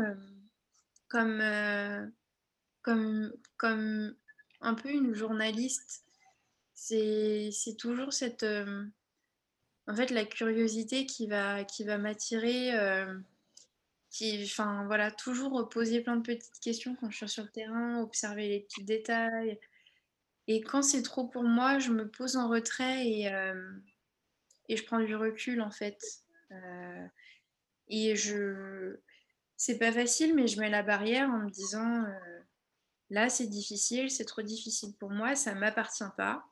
comme 1.09 1.41
comme, 2.83 3.33
comme 3.57 4.15
un 4.61 4.75
peu 4.75 4.91
une 4.91 5.15
journaliste. 5.15 6.05
C'est 6.75 7.77
toujours 7.79 8.13
cette. 8.13 8.43
Euh, 8.43 8.85
en 9.87 9.95
fait, 9.95 10.11
la 10.11 10.25
curiosité 10.25 11.07
qui 11.07 11.27
va, 11.27 11.65
qui 11.65 11.85
va 11.85 11.99
m'attirer. 11.99 12.79
Euh, 12.79 13.19
voilà, 14.87 15.11
toujours 15.11 15.69
poser 15.69 16.01
plein 16.01 16.17
de 16.17 16.23
petites 16.23 16.59
questions 16.61 16.97
quand 16.97 17.11
je 17.11 17.17
suis 17.17 17.29
sur 17.29 17.45
le 17.45 17.51
terrain, 17.51 18.01
observer 18.01 18.49
les 18.49 18.61
petits 18.61 18.85
détails. 18.85 19.59
Et 20.49 20.61
quand 20.63 20.83
c'est 20.83 21.03
trop 21.03 21.29
pour 21.29 21.45
moi, 21.45 21.79
je 21.79 21.91
me 21.93 22.09
pose 22.09 22.37
en 22.37 22.49
retrait 22.49 23.07
et, 23.07 23.33
euh, 23.33 23.71
et 24.69 24.77
je 24.77 24.85
prends 24.85 25.01
du 25.01 25.15
recul, 25.15 25.61
en 25.61 25.71
fait. 25.71 26.01
et 27.89 28.17
je. 28.17 28.97
C'est 29.57 29.79
pas 29.79 29.93
facile, 29.93 30.35
mais 30.35 30.47
je 30.47 30.59
mets 30.59 30.71
la 30.71 30.83
barrière 30.83 31.29
en 31.29 31.41
me 31.41 31.51
disant 31.51 32.07
Là, 33.11 33.29
c'est 33.29 33.49
difficile, 33.49 34.09
c'est 34.09 34.25
trop 34.25 34.43
difficile 34.43 34.95
pour 34.97 35.11
moi, 35.11 35.35
ça 35.35 35.53
ne 35.53 35.61
m'appartient 35.61 36.05
pas. 36.17 36.45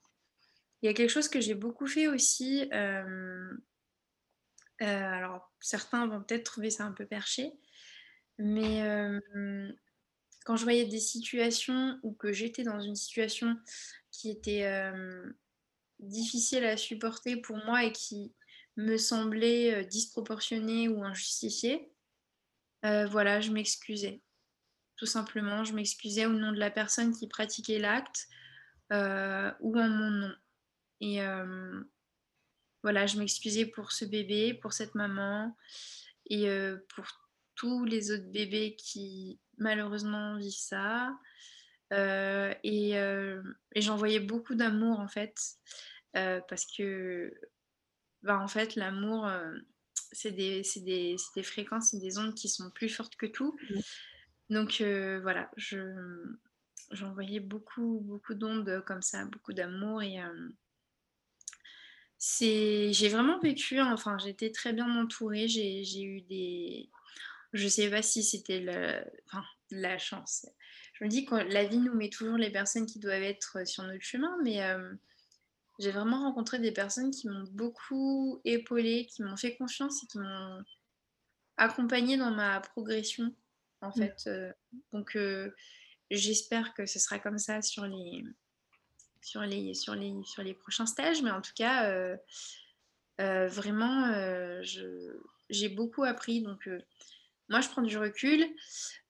Il 0.82 0.86
y 0.86 0.88
a 0.88 0.94
quelque 0.94 1.10
chose 1.10 1.28
que 1.28 1.40
j'ai 1.40 1.54
beaucoup 1.54 1.86
fait 1.86 2.08
aussi. 2.08 2.68
Euh, 2.72 3.52
euh, 4.82 5.12
alors, 5.12 5.52
certains 5.60 6.06
vont 6.06 6.22
peut-être 6.22 6.44
trouver 6.44 6.70
ça 6.70 6.84
un 6.84 6.92
peu 6.92 7.06
perché, 7.06 7.52
mais 8.38 8.82
euh, 8.82 9.72
quand 10.44 10.56
je 10.56 10.64
voyais 10.64 10.84
des 10.84 11.00
situations 11.00 11.98
ou 12.02 12.12
que 12.12 12.32
j'étais 12.32 12.64
dans 12.64 12.80
une 12.80 12.96
situation 12.96 13.56
qui 14.10 14.30
était 14.30 14.92
difficile 16.00 16.64
à 16.64 16.76
supporter 16.76 17.36
pour 17.36 17.56
moi 17.64 17.84
et 17.84 17.92
qui 17.92 18.34
me 18.76 18.96
semblait 18.96 19.84
disproportionnée 19.84 20.88
ou 20.88 21.04
injustifiée, 21.04 21.92
voilà, 22.82 23.40
je 23.40 23.50
m'excusais 23.50 24.22
tout 24.98 25.06
simplement. 25.06 25.64
Je 25.64 25.72
m'excusais 25.72 26.26
au 26.26 26.32
nom 26.32 26.52
de 26.52 26.58
la 26.58 26.70
personne 26.70 27.16
qui 27.16 27.28
pratiquait 27.28 27.78
l'acte 27.78 28.28
euh, 28.92 29.50
ou 29.60 29.78
en 29.78 29.88
mon 29.88 30.10
nom. 30.10 30.34
Et 31.00 31.22
euh, 31.22 31.80
voilà, 32.82 33.06
je 33.06 33.18
m'excusais 33.18 33.64
pour 33.64 33.92
ce 33.92 34.04
bébé, 34.04 34.54
pour 34.54 34.72
cette 34.72 34.94
maman 34.94 35.56
et 36.28 36.48
euh, 36.48 36.76
pour 36.94 37.06
tous 37.54 37.84
les 37.84 38.10
autres 38.10 38.30
bébés 38.30 38.76
qui 38.76 39.40
malheureusement 39.56 40.36
vivent 40.36 40.52
ça. 40.52 41.16
et, 41.92 42.94
j'envoyais 43.76 44.20
beaucoup 44.20 44.56
d'amour 44.56 44.98
en 45.00 45.08
fait, 45.08 45.36
parce 46.12 46.66
que 46.76 47.32
bah, 48.22 48.38
en 48.38 48.48
fait 48.48 48.74
l'amour 48.74 49.28
c'est 50.12 50.32
des, 50.32 50.62
des, 50.76 51.16
des, 51.34 51.42
fréquences, 51.42 51.90
c'est 51.90 51.98
des 51.98 52.18
ondes 52.18 52.34
qui 52.34 52.48
sont 52.48 52.70
plus 52.70 52.88
fortes 52.88 53.16
que 53.16 53.26
tout. 53.26 53.56
Donc 54.50 54.80
euh, 54.80 55.20
voilà, 55.20 55.50
j'envoyais 56.90 57.40
beaucoup, 57.40 58.00
beaucoup 58.00 58.34
d'ondes 58.34 58.82
comme 58.86 59.02
ça, 59.02 59.24
beaucoup 59.26 59.52
d'amour 59.52 60.02
et 60.02 60.20
euh, 60.22 60.48
j'ai 62.20 63.08
vraiment 63.08 63.38
vécu, 63.40 63.80
enfin 63.80 64.16
j'étais 64.18 64.50
très 64.50 64.72
bien 64.72 64.88
entourée, 64.96 65.48
j'ai 65.48 66.02
eu 66.02 66.22
des, 66.22 66.88
je 67.52 67.68
sais 67.68 67.90
pas 67.90 68.02
si 68.02 68.22
c'était 68.22 68.64
la 69.70 69.98
chance. 69.98 70.46
Je 70.94 71.04
me 71.04 71.08
dis 71.08 71.24
que 71.24 71.34
la 71.36 71.64
vie 71.64 71.78
nous 71.78 71.94
met 71.94 72.10
toujours 72.10 72.36
les 72.36 72.50
personnes 72.50 72.86
qui 72.86 72.98
doivent 72.98 73.22
être 73.22 73.66
sur 73.66 73.84
notre 73.84 74.02
chemin, 74.02 74.36
mais 74.42 74.62
euh, 74.64 74.92
j'ai 75.78 75.92
vraiment 75.92 76.24
rencontré 76.24 76.58
des 76.58 76.72
personnes 76.72 77.12
qui 77.12 77.28
m'ont 77.28 77.44
beaucoup 77.52 78.40
épaulée, 78.44 79.06
qui 79.06 79.22
m'ont 79.22 79.36
fait 79.36 79.56
confiance 79.56 80.02
et 80.02 80.06
qui 80.08 80.18
m'ont 80.18 80.64
accompagnée 81.56 82.16
dans 82.16 82.32
ma 82.32 82.60
progression 82.60 83.32
en 83.80 83.88
mmh. 83.88 83.92
fait. 83.92 84.30
Donc, 84.92 85.16
euh, 85.16 85.54
j'espère 86.10 86.74
que 86.74 86.86
ce 86.86 86.98
sera 86.98 87.18
comme 87.18 87.38
ça 87.38 87.62
sur 87.62 87.86
les, 87.86 88.24
sur 89.22 89.42
les, 89.42 89.74
sur 89.74 89.94
les, 89.94 90.14
sur 90.24 90.42
les 90.42 90.54
prochains 90.54 90.86
stages. 90.86 91.22
Mais 91.22 91.30
en 91.30 91.40
tout 91.40 91.52
cas, 91.54 91.90
euh, 91.90 92.16
vraiment, 93.18 94.12
j'ai 94.62 95.68
beaucoup 95.68 96.04
appris. 96.04 96.42
Donc, 96.42 96.68
moi, 97.48 97.60
je 97.60 97.68
prends 97.68 97.82
du 97.82 97.96
recul. 97.96 98.46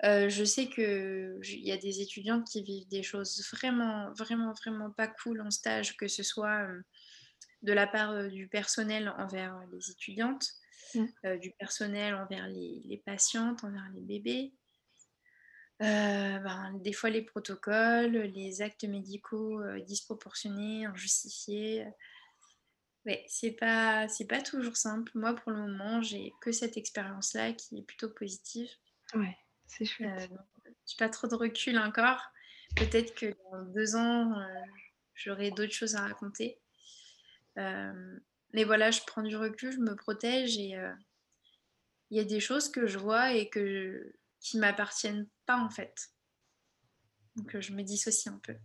je 0.02 0.44
sais 0.44 0.68
qu'il 0.68 1.66
y 1.66 1.72
a 1.72 1.76
des 1.76 2.00
étudiantes 2.00 2.46
qui 2.48 2.62
vivent 2.62 2.88
des 2.88 3.02
choses 3.02 3.44
vraiment, 3.52 4.12
vraiment, 4.12 4.52
vraiment 4.52 4.90
pas 4.90 5.08
cool 5.08 5.40
en 5.40 5.50
stage, 5.50 5.96
que 5.96 6.08
ce 6.08 6.22
soit 6.22 6.66
de 7.62 7.72
la 7.72 7.86
part 7.86 8.28
du 8.28 8.48
personnel 8.48 9.12
envers 9.18 9.60
les 9.72 9.90
étudiantes, 9.90 10.46
mmh. 10.94 11.36
du 11.38 11.50
personnel 11.52 12.14
envers 12.14 12.48
les, 12.48 12.82
les, 12.84 12.98
patientes, 12.98 13.64
envers 13.64 13.88
les 13.94 14.02
bébés, 14.02 14.52
euh, 15.80 16.38
ben, 16.38 16.72
des 16.82 16.92
fois 16.92 17.08
les 17.08 17.22
protocoles, 17.22 18.16
les 18.16 18.62
actes 18.62 18.84
médicaux 18.84 19.62
euh, 19.62 19.80
disproportionnés, 19.80 20.86
injustifiés. 20.86 21.86
Ouais, 23.06 23.24
c'est 23.28 23.52
pas, 23.52 24.08
c'est 24.08 24.26
pas 24.26 24.42
toujours 24.42 24.76
simple. 24.76 25.12
Moi, 25.14 25.34
pour 25.34 25.52
le 25.52 25.58
moment, 25.58 26.02
j'ai 26.02 26.32
que 26.40 26.50
cette 26.50 26.76
expérience-là 26.76 27.52
qui 27.52 27.78
est 27.78 27.82
plutôt 27.82 28.10
positive. 28.10 28.68
Ouais, 29.14 29.36
c'est 29.66 29.84
chouette. 29.84 30.30
Euh, 30.32 30.36
j'ai 30.84 30.96
pas 30.98 31.08
trop 31.08 31.28
de 31.28 31.36
recul 31.36 31.78
encore. 31.78 32.22
Peut-être 32.74 33.14
que 33.14 33.36
dans 33.52 33.62
deux 33.72 33.94
ans, 33.94 34.34
j'aurai 35.14 35.50
d'autres 35.50 35.72
choses 35.72 35.94
à 35.94 36.00
raconter. 36.00 36.60
Mais 38.52 38.64
voilà, 38.64 38.90
je 38.90 39.00
prends 39.06 39.22
du 39.22 39.36
recul, 39.36 39.72
je 39.72 39.78
me 39.78 39.94
protège 39.94 40.58
et 40.58 40.74
il 42.10 42.16
y 42.16 42.20
a 42.20 42.24
des 42.24 42.40
choses 42.40 42.68
que 42.70 42.86
je 42.86 42.98
vois 42.98 43.32
et 43.32 43.48
que 43.48 44.12
qui 44.40 44.58
m'appartiennent 44.58 45.28
pas 45.46 45.58
en 45.58 45.70
fait. 45.70 46.10
Donc 47.36 47.54
euh, 47.54 47.60
je 47.60 47.72
me 47.72 47.82
dissocie 47.82 48.32
un 48.32 48.38
peu. 48.38 48.56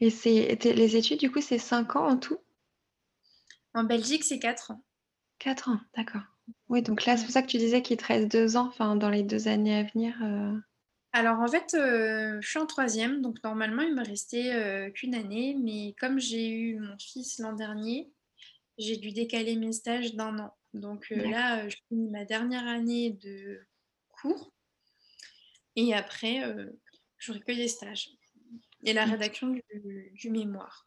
Et 0.00 0.10
c'est 0.10 0.58
les 0.64 0.96
études, 0.96 1.20
du 1.20 1.30
coup, 1.30 1.40
c'est 1.40 1.58
5 1.58 1.96
ans 1.96 2.08
en 2.08 2.18
tout? 2.18 2.38
En 3.74 3.84
Belgique, 3.84 4.24
c'est 4.24 4.38
4 4.38 4.72
ans. 4.72 4.84
4 5.38 5.68
ans, 5.70 5.80
d'accord. 5.96 6.22
Oui, 6.68 6.82
donc 6.82 7.04
là, 7.04 7.16
c'est 7.16 7.24
pour 7.24 7.32
ça 7.32 7.42
que 7.42 7.46
tu 7.46 7.58
disais 7.58 7.82
qu'il 7.82 7.96
te 7.96 8.06
reste 8.06 8.28
2 8.28 8.56
ans, 8.56 8.66
enfin, 8.66 8.96
dans 8.96 9.10
les 9.10 9.22
deux 9.22 9.48
années 9.48 9.78
à 9.78 9.84
venir. 9.84 10.14
Euh. 10.22 10.58
Alors, 11.12 11.40
en 11.40 11.48
fait, 11.48 11.74
euh, 11.74 12.38
je 12.40 12.48
suis 12.48 12.58
en 12.58 12.66
troisième, 12.66 13.20
donc 13.20 13.42
normalement, 13.44 13.82
il 13.82 13.94
me 13.94 14.04
restait 14.04 14.92
qu'une 14.94 15.14
année, 15.14 15.56
mais 15.62 15.94
comme 16.00 16.18
j'ai 16.18 16.48
eu 16.48 16.78
mon 16.78 16.96
fils 16.98 17.38
l'an 17.38 17.52
dernier, 17.52 18.10
j'ai 18.78 18.96
dû 18.96 19.12
décaler 19.12 19.56
mes 19.56 19.72
stages 19.72 20.14
d'un 20.14 20.38
an. 20.38 20.56
Donc 20.72 21.10
là, 21.10 21.68
je 21.68 21.76
finis 21.88 22.08
ma 22.10 22.24
dernière 22.24 22.66
année 22.66 23.10
de 23.10 23.60
et 25.76 25.94
après, 25.94 26.44
euh, 26.44 26.66
j'aurai 27.18 27.40
que 27.40 27.52
des 27.52 27.68
stages 27.68 28.10
et 28.84 28.92
la 28.92 29.04
rédaction 29.04 29.48
du, 29.48 30.30
mémoire. 30.30 30.86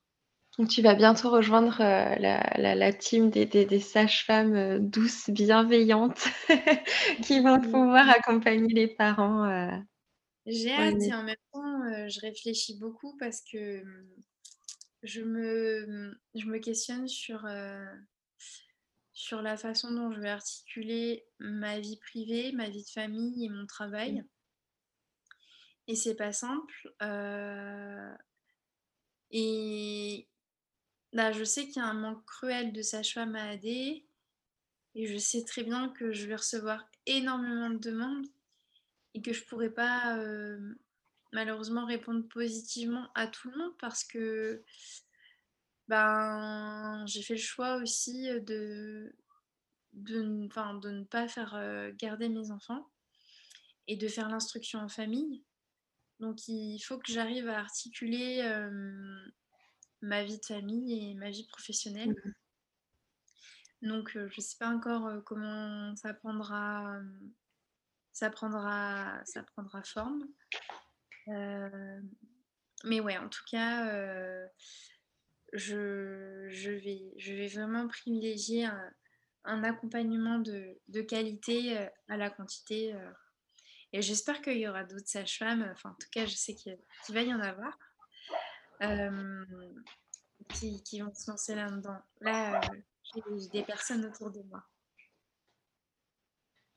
Donc 0.58 0.70
tu 0.70 0.82
vas 0.82 0.96
bientôt 0.96 1.30
rejoindre 1.30 1.82
euh, 1.82 2.16
la, 2.18 2.94
team 2.94 3.30
des, 3.30 3.80
sages-femmes 3.80 4.56
euh, 4.56 4.80
douces, 4.80 5.30
bienveillantes, 5.30 6.28
qui 7.24 7.40
vont 7.42 7.60
pouvoir 7.60 8.10
accompagner 8.10 8.74
les 8.74 8.88
parents 8.88 9.84
J'ai 10.46 10.72
hâte 10.72 11.02
et 11.02 11.14
en 11.14 11.24
même 11.24 11.36
temps, 11.52 12.08
je 12.08 12.20
réfléchis 12.22 12.78
beaucoup 12.78 13.18
parce 13.18 13.42
que 13.42 13.84
mmh, 13.84 14.08
je 15.04 15.22
me, 15.22 15.86
mmh, 15.88 16.20
je 16.36 16.46
me 16.46 16.60
questionne 16.60 17.08
sur, 17.08 17.48
sur 19.14 19.42
la 19.42 19.58
façon 19.58 19.92
dont 19.92 20.12
je 20.12 20.20
vais 20.20 20.30
articuler 20.30 21.26
ma 21.40 21.80
vie 21.80 21.98
privée, 21.98 22.52
ma 22.52 22.70
vie 22.70 22.84
de 22.84 22.90
famille 22.90 23.46
et 23.46 23.50
mon 23.50 23.66
travail. 23.66 24.24
Et 25.88 25.96
c'est 25.96 26.16
pas 26.16 26.34
simple. 26.34 26.94
et 29.32 30.28
là, 31.14 31.32
je 31.32 31.44
sais 31.44 31.66
qu'il 31.66 31.78
y 31.78 31.80
a 31.80 31.88
un 31.88 31.94
manque 31.94 32.26
cruel 32.26 32.74
de 32.74 32.82
sages-femmes 32.82 33.36
à 33.36 33.50
AD. 33.50 33.66
Et 33.66 35.08
je 35.08 35.18
sais 35.18 35.44
très 35.44 35.64
bien 35.64 35.90
que 35.90 36.12
je 36.14 36.26
vais 36.26 36.36
recevoir 36.36 36.88
énormément 37.06 37.70
de 37.70 37.78
demandes 37.78 38.26
et 39.16 39.22
que 39.22 39.34
je 39.34 39.42
ne 39.42 39.46
pourrai 39.48 39.70
pas 39.72 40.20
malheureusement 41.32 41.86
répondre 41.86 42.28
positivement 42.28 43.10
à 43.16 43.28
tout 43.28 43.50
le 43.50 43.58
monde 43.58 43.74
parce 43.80 44.04
que 44.04 44.64
ben, 45.88 47.06
j'ai 47.08 47.22
fait 47.22 47.36
le 47.36 47.40
choix 47.40 47.78
aussi 47.78 48.28
de, 48.28 49.16
de, 49.94 50.20
de 50.20 50.90
ne 50.92 51.04
pas 51.06 51.28
faire 51.28 51.92
garder 51.98 52.30
mes 52.30 52.52
enfants 52.52 52.88
et 53.88 53.96
de 53.96 54.08
faire 54.08 54.30
l'instruction 54.30 54.80
en 54.80 54.90
famille. 54.90 55.44
Donc 56.20 56.48
il 56.48 56.80
faut 56.80 56.98
que 56.98 57.12
j'arrive 57.12 57.48
à 57.48 57.60
articuler 57.60 58.42
ma 60.02 60.24
vie 60.24 60.40
de 60.40 60.46
famille 60.46 61.12
et 61.12 61.14
ma 61.16 61.30
vie 61.30 61.48
professionnelle. 61.48 62.16
Mmh 63.82 63.88
Donc 63.90 64.12
je 64.14 64.20
ne 64.20 64.42
sais 64.42 64.58
pas 64.58 64.70
encore 64.70 65.24
comment 65.24 65.96
ça 65.96 66.14
prendra, 66.14 67.00
ça 68.16 68.30
prendra, 68.30 69.22
ça 69.26 69.44
prendra 69.44 69.84
forme. 69.84 70.24
mais 71.28 73.02
ouais, 73.02 73.18
en 73.18 73.28
tout 73.28 73.44
cas, 73.52 73.86
je, 75.52 76.48
je, 76.50 76.72
vais, 76.72 77.14
je 77.18 77.34
vais 77.34 77.48
vraiment 77.48 77.90
privilégier 77.90 78.66
un, 79.44 79.64
accompagnement 79.66 80.40
de, 80.40 80.80
de, 80.88 81.02
qualité 81.02 81.78
à 82.08 82.16
la 82.16 82.30
quantité. 82.30 82.96
Et 83.92 84.02
j'espère 84.02 84.42
qu'il 84.42 84.60
y 84.60 84.68
aura 84.68 84.86
d'autres 84.86 85.10
sages-femmes, 85.10 85.70
enfin 85.74 85.90
en 85.90 85.96
tout 85.96 86.08
cas 86.12 86.26
je 86.26 86.36
sais 86.36 86.56
qu'il 86.56 86.78
va 87.10 87.22
y 87.22 87.34
en 87.34 87.42
avoir, 87.42 87.78
qui, 90.54 90.82
qui, 90.84 91.02
vont 91.02 91.14
se 91.14 91.30
lancer 91.30 91.54
là-dedans. 91.54 92.00
Là, 92.22 92.62
j'ai 93.14 93.50
des 93.50 93.64
personnes 93.64 94.06
autour 94.06 94.32
de 94.32 94.42
moi. 94.44 94.66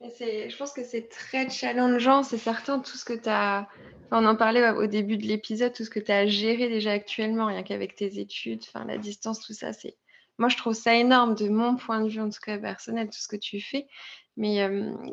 Je 0.01 0.57
pense 0.57 0.71
que 0.71 0.83
c'est 0.83 1.09
très 1.09 1.49
challengeant, 1.49 2.23
c'est 2.23 2.37
certain, 2.37 2.79
tout 2.79 2.97
ce 2.97 3.03
que 3.03 3.13
tu 3.13 3.27
as... 3.27 3.67
on 4.11 4.25
en 4.25 4.35
parlait 4.35 4.69
au 4.71 4.87
début 4.87 5.17
de 5.17 5.25
l'épisode, 5.25 5.73
tout 5.73 5.83
ce 5.83 5.89
que 5.89 5.99
tu 5.99 6.11
as 6.11 6.25
géré 6.25 6.69
déjà 6.69 6.91
actuellement, 6.91 7.47
rien 7.47 7.63
qu'avec 7.63 7.95
tes 7.95 8.19
études, 8.19 8.61
enfin, 8.67 8.85
la 8.85 8.97
distance, 8.97 9.41
tout 9.41 9.53
ça, 9.53 9.73
c'est... 9.73 9.97
Moi, 10.37 10.47
je 10.47 10.55
trouve 10.55 10.73
ça 10.73 10.95
énorme 10.95 11.35
de 11.35 11.49
mon 11.49 11.75
point 11.75 12.01
de 12.01 12.07
vue, 12.07 12.21
en 12.21 12.29
tout 12.29 12.39
cas 12.41 12.57
personnel, 12.57 13.07
tout 13.07 13.19
ce 13.19 13.27
que 13.27 13.35
tu 13.35 13.59
fais. 13.59 13.87
Mais, 14.37 14.69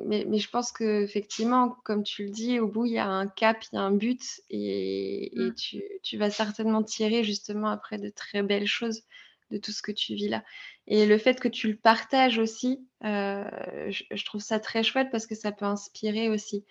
mais, 0.06 0.38
je 0.38 0.48
pense 0.48 0.70
qu'effectivement, 0.70 1.76
comme 1.82 2.04
tu 2.04 2.26
le 2.26 2.30
dis, 2.30 2.60
au 2.60 2.68
bout, 2.68 2.86
il 2.86 2.92
y 2.92 2.98
a 2.98 3.08
un 3.08 3.26
cap, 3.26 3.56
il 3.72 3.74
y 3.74 3.78
a 3.78 3.82
un 3.82 3.90
but 3.90 4.22
et, 4.50 5.32
tu, 5.56 5.82
tu, 6.04 6.16
vas 6.16 6.30
certainement 6.30 6.84
tirer 6.84 7.24
justement 7.24 7.70
après 7.70 7.98
de 7.98 8.08
très 8.08 8.44
belles 8.44 8.68
choses 8.68 9.02
de 9.50 9.58
tout 9.58 9.72
ce 9.72 9.82
que 9.82 9.92
tu 9.92 10.14
vis 10.14 10.28
là. 10.28 10.44
Et 10.86 11.06
le 11.06 11.18
fait 11.18 11.40
que 11.40 11.48
tu 11.48 11.68
le 11.68 11.76
partages 11.76 12.38
aussi, 12.38 12.86
je, 13.02 14.24
trouve 14.24 14.40
ça 14.40 14.60
très 14.60 14.82
chouette 14.82 15.08
parce 15.10 15.26
que 15.26 15.34
ça 15.34 15.52
peut 15.52 15.64
inspirer 15.64 16.28
aussi. 16.28 16.64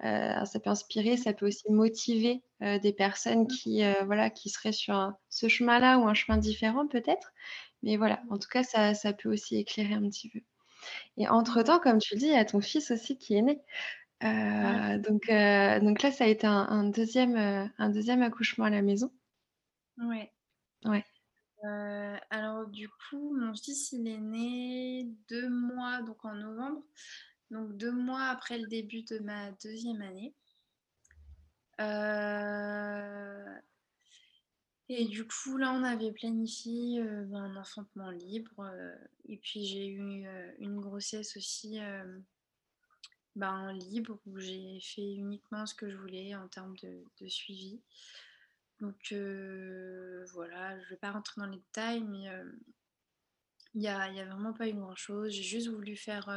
ça 0.00 0.60
peut 0.62 0.70
inspirer, 0.70 1.16
ça 1.16 1.32
peut 1.32 1.46
aussi 1.46 1.70
motiver 1.70 2.42
des 2.60 2.92
personnes 2.92 3.44
mmh. 3.44 3.48
qui, 3.48 3.82
voilà, 4.04 4.30
qui 4.30 4.48
seraient 4.50 4.72
sur 4.72 5.12
ce 5.28 5.48
chemin-là 5.48 5.98
ou 5.98 6.06
un 6.06 6.14
chemin 6.14 6.38
différent 6.38 6.86
peut-être. 6.86 7.32
Mais 7.82 7.96
voilà, 7.96 8.22
en 8.30 8.38
tout 8.38 8.48
cas, 8.48 8.62
ça, 8.62 8.94
ça 8.94 9.12
peut 9.12 9.30
aussi 9.30 9.56
éclairer 9.56 9.94
un 9.94 10.08
petit 10.08 10.28
peu. 10.28 10.40
Et 11.16 11.28
entre-temps, 11.28 11.80
comme 11.80 11.98
tu 11.98 12.14
le 12.14 12.20
dis, 12.20 12.26
il 12.26 12.32
y 12.32 12.36
a 12.36 12.44
ton 12.44 12.60
fils 12.60 12.90
aussi 12.90 13.18
qui 13.18 13.34
est 13.34 13.42
né. 13.42 13.60
donc, 14.98 15.26
donc 15.26 16.02
là, 16.02 16.12
ça 16.12 16.24
a 16.24 16.28
été 16.28 16.46
un, 16.46 16.84
deuxième, 16.84 17.70
un 17.78 17.90
deuxième 17.90 18.22
accouchement 18.22 18.64
à 18.64 18.70
la 18.70 18.82
maison. 18.82 19.12
Ouais. 19.98 20.32
Ouais. 20.84 21.04
Alors 21.62 22.66
du 22.68 22.88
coup, 22.88 23.36
mon 23.36 23.54
fils, 23.54 23.92
il 23.92 24.06
est 24.08 24.18
né 24.18 25.08
deux 25.28 25.48
mois, 25.48 26.02
donc 26.02 26.24
en 26.24 26.34
novembre, 26.34 26.82
donc 27.50 27.76
deux 27.76 27.92
mois 27.92 28.24
après 28.24 28.58
le 28.58 28.66
début 28.66 29.02
de 29.02 29.18
ma 29.18 29.50
deuxième 29.52 30.02
année. 30.02 30.34
Et 34.88 35.06
du 35.06 35.26
coup, 35.26 35.56
là, 35.56 35.72
on 35.72 35.84
avait 35.84 36.12
planifié 36.12 37.02
ben, 37.02 37.34
un 37.34 37.56
enfantement 37.56 38.10
libre. 38.10 38.70
et 39.26 39.38
puis, 39.38 39.64
j'ai 39.64 39.86
eu 39.88 40.26
une 40.58 40.80
grossesse 40.80 41.36
aussi 41.36 41.78
ben, 43.36 43.72
libre 43.72 44.18
où 44.26 44.38
j'ai 44.38 44.78
fait 44.80 45.14
uniquement 45.14 45.64
ce 45.66 45.74
que 45.74 45.88
je 45.88 45.96
voulais 45.96 46.34
en 46.34 46.48
termes 46.48 46.76
de, 46.82 47.28
suivi. 47.28 47.80
Donc, 48.82 49.14
voilà, 50.32 50.76
je 50.80 50.84
ne 50.84 50.90
vais 50.90 50.96
pas 50.96 51.12
rentrer 51.12 51.40
dans 51.40 51.46
les 51.46 51.58
détails, 51.58 52.02
mais 52.02 52.28
il 53.74 53.80
n'y 53.80 53.86
a, 53.86 54.10
y 54.10 54.20
a, 54.20 54.24
vraiment 54.26 54.52
pas 54.52 54.68
eu 54.68 54.74
grand-chose. 54.74 55.30
J'ai 55.32 55.44
juste 55.44 55.68
voulu 55.68 55.96
faire... 55.96 56.28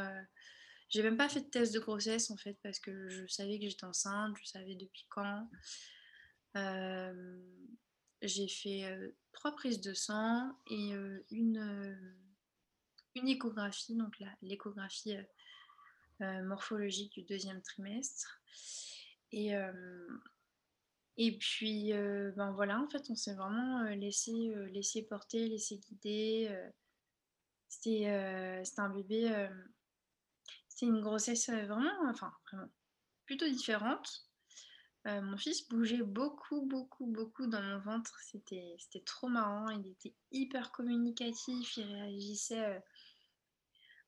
j'ai 0.88 1.02
même 1.02 1.16
pas 1.16 1.28
fait 1.28 1.40
de 1.40 1.50
test 1.50 1.74
de 1.74 1.80
grossesse, 1.80 2.30
en 2.30 2.36
fait, 2.36 2.56
parce 2.62 2.78
que 2.78 3.08
je 3.08 3.26
savais 3.26 3.58
que 3.58 3.68
j'étais 3.68 3.84
enceinte, 3.84 4.36
je 4.40 4.46
savais 4.46 4.76
depuis 4.76 5.06
quand 5.08 5.48
j'ai 8.22 8.48
fait 8.48 9.14
trois 9.32 9.56
prises 9.56 9.80
de 9.80 9.92
sang 9.92 10.56
et 10.70 10.92
une, 11.32 11.98
une 13.16 13.28
échographie, 13.28 13.96
donc 13.96 14.22
l'échographie 14.40 15.16
morphologique 16.20 17.12
du 17.14 17.22
deuxième 17.24 17.60
trimestre. 17.60 18.40
Et, 19.32 19.52
et 21.16 21.38
puis, 21.38 21.92
ben 21.92 22.52
voilà, 22.52 22.80
en 22.80 22.88
fait, 22.88 23.08
on 23.10 23.14
s'est 23.14 23.34
vraiment 23.34 23.82
laissé, 23.90 24.32
laissé 24.70 25.02
porter, 25.02 25.48
laissé 25.48 25.78
guider. 25.78 26.54
C'était 27.68 28.06
un 28.06 28.90
bébé, 28.90 29.48
c'était 30.68 30.86
une 30.86 31.00
grossesse 31.00 31.48
vraiment, 31.48 31.90
enfin, 32.10 32.32
vraiment 32.50 32.68
plutôt 33.26 33.48
différente. 33.48 34.26
Euh, 35.06 35.20
mon 35.22 35.36
fils 35.36 35.68
bougeait 35.68 36.02
beaucoup, 36.02 36.62
beaucoup, 36.62 37.06
beaucoup 37.06 37.46
dans 37.46 37.62
mon 37.62 37.78
ventre. 37.78 38.18
C'était, 38.22 38.76
trop 39.04 39.28
marrant. 39.28 39.68
Il 39.70 39.86
était 39.86 40.14
hyper 40.32 40.72
communicatif. 40.72 41.76
Il 41.76 41.84
réagissait. 41.84 42.64
Euh, 42.64 42.80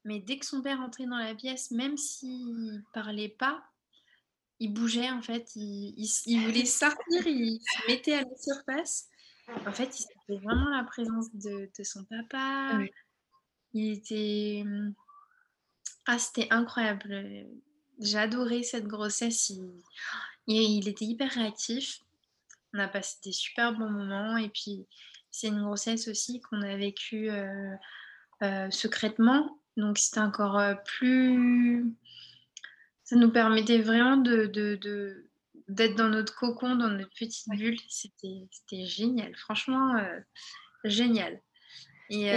mais 0.05 0.21
dès 0.21 0.39
que 0.39 0.47
son 0.47 0.63
père 0.63 0.81
entrait 0.81 1.07
dans 1.07 1.19
la 1.19 1.35
pièce, 1.35 1.71
même 1.71 1.97
s'il 1.97 2.83
parlait 2.93 3.29
pas, 3.29 3.63
il 4.61 4.73
bougeait 4.73 5.11
en 5.11 5.23
fait. 5.23 5.51
Il, 5.55 6.45
voulait 6.45 6.65
sortir. 6.65 6.99
il 7.27 7.61
se 7.61 7.91
mettait 7.91 8.15
à 8.15 8.23
la 8.23 8.37
surface. 8.37 9.09
En 9.67 9.73
fait, 9.73 9.99
il 9.99 10.03
sentait 10.03 10.45
vraiment 10.45 10.69
la 10.71 10.85
présence 10.85 11.33
de, 11.35 11.71
son 11.83 12.05
papa. 12.05 12.81
Il 13.73 13.93
était. 13.93 14.65
Ah, 16.07 16.19
c'était 16.19 16.49
incroyable. 16.51 17.47
J'adorais 18.01 18.63
cette 18.63 18.87
grossesse. 18.87 19.53
Il, 20.47 20.89
était 20.89 21.05
hyper 21.05 21.31
réactif. 21.31 22.01
On 22.75 22.79
a 22.79 22.89
passé 22.89 23.17
des 23.25 23.33
super 23.33 23.73
bons 23.73 23.91
moments. 23.91 24.37
Et 24.37 24.49
puis, 24.49 24.87
c'est 25.31 25.49
une 25.49 25.63
grossesse 25.63 26.09
aussi 26.09 26.41
qu'on 26.41 26.63
a 26.63 26.77
vécue 26.77 27.31
euh, 27.31 27.75
euh, 28.43 28.71
secrètement. 28.71 29.59
Donc, 29.77 29.99
c'était 29.99 30.21
encore 30.21 30.59
euh, 30.59 30.75
plus. 30.75 31.95
Ça 33.09 33.17
nous 33.17 33.33
permettait 33.33 33.81
vraiment 33.81 34.19
de, 34.19 34.47
d'être 35.69 35.95
dans 35.97 36.09
notre 36.09 36.35
cocon, 36.35 36.77
dans 36.77 36.91
notre 36.91 37.11
petite 37.19 37.49
bulle. 37.49 37.79
C'était, 37.89 38.85
génial. 38.85 39.35
Franchement, 39.37 39.95
génial. 40.85 41.41
Et, 42.11 42.31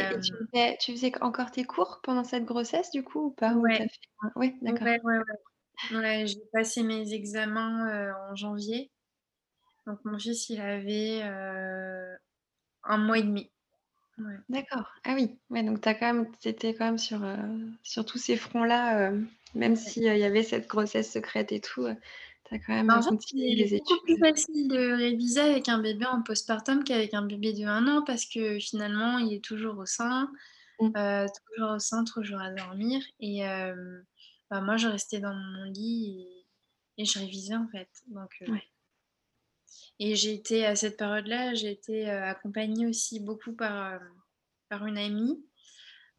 tu, 0.79 0.93
faisais, 0.93 1.11
encore 1.21 1.51
tes 1.51 1.65
cours 1.65 1.99
pendant 2.03 2.23
cette 2.23 2.45
grossesse, 2.45 2.89
du 2.91 3.03
coup, 3.03 3.27
ou 3.27 3.31
pas 3.31 3.53
Oui, 4.35 4.55
d'accord. 4.61 4.87
Ouais, 4.87 4.99
ouais, 5.03 5.19
Ouais, 5.91 6.27
j'ai 6.27 6.41
passé 6.53 6.83
mes 6.83 7.13
examens 7.13 7.89
euh, 7.89 8.13
en 8.29 8.35
janvier. 8.35 8.91
Donc 9.87 9.99
mon 10.05 10.17
fils, 10.17 10.49
il 10.49 10.61
avait 10.61 11.21
euh, 11.23 12.15
un 12.83 12.97
mois 12.97 13.17
et 13.17 13.23
demi. 13.23 13.51
D'accord. 14.47 14.93
Ah 15.03 15.15
oui. 15.15 15.39
Ouais, 15.49 15.63
donc 15.63 15.81
tu 15.81 15.89
quand 15.89 16.13
même, 16.13 16.31
étais 16.45 16.75
quand 16.75 16.85
même 16.85 16.99
sur, 16.99 17.23
euh, 17.23 17.35
sur 17.81 18.05
tous 18.05 18.19
ces 18.19 18.37
fronts-là, 18.37 19.11
même 19.53 19.75
s'il 19.75 20.03
y 20.03 20.23
avait 20.23 20.43
cette 20.43 20.67
grossesse 20.67 21.11
secrète 21.11 21.51
et 21.51 21.61
tout, 21.61 21.87
tu 22.45 22.55
as 22.55 22.59
quand 22.59 22.73
même 22.73 22.87
bah, 22.87 23.01
continué 23.07 23.55
les 23.55 23.73
études. 23.73 23.79
C'est 23.87 23.93
beaucoup 23.93 24.03
plus 24.05 24.17
facile 24.17 24.67
de 24.67 24.93
réviser 24.93 25.41
avec 25.41 25.69
un 25.69 25.79
bébé 25.79 26.05
en 26.05 26.21
postpartum 26.21 26.83
qu'avec 26.83 27.13
un 27.13 27.25
bébé 27.25 27.53
de 27.53 27.65
un 27.65 27.87
an 27.87 28.03
parce 28.03 28.25
que 28.25 28.59
finalement, 28.59 29.17
il 29.17 29.33
est 29.33 29.43
toujours 29.43 29.77
au 29.77 29.85
sein, 29.85 30.31
mmh. 30.79 30.91
toujours 31.53 31.71
au 31.75 31.79
sein, 31.79 32.03
toujours 32.03 32.39
à 32.39 32.51
dormir. 32.51 33.01
Et, 33.19 33.41
bah, 34.49 34.61
moi, 34.61 34.77
je 34.77 34.87
restais 34.87 35.19
dans 35.19 35.33
mon 35.33 35.63
lit 35.71 36.27
et 36.97 37.05
je 37.05 37.19
révisais 37.19 37.55
en 37.55 37.67
fait. 37.67 37.89
Donc, 38.07 38.43
Et 39.99 40.15
j'ai 40.15 40.33
été 40.33 40.65
à 40.65 40.75
cette 40.75 40.97
période-là, 40.97 41.53
j'ai 41.53 41.71
été 41.71 42.09
accompagnée 42.09 42.87
aussi 42.87 43.19
beaucoup 43.19 43.53
par, 43.53 43.99
par 44.69 44.85
une 44.85 44.97
amie 44.97 45.43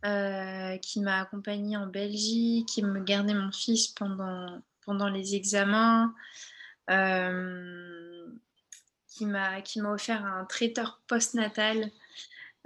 qui 0.03 1.01
m'a 1.01 1.21
accompagnée 1.21 1.77
en 1.77 1.87
Belgique, 1.87 2.69
qui 2.69 2.83
me 2.83 3.01
gardait 3.01 3.35
mon 3.35 3.53
fils 3.53 3.89
pendant, 3.89 4.61
pendant 4.85 5.09
les 5.09 5.35
examens, 5.37 6.15
qui 9.07 9.27
m'a 9.27 9.63
offert 9.93 10.25
un 10.25 10.45
traiteur 10.45 11.01
postnatal 11.07 11.91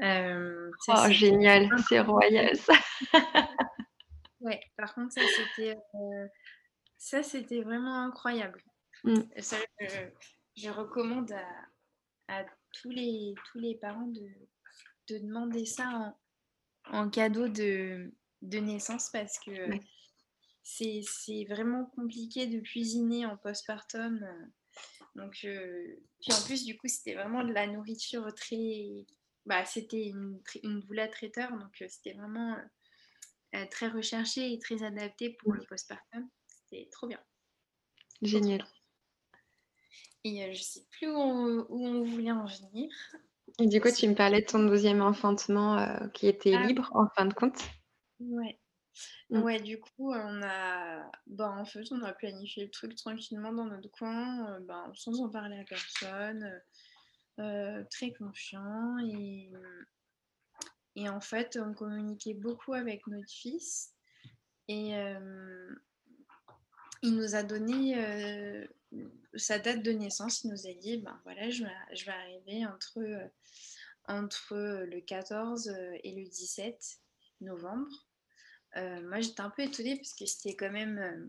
euh, 0.02 0.70
oh, 0.88 1.08
génial, 1.10 1.68
c'est 1.88 2.00
royal 2.00 2.54
ça. 2.56 2.74
ouais, 4.40 4.60
par 4.76 4.94
contre, 4.94 5.12
ça 5.14 5.22
c'était, 5.36 5.78
euh, 5.94 6.26
ça, 6.98 7.22
c'était 7.22 7.62
vraiment 7.62 8.02
incroyable. 8.02 8.62
Mm. 9.04 9.22
Ça, 9.38 9.56
je, 10.54 10.68
recommande 10.70 11.34
à, 12.28 12.44
tous, 12.72 12.90
les, 12.90 13.34
tous 13.50 13.58
les 13.58 13.74
parents 13.76 14.08
de, 14.08 14.28
de 15.08 15.18
demander 15.18 15.64
ça 15.64 15.88
en, 15.88 16.16
en 16.92 17.08
cadeau 17.10 17.48
de, 17.48 18.12
de, 18.42 18.58
naissance 18.58 19.10
parce 19.10 19.38
que 19.38 19.52
c'est, 20.62 21.02
vraiment 21.48 21.86
compliqué 21.96 22.46
de 22.46 22.60
cuisiner 22.60 23.26
en 23.26 23.36
postpartum. 23.36 24.26
Donc, 25.14 25.38
euh, 25.44 25.96
puis 26.20 26.32
en 26.32 26.44
plus, 26.44 26.64
du 26.64 26.76
coup, 26.76 26.88
c'était 26.88 27.14
vraiment 27.14 27.44
de 27.44 27.52
la 27.52 27.66
nourriture 27.66 28.32
très 28.34 29.06
bah, 29.46 29.64
c'était 29.64 30.08
une, 30.08 30.42
une 30.64 30.80
doula 30.80 31.06
traiteur, 31.08 31.50
donc 31.52 31.80
euh, 31.80 31.86
c'était 31.88 32.14
vraiment 32.14 32.56
euh, 33.54 33.64
très 33.70 33.88
recherché 33.88 34.52
et 34.52 34.58
très 34.58 34.82
adapté 34.82 35.30
pour 35.30 35.52
le 35.52 35.64
postpartum. 35.64 36.28
C'était 36.48 36.88
trop 36.90 37.06
bien. 37.06 37.22
Génial. 38.22 38.66
Et 40.24 40.52
je 40.52 40.62
sais 40.62 40.84
plus 40.90 41.08
où 41.08 41.16
on, 41.16 42.02
voulait 42.02 42.32
en 42.32 42.46
venir. 42.46 42.90
Et 43.58 43.66
du 43.66 43.80
coup, 43.80 43.90
tu 43.90 44.08
me 44.08 44.14
parlais 44.14 44.42
de 44.42 44.46
ton 44.46 44.66
deuxième 44.66 45.00
enfantement 45.00 46.08
qui 46.12 46.28
était 46.28 46.54
ah 46.54 46.66
libre 46.66 46.90
en 46.94 47.08
fin 47.08 47.26
de 47.26 47.34
compte. 47.34 47.58
Ouais. 48.20 48.58
Mm. 49.30 49.42
Ouais, 49.42 49.60
du 49.60 49.80
coup, 49.80 50.12
on 50.12 50.42
a, 50.42 51.10
bah, 51.26 51.50
en 51.50 51.64
fait, 51.64 51.84
on 51.90 52.02
a 52.02 52.12
planifié 52.12 52.64
le 52.64 52.70
truc 52.70 52.94
tranquillement 52.94 53.52
dans 53.52 53.64
notre 53.64 53.90
coin, 53.90 54.60
bah, 54.60 54.90
sans 54.94 55.20
en 55.20 55.28
parler 55.28 55.58
à 55.58 55.64
personne. 55.64 56.60
Euh, 57.38 57.84
très 57.90 58.14
confiant 58.14 58.96
et, 58.98 59.52
et 60.94 61.06
en 61.10 61.20
fait 61.20 61.58
on 61.60 61.74
communiquait 61.74 62.32
beaucoup 62.32 62.72
avec 62.72 63.06
notre 63.08 63.30
fils 63.30 63.92
et 64.68 64.96
euh, 64.96 65.68
il 67.02 67.16
nous 67.16 67.34
a 67.34 67.42
donné 67.42 67.98
euh, 67.98 68.66
sa 69.34 69.58
date 69.58 69.82
de 69.82 69.92
naissance, 69.92 70.44
il 70.44 70.50
nous 70.50 70.66
a 70.66 70.72
dit 70.72 70.98
ben 70.98 71.18
voilà 71.24 71.50
je 71.50 71.64
vais, 71.64 72.10
arriver 72.10 72.66
entre, 72.66 73.30
entre 74.08 74.56
le 74.56 75.00
14 75.00 75.74
et 76.02 76.12
le 76.12 76.24
17 76.28 76.98
novembre. 77.42 78.06
moi 78.74 79.20
j'étais 79.20 79.40
un 79.40 79.50
peu 79.50 79.62
étonnée 79.62 79.96
parce 79.96 80.14
que 80.14 80.26
c'était 80.26 80.56
quand 80.56 80.70
même 80.70 81.28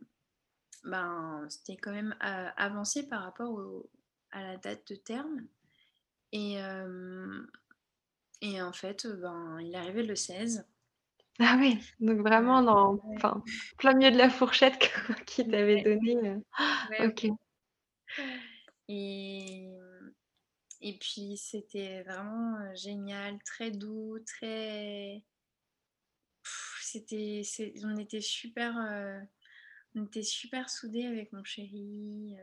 ben, 0.83 1.45
c'était 1.49 1.77
quand 1.77 1.91
même 1.91 2.15
avancé 2.21 3.07
par 3.07 3.23
rapport 3.23 3.83
à 4.31 4.41
la 4.41 4.57
date 4.57 4.87
de 4.91 4.95
terme. 4.95 5.47
Et, 6.31 6.57
et 8.41 8.61
en 8.61 8.73
fait, 8.73 9.07
ben, 9.07 9.59
il 9.59 9.73
est 9.73 9.77
arrivé 9.77 10.03
le 10.03 10.15
16. 10.15 10.65
Ah 11.39 11.55
oui, 11.59 11.77
donc 11.99 12.19
vraiment 12.21 12.63
dans 12.63 12.99
enfin, 13.15 13.43
plein 13.77 13.93
milieu 13.93 14.09
de 14.09 14.17
la 14.17 14.29
fourchette 14.31 14.79
qu'il 15.27 15.49
t'avait 15.51 15.83
donné. 15.83 16.37
ok. 16.99 17.27
Et, 18.87 19.69
et 20.81 20.97
puis 20.97 21.37
c'était 21.37 22.01
vraiment 22.03 22.57
génial, 22.73 23.37
très 23.43 23.69
doux, 23.69 24.17
très. 24.25 25.23
C'était, 26.81 27.43
on 27.83 27.97
était 27.97 28.21
super, 28.21 28.75
on 29.93 30.05
était 30.05 30.23
super 30.23 30.71
soudés 30.71 31.05
avec 31.05 31.31
mon 31.33 31.43
chéri. 31.43 32.35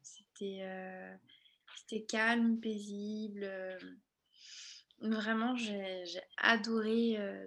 c'était 0.00 0.64
c'était 1.78 2.04
calme, 2.04 2.60
paisible. 2.60 3.44
Euh, 3.44 3.78
vraiment, 5.00 5.56
j'ai 5.56 6.04
adoré, 6.36 7.16
euh, 7.18 7.44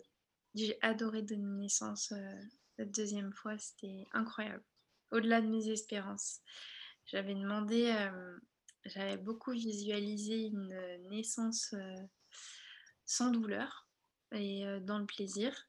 j'ai 0.55 0.77
adoré 0.81 1.21
donner 1.21 1.63
naissance 1.63 2.11
euh, 2.11 2.41
la 2.77 2.85
deuxième 2.85 3.33
fois. 3.33 3.57
C'était 3.57 4.05
incroyable. 4.13 4.63
Au-delà 5.11 5.41
de 5.41 5.47
mes 5.47 5.69
espérances. 5.69 6.39
J'avais 7.05 7.35
demandé, 7.35 7.93
j'avais 8.85 9.17
beaucoup 9.17 9.51
visualisé 9.51 10.45
une 10.45 10.73
naissance 11.09 11.75
sans 13.05 13.31
douleur 13.31 13.89
et 14.31 14.63
dans 14.81 14.99
le 14.99 15.05
plaisir. 15.05 15.67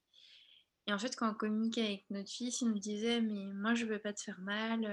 Et 0.87 0.93
en 0.93 0.99
fait, 0.99 1.17
quand 1.17 1.31
on 1.31 1.35
communiquait 1.35 1.85
avec 1.85 2.11
notre 2.11 2.31
fils, 2.31 2.61
il 2.61 2.71
me 2.71 2.79
disait 2.79 3.21
Mais 3.21 3.53
moi, 3.55 3.75
je 3.75 3.85
ne 3.85 3.91
veux 3.91 3.99
pas 3.99 4.13
te 4.13 4.21
faire 4.21 4.41
mal. 4.41 4.85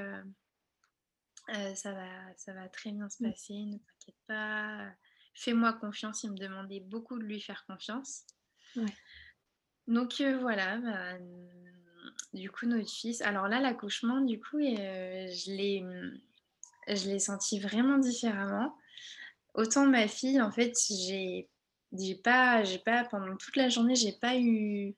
Euh, 1.50 1.74
ça, 1.76 1.94
va, 1.94 2.08
ça 2.38 2.54
va 2.54 2.70
très 2.70 2.92
bien 2.92 3.10
se 3.10 3.24
mmh. 3.24 3.32
passer, 3.32 3.54
ne 3.54 3.78
t'inquiète 3.78 4.20
pas. 4.28 4.92
Fais-moi 5.34 5.74
confiance. 5.74 6.24
Il 6.24 6.32
me 6.32 6.38
demandait 6.38 6.82
beaucoup 6.82 7.18
de 7.18 7.24
lui 7.24 7.42
faire 7.42 7.66
confiance. 7.66 8.26
Donc 9.90 10.22
euh, 10.22 10.38
voilà, 10.38 10.78
bah, 10.78 11.18
du 12.34 12.52
coup, 12.52 12.68
notre 12.68 12.90
fils. 12.90 13.22
Alors 13.22 13.48
là, 13.48 13.60
l'accouchement, 13.60 14.22
du 14.22 14.40
coup, 14.40 14.60
euh, 14.60 15.28
je 15.28 15.52
l'ai 15.52 15.84
je 16.88 17.08
l'ai 17.08 17.20
senti 17.20 17.60
vraiment 17.60 17.98
différemment. 17.98 18.76
Autant 19.56 19.88
ma 19.88 20.08
fille, 20.08 20.40
en 20.40 20.52
fait, 20.52 20.74
j'ai 20.88 21.50
j'ai 21.92 22.16
pas, 22.16 22.64
j'ai 22.64 22.78
pas 22.78 23.04
pendant 23.06 23.36
toute 23.36 23.56
la 23.56 23.68
journée, 23.70 23.96
j'ai 23.96 24.14
pas 24.14 24.38
eu, 24.38 24.96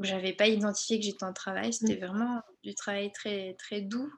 j'avais 0.00 0.32
pas 0.32 0.48
identifié 0.48 0.98
que 0.98 1.06
j'étais 1.06 1.24
en 1.24 1.32
travail. 1.32 1.72
C'était 1.72 1.96
mmh. 1.96 2.06
vraiment 2.06 2.42
du 2.64 2.74
travail 2.74 3.12
très 3.12 3.54
très 3.54 3.80
doux 3.80 4.12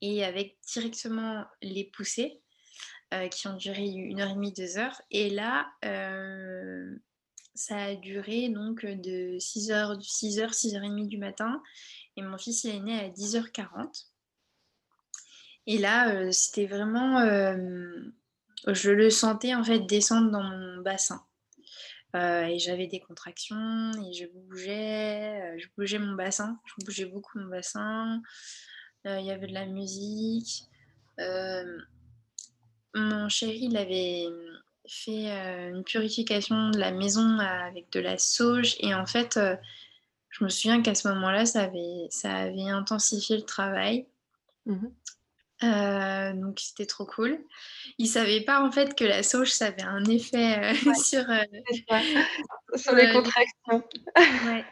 et 0.00 0.24
avec 0.24 0.56
directement 0.72 1.44
les 1.60 1.84
poussées 1.84 2.40
euh, 3.12 3.28
qui 3.28 3.46
ont 3.46 3.56
duré 3.56 3.86
une 3.86 4.22
heure 4.22 4.30
et 4.30 4.34
demie, 4.34 4.54
deux 4.54 4.78
heures. 4.78 5.02
Et 5.10 5.28
là, 5.28 5.70
euh, 5.84 6.96
ça 7.54 7.76
a 7.76 7.94
duré 7.94 8.48
donc 8.48 8.84
de 8.84 9.38
6h, 9.38 10.00
6h, 10.00 10.50
6h30 10.52 11.06
du 11.06 11.18
matin. 11.18 11.62
Et 12.16 12.22
mon 12.22 12.38
fils, 12.38 12.64
il 12.64 12.76
est 12.76 12.80
né 12.80 12.98
à 12.98 13.08
10h40. 13.08 14.06
Et 15.66 15.78
là, 15.78 16.14
euh, 16.14 16.32
c'était 16.32 16.66
vraiment... 16.66 17.20
je 18.66 18.90
le 18.90 19.10
sentais 19.10 19.54
en 19.54 19.64
fait 19.64 19.80
descendre 19.80 20.30
dans 20.30 20.42
mon 20.42 20.82
bassin. 20.82 21.24
et 22.14 22.58
j'avais 22.58 22.86
des 22.86 23.00
contractions 23.00 23.92
et 24.02 24.12
je 24.12 24.26
bougeais, 24.26 25.58
je 25.58 25.66
bougeais 25.76 25.98
mon 25.98 26.14
bassin, 26.14 26.58
je 26.66 26.84
bougeais 26.84 27.06
beaucoup 27.06 27.38
mon 27.38 27.48
bassin. 27.48 28.20
Euh, 29.06 29.20
il 29.20 29.26
y 29.26 29.30
avait 29.30 29.46
de 29.46 29.52
la 29.52 29.66
musique. 29.66 30.64
Euh, 31.20 31.78
mon 32.94 33.28
chéri, 33.28 33.66
il 33.70 33.76
avait 33.76 34.26
fait 34.88 35.30
euh, 35.30 35.70
une 35.70 35.84
purification 35.84 36.70
de 36.70 36.78
la 36.78 36.92
maison 36.92 37.38
avec 37.38 37.90
de 37.90 38.00
la 38.00 38.18
sauge 38.18 38.76
et 38.80 38.94
en 38.94 39.06
fait, 39.06 39.38
je 40.30 40.44
me 40.44 40.48
souviens 40.48 40.82
qu'à 40.82 40.94
ce 40.94 41.08
moment-là, 41.08 41.46
ça 41.46 41.62
avait, 41.62 42.06
ça 42.10 42.34
avait 42.34 42.68
intensifié 42.68 43.36
le 43.36 43.44
travail. 43.44 44.06
Mmh 44.66 44.86
donc 45.62 46.60
c'était 46.60 46.84
trop 46.84 47.06
cool. 47.06 47.38
Il 47.96 48.06
savait 48.06 48.42
pas 48.42 48.60
en 48.60 48.70
fait 48.70 48.94
que 48.94 49.04
la 49.04 49.22
sauge 49.22 49.50
ça 49.50 49.68
avait 49.68 49.82
un 49.82 50.04
effet 50.04 50.74
sur, 51.02 51.24
sur 52.74 52.94
les 52.94 53.10
contractions. 53.10 53.82
Ouais. 54.46 54.64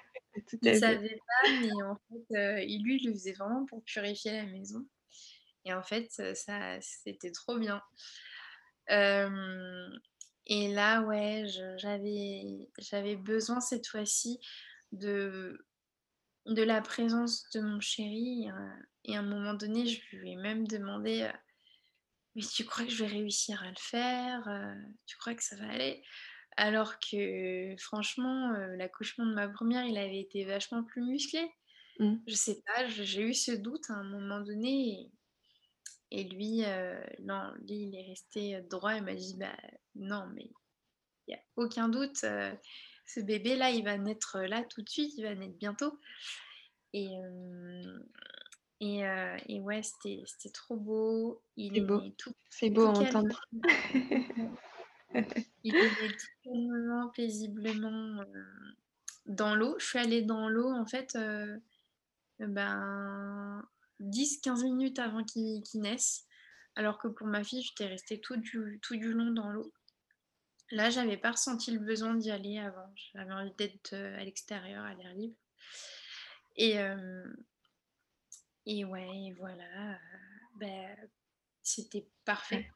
Il 0.62 0.72
ne 0.72 0.78
savait 0.78 1.18
pas, 1.18 1.50
mais 1.60 1.82
en 1.82 1.96
fait, 1.96 2.36
euh, 2.36 2.56
lui, 2.56 2.98
il 3.00 3.06
le 3.06 3.12
faisait 3.12 3.32
vraiment 3.32 3.66
pour 3.66 3.82
purifier 3.84 4.32
la 4.32 4.44
maison. 4.44 4.86
Et 5.64 5.72
en 5.72 5.82
fait, 5.82 6.10
ça, 6.34 6.80
c'était 6.80 7.30
trop 7.30 7.58
bien. 7.58 7.82
Et 10.46 10.74
là, 10.74 11.02
ouais, 11.02 11.44
j'avais, 11.78 12.68
j'avais 12.78 13.16
besoin 13.16 13.60
cette 13.60 13.86
fois-ci 13.86 14.38
de, 14.92 15.66
de 16.46 16.62
la 16.62 16.82
présence 16.82 17.48
de 17.54 17.60
mon 17.60 17.80
chéri. 17.80 18.50
Euh, 18.50 18.82
et 19.04 19.16
à 19.16 19.20
un 19.20 19.22
moment 19.22 19.54
donné, 19.54 19.86
je 19.86 20.16
lui 20.16 20.32
ai 20.32 20.36
même 20.36 20.66
demandé 20.66 21.30
Mais 22.34 22.42
tu 22.42 22.64
crois 22.64 22.84
que 22.84 22.90
je 22.90 23.04
vais 23.04 23.10
réussir 23.10 23.62
à 23.62 23.68
le 23.68 23.78
faire 23.78 24.48
Tu 25.06 25.16
crois 25.16 25.34
que 25.34 25.42
ça 25.42 25.56
va 25.56 25.68
aller? 25.70 26.02
alors 26.56 26.98
que 26.98 27.74
franchement, 27.78 28.52
l'accouchement 28.76 29.26
de 29.26 29.34
ma 29.34 29.48
première, 29.48 29.84
il 29.84 29.96
avait 29.96 30.20
été 30.20 30.44
vachement 30.44 30.84
plus 30.84 31.02
musclé. 31.02 31.50
Mmh. 31.98 32.16
Je 32.26 32.34
sais 32.34 32.62
pas, 32.66 32.86
j'ai 32.88 33.22
eu 33.22 33.34
ce 33.34 33.52
doute 33.52 33.88
à 33.88 33.94
un 33.94 34.04
moment 34.04 34.40
donné. 34.40 35.10
Et, 36.14 36.24
lui, 36.24 36.64
euh, 36.64 37.02
non, 37.20 37.52
lui, 37.66 37.84
il 37.84 37.94
est 37.94 38.06
resté 38.06 38.60
droit. 38.70 38.94
Il 38.94 39.02
m'a 39.02 39.14
dit, 39.14 39.36
bah 39.38 39.56
non, 39.94 40.26
mais 40.34 40.50
il 41.26 41.30
n'y 41.30 41.34
a 41.34 41.40
aucun 41.56 41.88
doute. 41.88 42.22
Euh, 42.24 42.52
ce 43.06 43.20
bébé-là, 43.20 43.70
il 43.70 43.84
va 43.84 43.96
naître 43.98 44.38
là 44.40 44.62
tout 44.64 44.82
de 44.82 44.88
suite, 44.88 45.12
il 45.16 45.24
va 45.24 45.34
naître 45.34 45.56
bientôt. 45.56 45.98
Et, 46.92 47.08
Et, 48.80 49.06
euh, 49.06 49.36
et 49.48 49.60
ouais, 49.60 49.80
c'était 49.82 50.50
trop 50.52 50.76
beau. 50.76 51.40
Il 51.56 51.86
beau. 51.86 52.00
est 52.02 52.16
tout, 52.18 52.34
C'est 52.50 52.68
beau 52.68 52.86
à 52.86 52.90
entendre. 52.90 53.40
Il 55.62 55.76
est 55.76 56.16
calmement, 56.42 57.08
paisiblement 57.10 58.22
euh, 58.22 58.44
dans 59.26 59.54
l'eau. 59.54 59.76
Je 59.78 59.86
suis 59.86 59.98
allée 60.00 60.22
dans 60.22 60.48
l'eau 60.48 60.68
en 60.68 60.84
fait 60.84 61.14
euh, 61.14 61.56
ben, 62.40 63.62
10-15 64.02 64.64
minutes 64.64 64.98
avant 64.98 65.24
qu'il 65.24 65.62
qu'il 65.62 65.80
naisse. 65.82 66.26
Alors 66.74 66.98
que 66.98 67.08
pour 67.08 67.26
ma 67.26 67.44
fille, 67.44 67.62
j'étais 67.62 67.86
restée 67.86 68.20
tout 68.20 68.36
du, 68.36 68.80
tout 68.82 68.96
du 68.96 69.12
long 69.12 69.30
dans 69.32 69.50
l'eau. 69.50 69.72
Là, 70.70 70.88
j'avais 70.88 71.18
pas 71.18 71.32
ressenti 71.32 71.70
le 71.70 71.78
besoin 71.78 72.14
d'y 72.14 72.30
aller 72.30 72.58
avant. 72.58 72.90
J'avais 73.12 73.32
envie 73.32 73.52
d'être 73.58 73.92
euh, 73.92 74.18
à 74.18 74.24
l'extérieur, 74.24 74.82
à 74.84 74.94
l'air 74.94 75.12
libre. 75.12 75.36
Et, 76.56 76.78
euh, 76.78 77.24
et 78.66 78.84
ouais, 78.84 79.34
voilà. 79.38 79.92
euh, 79.92 79.96
ben, 80.56 80.96
c'était 81.62 82.08
parfait. 82.24 82.70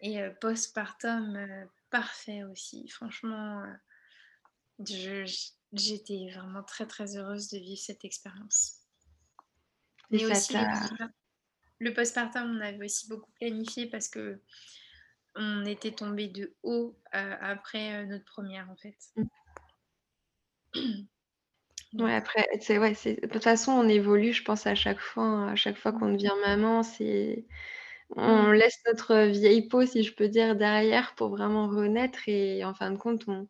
Et 0.00 0.20
euh, 0.20 0.30
postpartum, 0.40 1.36
euh, 1.36 1.64
parfait 1.90 2.42
aussi. 2.44 2.88
Franchement, 2.88 3.62
j'étais 4.78 6.30
vraiment 6.34 6.62
très 6.62 6.86
très 6.86 7.16
heureuse 7.16 7.48
de 7.50 7.58
vivre 7.58 7.80
cette 7.80 8.04
expérience. 8.04 8.79
Et 10.12 10.26
aussi, 10.26 10.54
le 11.78 11.90
postpartum- 11.90 12.56
on 12.56 12.60
avait 12.60 12.84
aussi 12.84 13.08
beaucoup 13.08 13.30
planifié 13.40 13.86
parce 13.86 14.08
que 14.08 14.40
on 15.36 15.64
était 15.64 15.92
tombé 15.92 16.28
de 16.28 16.54
haut 16.62 16.98
euh, 17.14 17.36
après 17.40 18.02
euh, 18.02 18.06
notre 18.06 18.24
première 18.24 18.68
en 18.70 18.76
fait. 18.76 18.96
Ouais, 21.98 21.98
Donc, 21.98 22.10
après, 22.14 22.46
c'est 22.60 22.78
ouais, 22.78 22.92
de 22.92 23.26
toute 23.26 23.42
façon, 23.42 23.72
on 23.72 23.88
évolue, 23.88 24.32
je 24.32 24.44
pense, 24.44 24.66
à 24.66 24.74
chaque 24.76 25.00
fois, 25.00 25.24
hein. 25.24 25.48
À 25.48 25.56
chaque 25.56 25.76
fois 25.76 25.92
qu'on 25.92 26.12
devient 26.12 26.32
maman, 26.46 26.82
c'est 26.84 27.44
on 28.16 28.50
mm, 28.50 28.52
laisse 28.52 28.78
notre 28.86 29.26
vieille 29.28 29.68
peau, 29.68 29.86
si 29.86 30.02
je 30.04 30.14
peux 30.14 30.28
dire, 30.28 30.56
derrière 30.56 31.14
pour 31.16 31.30
vraiment 31.30 31.68
renaître 31.68 32.20
et 32.28 32.64
en 32.64 32.74
fin 32.74 32.90
de 32.92 32.96
compte, 32.98 33.24
on 33.28 33.48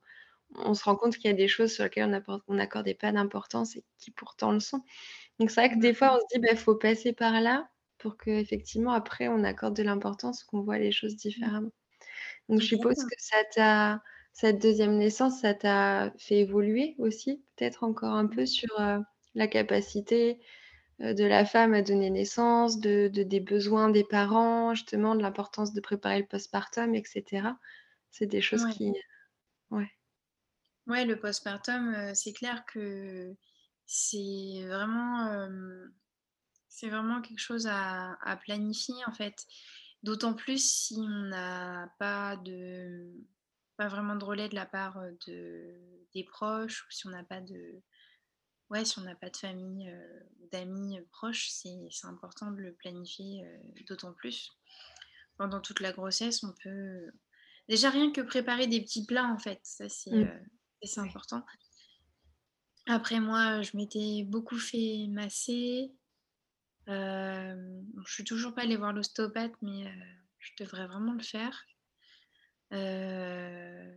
on 0.56 0.74
se 0.74 0.84
rend 0.84 0.96
compte 0.96 1.16
qu'il 1.16 1.30
y 1.30 1.34
a 1.34 1.36
des 1.36 1.48
choses 1.48 1.72
sur 1.72 1.84
lesquelles 1.84 2.22
on 2.48 2.54
n'accordait 2.54 2.94
pas 2.94 3.12
d'importance 3.12 3.76
et 3.76 3.84
qui 3.98 4.11
pourtant 4.12 4.52
le 4.52 4.61
sont. 4.61 4.82
Donc 5.41 5.51
c'est 5.53 5.66
vrai 5.66 5.76
que 5.76 5.80
des 5.82 5.95
fois, 5.95 6.16
on 6.16 6.20
se 6.20 6.26
dit: 6.34 6.41
«Bah, 6.47 6.57
faut 6.57 6.76
passer 6.76 7.14
par 7.14 7.41
là 7.43 7.70
pour 7.99 8.18
qu'effectivement 8.18 8.93
après 8.93 9.28
on 9.28 9.45
accorde 9.45 9.76
de 9.76 9.84
l'importance, 9.84 10.45
qu'on 10.45 10.62
voit 10.62 10.78
les 10.78 10.93
choses 10.93 11.16
mm, 11.36 11.51
différemment». 11.57 11.72
Donc 12.49 12.61
je 12.62 12.66
suppose 12.68 12.97
que 13.05 13.14
ça 13.18 13.38
t'a 13.55 14.03
cette 14.34 14.62
deuxième 14.62 14.97
naissance, 14.99 15.41
ça 15.41 15.55
t'a 15.55 16.12
fait 16.18 16.38
évoluer 16.41 16.97
aussi, 16.99 17.45
peut-être 17.57 17.84
encore 17.84 18.14
un 18.14 18.26
peu 18.28 18.47
sur, 18.47 18.68
heu, 18.80 19.01
la 19.34 19.49
capacité, 19.49 20.41
heu, 21.03 21.14
de 21.14 21.24
la 21.24 21.45
femme 21.47 21.74
à 21.74 21.82
donner 21.82 22.11
naissance, 22.11 22.80
de 22.80 23.09
de 23.09 23.22
des 23.24 23.41
besoins 23.41 23.91
des 23.91 24.05
parents, 24.05 24.74
justement, 24.74 25.14
de 25.16 25.22
l'importance 25.22 25.72
de 25.74 25.80
préparer 25.82 26.20
le 26.20 26.26
postpartum 26.26 26.95
et 26.97 27.05
cetera? 27.05 27.59
C'est 28.11 28.26
des 28.26 28.43
choses 28.43 28.64
Ouais. 28.64 28.74
qui 28.74 28.93
ouais. 29.72 29.88
Ouais, 30.86 31.05
le 31.05 31.18
postpartum, 31.20 31.95
euh, 31.95 32.14
c'est 32.14 32.32
clair 32.32 32.64
que 32.66 33.36
c'est 33.93 34.64
vraiment, 34.68 35.26
euh, 35.32 35.88
c'est 36.68 36.88
vraiment 36.88 37.20
quelque 37.20 37.41
chose 37.41 37.66
à, 37.66 38.14
à 38.22 38.36
planifier 38.36 38.95
en 39.09 39.12
fait. 39.12 39.45
D'autant 40.05 40.32
plus 40.32 40.64
si 40.64 40.95
on 41.01 41.09
n'a 41.28 41.93
pas 41.99 42.36
de, 42.36 43.12
pas 43.76 43.88
vraiment 43.88 44.14
de 44.14 44.24
relais 44.24 44.49
de 44.49 44.55
la 44.55 44.64
part 44.64 44.97
de, 45.26 45.74
des 46.14 46.22
proches 46.22 46.86
ou 46.86 46.91
si 46.93 47.07
on 47.09 47.11
n'a 47.11 47.24
pas 47.24 47.41
de, 47.41 47.82
ouais, 48.70 48.84
si 48.84 48.97
on 49.01 49.03
n'a 49.03 49.16
pas 49.16 49.28
de 49.28 49.36
famille 49.36 49.91
euh, 49.91 50.20
d'amis 50.53 51.01
proches, 51.11 51.49
c'est, 51.51 51.88
c'est 51.91 52.07
important 52.07 52.53
de 52.53 52.61
le 52.61 52.72
planifier 52.72 53.45
euh, 53.45 53.82
d'autant 53.88 54.12
plus. 54.12 54.53
Pendant 55.36 55.61
toute 55.61 55.80
la 55.80 55.91
grossesse, 55.91 56.45
on 56.45 56.55
peut 56.62 57.11
déjà 57.68 57.91
rien 57.91 58.12
que 58.12 58.20
préparer 58.20 58.68
des 58.68 58.80
petits 58.82 59.05
plats 59.05 59.26
en 59.26 59.38
fait, 59.38 59.59
ça 59.64 59.88
c'est, 59.88 60.11
Mmh. 60.11 60.22
euh, 60.22 60.38
c'est 60.84 61.01
important. 61.01 61.45
Après 62.86 63.20
moi, 63.20 63.62
je 63.62 63.76
m'étais 63.76 64.24
beaucoup 64.24 64.58
fait 64.58 65.06
masser. 65.08 65.92
Euh, 66.88 67.82
je 68.06 68.12
suis 68.12 68.24
toujours 68.24 68.54
pas 68.54 68.62
allée 68.62 68.76
voir 68.76 68.92
l'ostéopathe, 68.92 69.54
mais 69.62 69.86
euh, 69.86 69.90
je 70.38 70.64
devrais 70.64 70.86
vraiment 70.86 71.12
le 71.12 71.22
faire. 71.22 71.64
Euh, 72.72 73.92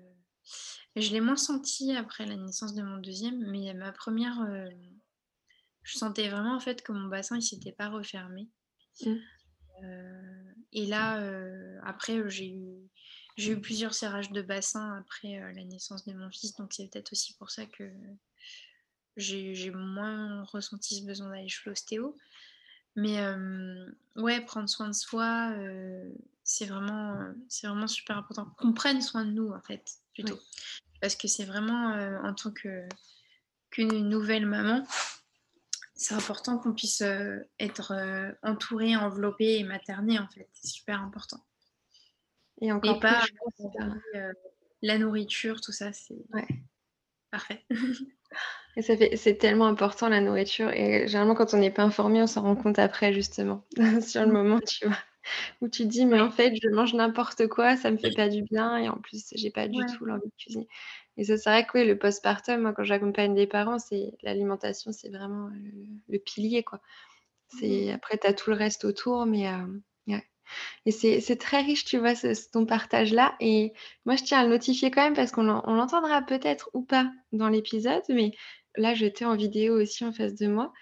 je 0.96 1.12
l'ai 1.12 1.22
moins 1.22 1.38
senti 1.38 1.96
après 1.96 2.26
la 2.26 2.36
naissance 2.36 2.76
de 2.76 2.84
mon 2.84 2.98
deuxième, 2.98 3.40
mais 3.50 3.74
ma 3.74 3.92
première, 3.92 4.40
euh, 4.42 4.70
je 5.84 5.98
sentais 5.98 6.30
vraiment 6.30 6.56
en 6.56 6.60
fait 6.60 6.84
que 6.84 6.92
mon 6.92 7.08
bassin 7.08 7.38
il 7.38 7.42
s'était 7.42 7.72
pas 7.72 7.90
refermé. 7.90 8.50
Mmh. 9.06 9.16
Et 10.72 10.86
là, 10.86 11.20
après, 11.84 12.30
j'ai 12.30 12.56
eu, 12.56 12.90
j'ai 13.36 13.52
eu 13.52 13.60
plusieurs 13.60 13.94
serrages 13.94 14.32
de 14.32 14.42
bassin 14.42 14.98
après 14.98 15.40
la 15.54 15.64
naissance 15.66 16.06
de 16.06 16.14
mon 16.14 16.30
fils, 16.30 16.56
donc 16.56 16.72
c'est 16.74 16.90
peut-être 16.90 17.12
aussi 17.12 17.36
pour 17.36 17.52
ça 17.52 17.66
que 17.66 17.84
j'ai, 19.18 19.72
moins 19.72 20.44
ressenti 20.46 21.00
ce 21.00 21.06
besoin 21.06 21.30
d'aller 21.30 21.50
chez 21.50 21.70
l'ostéo. 21.70 22.16
Mais 22.96 23.20
euh, 23.20 23.90
ouais, 24.16 24.42
prendre 24.42 24.70
soin 24.70 24.88
de 24.88 24.94
soi, 24.94 25.52
euh, 25.58 26.12
c'est 26.44 26.66
vraiment, 26.66 27.34
c'est 27.50 27.68
vraiment 27.68 27.88
super 27.88 28.18
important. 28.18 28.46
Qu'on 28.58 28.74
prenne 28.74 29.02
soin 29.02 29.26
de 29.26 29.32
nous, 29.32 29.52
en 29.52 29.62
fait, 29.62 29.84
plutôt. 30.14 30.36
Ouais. 30.36 30.42
Parce 31.02 31.16
que 31.16 31.28
c'est 31.28 31.46
vraiment, 31.46 31.92
euh, 31.94 32.20
en 32.24 32.34
tant 32.34 32.52
que, 32.52 32.88
qu'une 33.72 34.10
nouvelle 34.10 34.46
maman, 34.46 34.86
c'est 35.96 36.14
important 36.14 36.58
qu'on 36.60 36.74
puisse 36.74 37.04
être 37.60 38.36
entouré, 38.44 38.96
enveloppé 38.96 39.58
et 39.58 39.64
materné, 39.64 40.20
en 40.20 40.28
fait. 40.28 40.50
C'est 40.54 40.68
super 40.68 41.02
important. 41.02 41.44
Et 42.62 42.68
Et 42.68 42.72
encore 42.72 43.00
plus, 43.00 43.10
pas 43.10 43.26
je 43.26 43.34
pense, 43.34 43.74
bah 43.74 43.96
euh, 44.16 44.34
la 44.82 44.98
nourriture, 44.98 45.62
tout 45.62 45.72
ça, 45.72 45.92
c'est 45.94 46.26
ouais. 46.34 46.48
parfait. 47.32 47.66
Et 48.76 48.82
ça 48.82 48.98
fait 48.98 49.16
c'est 49.18 49.36
tellement 49.38 49.68
important 49.68 50.10
la 50.10 50.20
nourriture 50.20 50.72
et 50.72 51.08
généralement 51.08 51.36
quand 51.36 51.54
on 51.54 51.58
n'est 51.58 51.70
pas 51.72 51.84
informé, 51.84 52.22
on 52.24 52.28
s'en 52.28 52.42
rend 52.42 52.56
compte 52.56 52.80
après 52.80 53.14
justement. 53.14 53.64
Sur 54.02 54.26
le 54.26 54.32
moment, 54.32 54.60
tu 54.62 54.88
vois? 54.88 54.98
Où 55.62 55.70
tu 55.70 55.84
te 55.84 55.88
dis: 55.90 56.06
«Mais 56.06 56.20
en 56.22 56.32
fait, 56.32 56.54
je 56.62 56.70
mange 56.70 56.94
n'importe 56.96 57.48
quoi, 57.48 57.78
ça 57.78 57.92
me 57.92 57.98
fait 57.98 58.12
pas 58.12 58.30
du 58.30 58.44
bien 58.44 58.78
et 58.78 58.90
en 58.90 58.98
plus, 58.98 59.26
j'ai 59.36 59.52
pas 59.52 59.68
du 59.70 59.80
ouais. 59.80 59.86
tout 59.86 60.06
l'envie 60.06 60.28
de 60.28 60.34
cuisiner». 60.38 60.68
Et 61.18 61.24
ça, 61.26 61.38
c'est 61.38 61.50
vrai 61.50 61.66
que 61.66 61.78
oui, 61.80 61.86
le 61.88 61.98
postpartum, 62.00 62.62
moi, 62.62 62.74
quand 62.74 62.84
j'accompagne 62.84 63.36
des 63.36 63.48
parents, 63.48 63.80
c'est 63.80 64.14
l'alimentation, 64.24 64.92
c'est 64.92 65.10
vraiment 65.10 65.50
le 65.50 65.72
le 66.10 66.20
pilier, 66.20 66.64
quoi. 66.64 66.82
C'est 67.48 67.92
après 67.94 68.18
tu 68.20 68.28
as 68.28 68.34
tout 68.34 68.50
le 68.52 68.58
reste 68.58 68.86
autour 68.86 69.26
mais 69.28 69.48
ouais. 70.08 70.24
Et 70.86 70.92
c'est 70.92 71.38
très 71.38 71.62
riche, 71.62 71.86
tu 71.86 71.98
vois, 72.00 72.16
ce 72.16 72.34
ton 72.52 72.66
partage-là 72.66 73.36
et 73.40 73.74
moi, 74.06 74.16
je 74.18 74.24
tiens 74.24 74.40
à 74.42 74.44
le 74.44 74.50
notifier 74.50 74.92
quand 74.92 75.04
même 75.04 75.16
parce 75.16 75.32
qu'on 75.32 75.44
l'en 75.44 75.64
on 75.68 75.76
l'entendra 75.76 76.22
peut-être 76.24 76.70
ou 76.74 76.84
pas 76.84 77.12
dans 77.34 77.50
l'épisode, 77.50 78.04
mais 78.10 78.32
là, 78.78 78.94
j'étais 78.94 79.26
en 79.26 79.36
vidéo 79.36 79.80
aussi 79.82 80.06
en 80.06 80.12
face 80.12 80.36
de 80.36 80.48
moi 80.48 80.74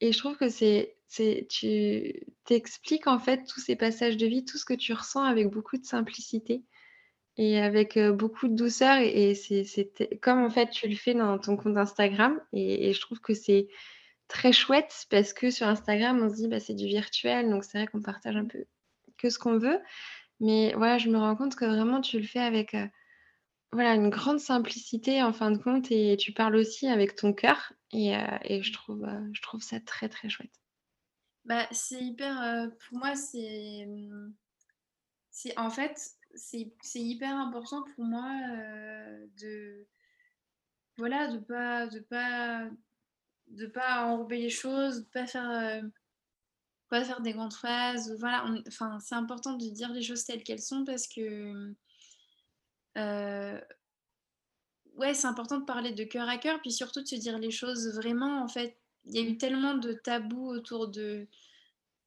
et 0.00 0.12
je 0.12 0.18
trouve 0.18 0.36
que 0.36 0.48
c'est 0.48 0.96
c'est 1.08 1.46
tu 1.50 2.14
t'expliques 2.44 3.06
en 3.06 3.18
fait 3.18 3.44
tous 3.46 3.60
ces 3.60 3.76
passages 3.76 4.16
de 4.16 4.26
vie, 4.26 4.44
tout 4.44 4.58
ce 4.58 4.64
que 4.64 4.74
tu 4.74 4.92
ressens 4.92 5.22
avec 5.22 5.48
beaucoup 5.48 5.78
de 5.78 5.84
simplicité 5.84 6.62
et 7.38 7.58
avec, 7.60 7.98
beaucoup 7.98 8.48
de 8.48 8.54
douceur 8.54 8.98
et 8.98 9.34
c'est 9.34 9.64
c'était 9.64 10.18
comme 10.18 10.42
en 10.44 10.50
fait 10.50 10.70
tu 10.70 10.88
le 10.88 10.96
fais 10.96 11.14
dans 11.14 11.38
ton 11.38 11.56
compte 11.56 11.76
Instagram 11.76 12.40
et 12.52 12.92
je 12.92 13.00
trouve 13.00 13.20
que 13.20 13.34
c'est 13.34 13.68
très 14.28 14.52
chouette 14.52 15.06
parce 15.10 15.32
que 15.32 15.50
sur 15.50 15.66
Instagram, 15.66 16.20
on 16.22 16.28
se 16.28 16.36
dit: 16.36 16.48
«Bah, 16.48 16.60
c'est 16.60 16.74
du 16.74 16.86
virtuel», 16.86 17.50
donc 17.50 17.64
c'est 17.64 17.78
vrai 17.78 17.86
qu'on 17.86 18.02
partage 18.02 18.36
un 18.36 18.44
peu 18.44 18.64
que 19.16 19.30
ce 19.30 19.38
qu'on 19.38 19.58
veut. 19.58 19.80
Mais 20.40 20.72
voilà, 20.76 20.98
je 20.98 21.08
me 21.08 21.18
rends 21.18 21.34
compte 21.34 21.56
que 21.56 21.64
vraiment 21.64 22.00
tu 22.00 22.18
le 22.20 22.26
fais 22.26 22.38
avec, 22.38 22.76
voilà, 23.72 23.94
une 23.94 24.10
grande 24.10 24.40
simplicité 24.40 25.22
en 25.22 25.32
fin 25.32 25.50
de 25.50 25.58
compte 25.58 25.90
et 25.90 26.16
tu 26.18 26.32
parles 26.32 26.56
aussi 26.56 26.88
avec 26.88 27.16
ton 27.16 27.32
cœur 27.32 27.72
et 27.92 28.16
heu 28.16 28.20
et 28.42 28.62
je 28.62 28.72
trouve, 28.72 29.04
heu, 29.04 29.30
je 29.32 29.42
trouve 29.42 29.62
ça 29.62 29.80
très, 29.80 30.08
très 30.08 30.28
chouette. 30.28 30.52
Bah, 31.44 31.66
c'est 31.72 32.02
hyper, 32.02 32.40
euh, 32.42 32.68
pour 32.68 32.98
moi, 32.98 33.14
c'est, 33.14 33.86
en 35.56 35.70
fait, 35.70 35.98
c'est 36.34 36.70
hyper 36.94 37.34
important 37.36 37.84
pour 37.94 38.04
moi 38.04 38.30
euh, 38.52 39.26
de, 39.40 39.86
voilà, 40.98 41.28
de 41.28 41.38
pas, 41.38 41.86
de 41.86 42.00
pas, 42.00 42.68
de 43.48 43.66
pas 43.66 44.06
enrober 44.06 44.38
les 44.38 44.50
choses, 44.50 45.04
de 45.04 45.10
pas 45.10 45.26
faire, 45.26 45.50
euh, 45.50 45.82
pas 46.88 47.04
faire 47.04 47.20
des 47.20 47.32
grandes 47.32 47.52
phrases. 47.52 48.14
Voilà, 48.18 48.44
enfin, 48.66 48.98
c'est 49.00 49.14
important 49.14 49.54
de 49.54 49.68
dire 49.70 49.92
les 49.92 50.02
choses 50.02 50.24
telles 50.24 50.42
qu'elles 50.42 50.62
sont 50.62 50.84
parce 50.84 51.06
que, 51.06 51.74
euh, 52.98 53.60
ouais, 54.96 55.14
c'est 55.14 55.26
important 55.26 55.58
de 55.58 55.64
parler 55.64 55.92
de 55.92 56.04
cœur 56.04 56.28
à 56.28 56.38
cœur, 56.38 56.60
puis 56.60 56.72
surtout 56.72 57.02
de 57.02 57.06
se 57.06 57.16
dire 57.16 57.38
les 57.38 57.50
choses 57.50 57.94
vraiment. 57.94 58.42
En 58.42 58.48
fait, 58.48 58.78
il 59.06 59.14
y 59.14 59.18
a 59.18 59.22
eu 59.22 59.38
tellement 59.38 59.74
de 59.74 59.92
tabous 59.92 60.48
autour 60.48 60.88
de, 60.88 61.26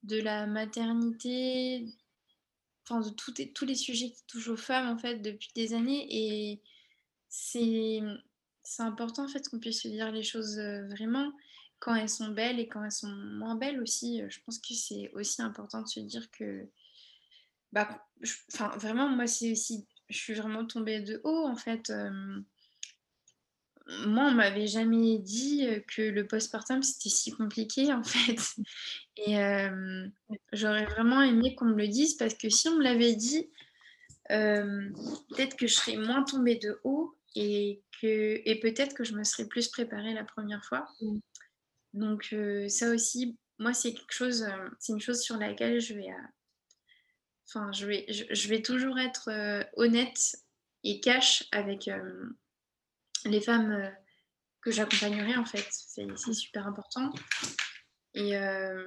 de 0.03 0.21
la 0.21 0.45
maternité, 0.47 1.85
enfin 2.87 3.01
de 3.01 3.09
tout, 3.09 3.33
tous 3.55 3.65
les 3.65 3.75
sujets 3.75 4.11
qui 4.11 4.23
touchent 4.27 4.49
aux 4.49 4.57
femmes 4.57 4.89
en 4.89 4.97
fait 4.97 5.19
depuis 5.19 5.49
des 5.55 5.73
années 5.73 6.05
et 6.09 6.61
c'est 7.29 8.01
c'est 8.63 8.83
important 8.83 9.25
en 9.25 9.27
fait 9.27 9.47
qu'on 9.49 9.59
puisse 9.59 9.81
se 9.81 9.87
dire 9.87 10.11
les 10.11 10.23
choses 10.23 10.59
euh, 10.59 10.87
vraiment 10.89 11.31
quand 11.81 11.95
elles 11.95 12.09
sont 12.09 12.29
belles 12.29 12.59
et 12.59 12.67
quand 12.67 12.83
elles 12.83 12.91
sont 12.91 13.09
moins 13.09 13.55
belles 13.55 13.81
aussi. 13.81 14.21
Je 14.29 14.39
pense 14.45 14.59
que 14.59 14.73
c'est 14.73 15.11
aussi 15.13 15.41
important 15.41 15.81
de 15.81 15.87
se 15.87 15.99
dire 15.99 16.29
que, 16.31 16.69
bah, 17.73 18.07
enfin, 18.53 18.69
vraiment, 18.77 19.09
moi, 19.09 19.25
c'est 19.25 19.51
aussi, 19.51 19.87
je 20.11 20.17
suis 20.17 20.33
vraiment 20.33 20.65
tombée 20.65 21.01
de 21.01 21.21
haut 21.23 21.45
en 21.45 21.55
fait 21.55 21.91
moi, 24.05 24.27
on 24.27 24.35
m'avait 24.35 24.67
jamais 24.67 25.17
dit 25.19 25.67
que 25.87 26.01
le 26.01 26.25
postpartum 26.27 26.83
c'était 26.83 27.09
si 27.09 27.31
compliqué 27.31 27.91
en 27.91 28.03
fait. 28.03 28.39
Et 29.17 29.37
j'aurais 30.53 30.85
vraiment 30.85 31.21
aimé 31.21 31.55
qu'on 31.55 31.65
me 31.65 31.75
le 31.75 31.87
dise 31.87 32.15
parce 32.15 32.33
que 32.33 32.49
si 32.49 32.69
on 32.69 32.77
me 32.77 32.83
l'avait 32.83 33.15
dit, 33.15 33.49
peut-être 34.29 35.55
que 35.57 35.67
je 35.67 35.73
serais 35.73 35.97
moins 35.97 36.23
tombée 36.23 36.55
de 36.55 36.79
haut 36.83 37.15
et 37.35 37.81
que 38.01 38.41
et 38.45 38.59
peut-être 38.59 38.93
que 38.93 39.03
je 39.03 39.13
me 39.13 39.23
serais 39.23 39.47
plus 39.47 39.67
préparée 39.67 40.13
la 40.13 40.23
première 40.23 40.63
fois. 40.65 40.87
Mmh. 41.01 41.19
Donc 41.93 42.35
ça 42.67 42.89
aussi, 42.89 43.37
moi 43.59 43.73
c'est 43.73 43.93
quelque 43.93 44.13
chose, 44.13 44.45
c'est 44.79 44.93
une 44.93 45.01
chose 45.01 45.21
sur 45.21 45.37
laquelle 45.37 45.81
je 45.81 45.93
vais, 45.93 46.07
enfin 47.53 47.71
je 47.71 47.85
vais, 47.85 48.05
je, 48.09 48.47
vais 48.47 48.61
toujours 48.61 48.97
être 48.97 49.29
honnête 49.75 50.37
et 50.83 50.99
cash 50.99 51.43
avec 51.51 51.89
les 53.25 53.41
femmes 53.41 53.71
euh, 53.71 53.89
que 54.61 54.71
j'accompagnerai, 54.71 55.35
en 55.35 55.45
fait. 55.45 55.67
C'est 55.69 56.33
super 56.33 56.67
important. 56.67 57.11
Et, 58.13 58.37
euh, 58.37 58.85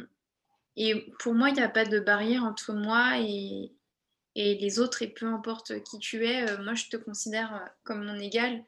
et 0.76 1.12
pour 1.18 1.34
moi, 1.34 1.50
il 1.50 1.54
n'y 1.54 1.62
a 1.62 1.68
pas 1.68 1.84
de 1.84 2.00
barrière 2.00 2.44
entre 2.44 2.72
moi 2.72 3.18
et, 3.18 3.72
et, 4.34 4.54
les 4.56 4.78
autres. 4.78 5.02
Et 5.02 5.08
peu 5.08 5.26
importe 5.26 5.82
qui 5.84 5.98
tu 5.98 6.26
es, 6.26 6.48
euh, 6.48 6.62
moi, 6.62 6.74
je 6.74 6.88
te 6.88 6.96
considère 6.96 7.68
comme 7.82 8.04
mon 8.04 8.18
égal. 8.18 8.64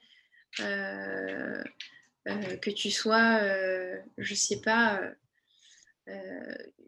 que 0.58 1.62
tu 2.70 2.90
sois, 2.90 3.40
je 4.18 4.34
sais 4.34 4.60
pas, 4.60 5.00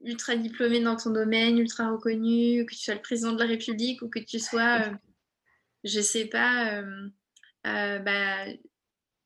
ultra 0.02 0.36
diplômé 0.36 0.80
dans 0.80 0.96
ton 0.96 1.10
domaine, 1.10 1.58
ultra 1.58 1.90
reconnu, 1.90 2.64
que 2.66 2.74
tu 2.74 2.80
sois 2.80 2.94
le 2.94 3.02
président 3.02 3.32
de 3.32 3.40
la 3.40 3.46
République 3.46 4.02
ou 4.02 4.08
que 4.08 4.20
tu 4.20 4.38
sois, 4.38 4.90
je 5.84 6.00
sais 6.00 6.26
pas, 6.26 6.82
bah, 7.64 8.46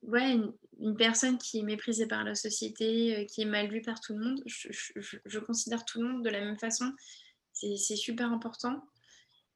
ouais, 0.02 0.38
une, 0.78 0.96
personne 0.96 1.38
qui 1.38 1.60
est 1.60 1.62
méprisée 1.62 2.06
par 2.06 2.24
la 2.24 2.34
société, 2.34 3.16
euh, 3.16 3.24
qui 3.24 3.42
est 3.42 3.46
mal 3.46 3.70
vue 3.70 3.82
par 3.82 4.00
tout 4.00 4.14
le 4.14 4.24
monde. 4.24 4.42
Je, 4.46 5.38
considère 5.38 5.84
tout 5.84 6.00
le 6.00 6.08
monde 6.08 6.24
de 6.24 6.30
la 6.30 6.40
même 6.40 6.58
façon. 6.58 6.92
C'est 7.52 7.96
super 7.96 8.32
important. 8.32 8.84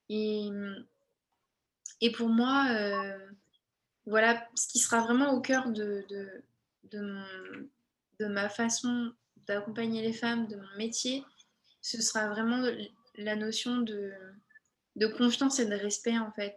Et, 0.09 0.51
pour 2.15 2.29
moi, 2.29 2.67
euh, 2.71 3.31
voilà, 4.07 4.47
ce 4.55 4.69
qui 4.69 4.79
sera 4.79 5.01
vraiment 5.01 5.33
au 5.33 5.41
cœur 5.41 5.71
de, 5.71 6.05
de 6.85 8.27
ma 8.27 8.49
façon 8.49 9.13
d'accompagner 9.47 10.03
les 10.03 10.13
femmes, 10.13 10.47
de 10.49 10.57
mon 10.57 10.77
métier, 10.77 11.25
ce 11.81 12.01
sera 12.03 12.29
vraiment 12.29 12.63
la 13.17 13.37
notion 13.37 13.79
de, 13.79 14.13
de 14.97 15.07
confiance 15.07 15.59
et 15.61 15.67
de 15.67 15.75
respect, 15.75 16.19
en 16.19 16.33
fait. 16.33 16.57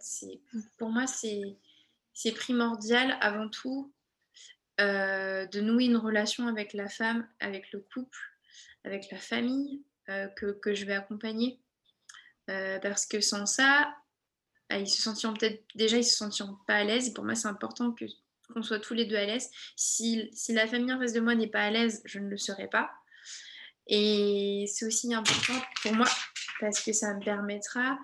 Pour 0.78 0.90
moi, 0.90 1.06
c'est 1.08 2.32
primordial 2.32 3.18
avant 3.22 3.50
tout 3.50 3.94
euh, 4.80 5.46
de 5.48 5.60
nouer 5.60 5.86
une 5.86 5.98
relation 5.98 6.48
avec 6.48 6.74
la 6.74 6.88
femme, 6.88 7.28
avec 7.42 7.72
le 7.74 7.86
couple, 7.94 8.18
avec 8.86 9.12
la 9.12 9.18
famille 9.18 9.84
euh, 10.08 10.28
que, 10.28 10.74
je 10.74 10.86
vais 10.86 10.94
accompagner. 10.94 11.60
Euh, 12.50 12.80
parce 12.80 13.06
que 13.06 13.20
sans 13.20 13.46
ça, 13.46 13.94
ils 14.72 14.90
se 14.90 15.02
sentiront 15.02 15.34
peut-être 15.34 15.64
déjà 15.76 15.98
ils 15.98 16.04
se 16.04 16.16
sentiront 16.16 16.58
pas 16.66 16.76
à 16.76 16.84
l'aise. 16.84 17.14
Pour 17.14 17.26
moi, 17.26 17.36
c'est 17.36 17.48
important 17.48 17.92
que 17.92 18.06
qu'on 18.54 18.64
soit 18.64 18.80
tous 18.80 18.94
les 18.94 19.06
deux 19.06 19.16
à 19.16 19.26
l'aise. 19.26 19.50
Si, 19.76 20.30
si, 20.34 20.54
la 20.54 20.68
famille 20.68 20.94
en 20.94 21.00
face 21.00 21.14
de 21.14 21.20
moi 21.20 21.36
n'est 21.36 21.48
pas 21.48 21.64
à 21.64 21.72
l'aise, 21.72 22.02
je 22.06 22.20
ne 22.20 22.30
le 22.30 22.38
serai 22.38 22.68
pas. 22.68 22.92
Et 23.88 24.66
c'est 24.68 24.86
aussi 24.86 25.14
important 25.14 25.60
pour 25.82 25.94
moi 25.94 26.08
parce 26.60 26.82
que 26.82 26.94
ça 26.94 27.14
me 27.16 27.24
permettra 27.24 27.98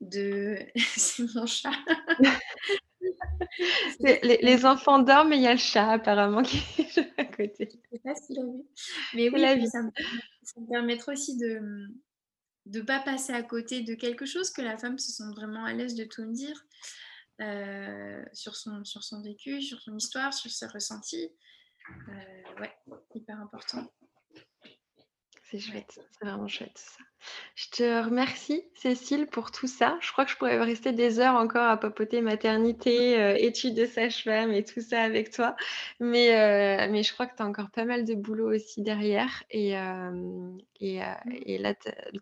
de. 0.00 0.58
c'est 0.96 1.22
mon 1.34 1.46
chat. 1.46 1.72
les, 4.00 4.66
enfants 4.66 4.98
dorment, 4.98 5.30
mais 5.30 5.36
il 5.36 5.42
y 5.42 5.46
a 5.46 5.52
le 5.52 5.58
chat 5.58 5.92
apparemment 5.92 6.42
qui 6.42 6.58
est 6.78 6.98
à 7.18 7.24
côté. 7.24 7.68
Je 7.70 7.96
sais 7.96 8.02
pas 8.02 8.14
s'il 8.14 8.38
a 8.38 8.42
vu. 8.42 8.62
Mais 9.14 9.30
oui, 9.30 9.40
ça 9.68 9.82
me, 9.82 9.90
ça 10.42 10.60
me, 10.60 10.68
permettra 10.68 11.12
aussi 11.12 11.36
de 11.36 11.60
ne 12.66 12.80
pas 12.82 13.00
passer 13.00 13.32
à 13.32 13.42
côté 13.42 13.82
de 13.82 13.94
quelque 13.94 14.26
chose, 14.26 14.50
que 14.50 14.62
la 14.62 14.76
femme 14.76 14.98
se 14.98 15.12
sente 15.12 15.34
vraiment 15.34 15.64
à 15.64 15.72
l'aise 15.72 15.94
de 15.94 16.04
tout 16.04 16.22
me 16.22 16.32
dire 16.32 16.66
euh, 17.40 18.24
sur, 18.32 18.56
son, 18.56 18.84
sur 18.84 19.02
son 19.02 19.22
vécu, 19.22 19.62
sur 19.62 19.80
son 19.80 19.96
histoire, 19.96 20.32
sur 20.32 20.50
ses 20.50 20.66
ressentis. 20.66 21.30
Euh, 22.08 22.60
ouais, 22.60 22.72
hyper 23.14 23.40
important. 23.40 23.90
C'est 25.50 25.58
chouette, 25.58 25.98
c'est 26.12 26.24
vraiment 26.24 26.46
chouette 26.46 26.78
ça. 26.78 27.02
Je 27.56 27.68
te 27.70 28.04
remercie, 28.04 28.62
Cécile, 28.74 29.26
pour 29.26 29.50
tout 29.50 29.66
ça. 29.66 29.98
Je 30.00 30.12
crois 30.12 30.24
que 30.24 30.30
je 30.30 30.36
pourrais 30.36 30.62
rester 30.62 30.92
des 30.92 31.18
heures 31.18 31.34
encore 31.34 31.68
à 31.68 31.76
papoter 31.76 32.20
maternité, 32.20 33.18
euh, 33.20 33.34
études 33.36 33.74
de 33.74 33.84
sage-femme 33.84 34.52
et 34.52 34.64
tout 34.64 34.80
ça 34.80 35.02
avec 35.02 35.30
toi. 35.32 35.56
Mais, 35.98 36.38
euh, 36.38 36.88
mais 36.90 37.02
je 37.02 37.12
crois 37.12 37.26
que 37.26 37.36
tu 37.36 37.42
as 37.42 37.46
encore 37.46 37.70
pas 37.70 37.84
mal 37.84 38.04
de 38.04 38.14
boulot 38.14 38.54
aussi 38.54 38.82
derrière. 38.82 39.42
Et, 39.50 39.76
euh, 39.76 40.52
et, 40.80 41.00
et, 41.46 41.58
là, 41.58 41.74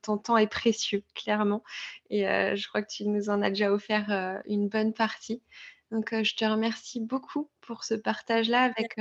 ton 0.03 0.17
temps 0.17 0.39
est 0.39 0.47
précieux, 0.47 1.05
clairement. 1.15 1.63
Et 2.09 2.23
je 2.23 2.69
crois 2.69 2.83
que 2.83 2.91
tu 2.91 3.07
nous 3.07 3.29
en 3.29 3.43
as 3.43 3.51
déjà 3.51 3.71
offert 3.71 4.41
une 4.47 4.69
bonne 4.69 4.95
partie. 4.95 5.43
Donc, 5.91 6.15
je 6.23 6.35
te 6.35 6.45
remercie 6.45 7.01
beaucoup 7.01 7.51
pour 7.61 7.85
ce 7.85 7.95
partage-là 7.95 8.63
avec 8.63 8.97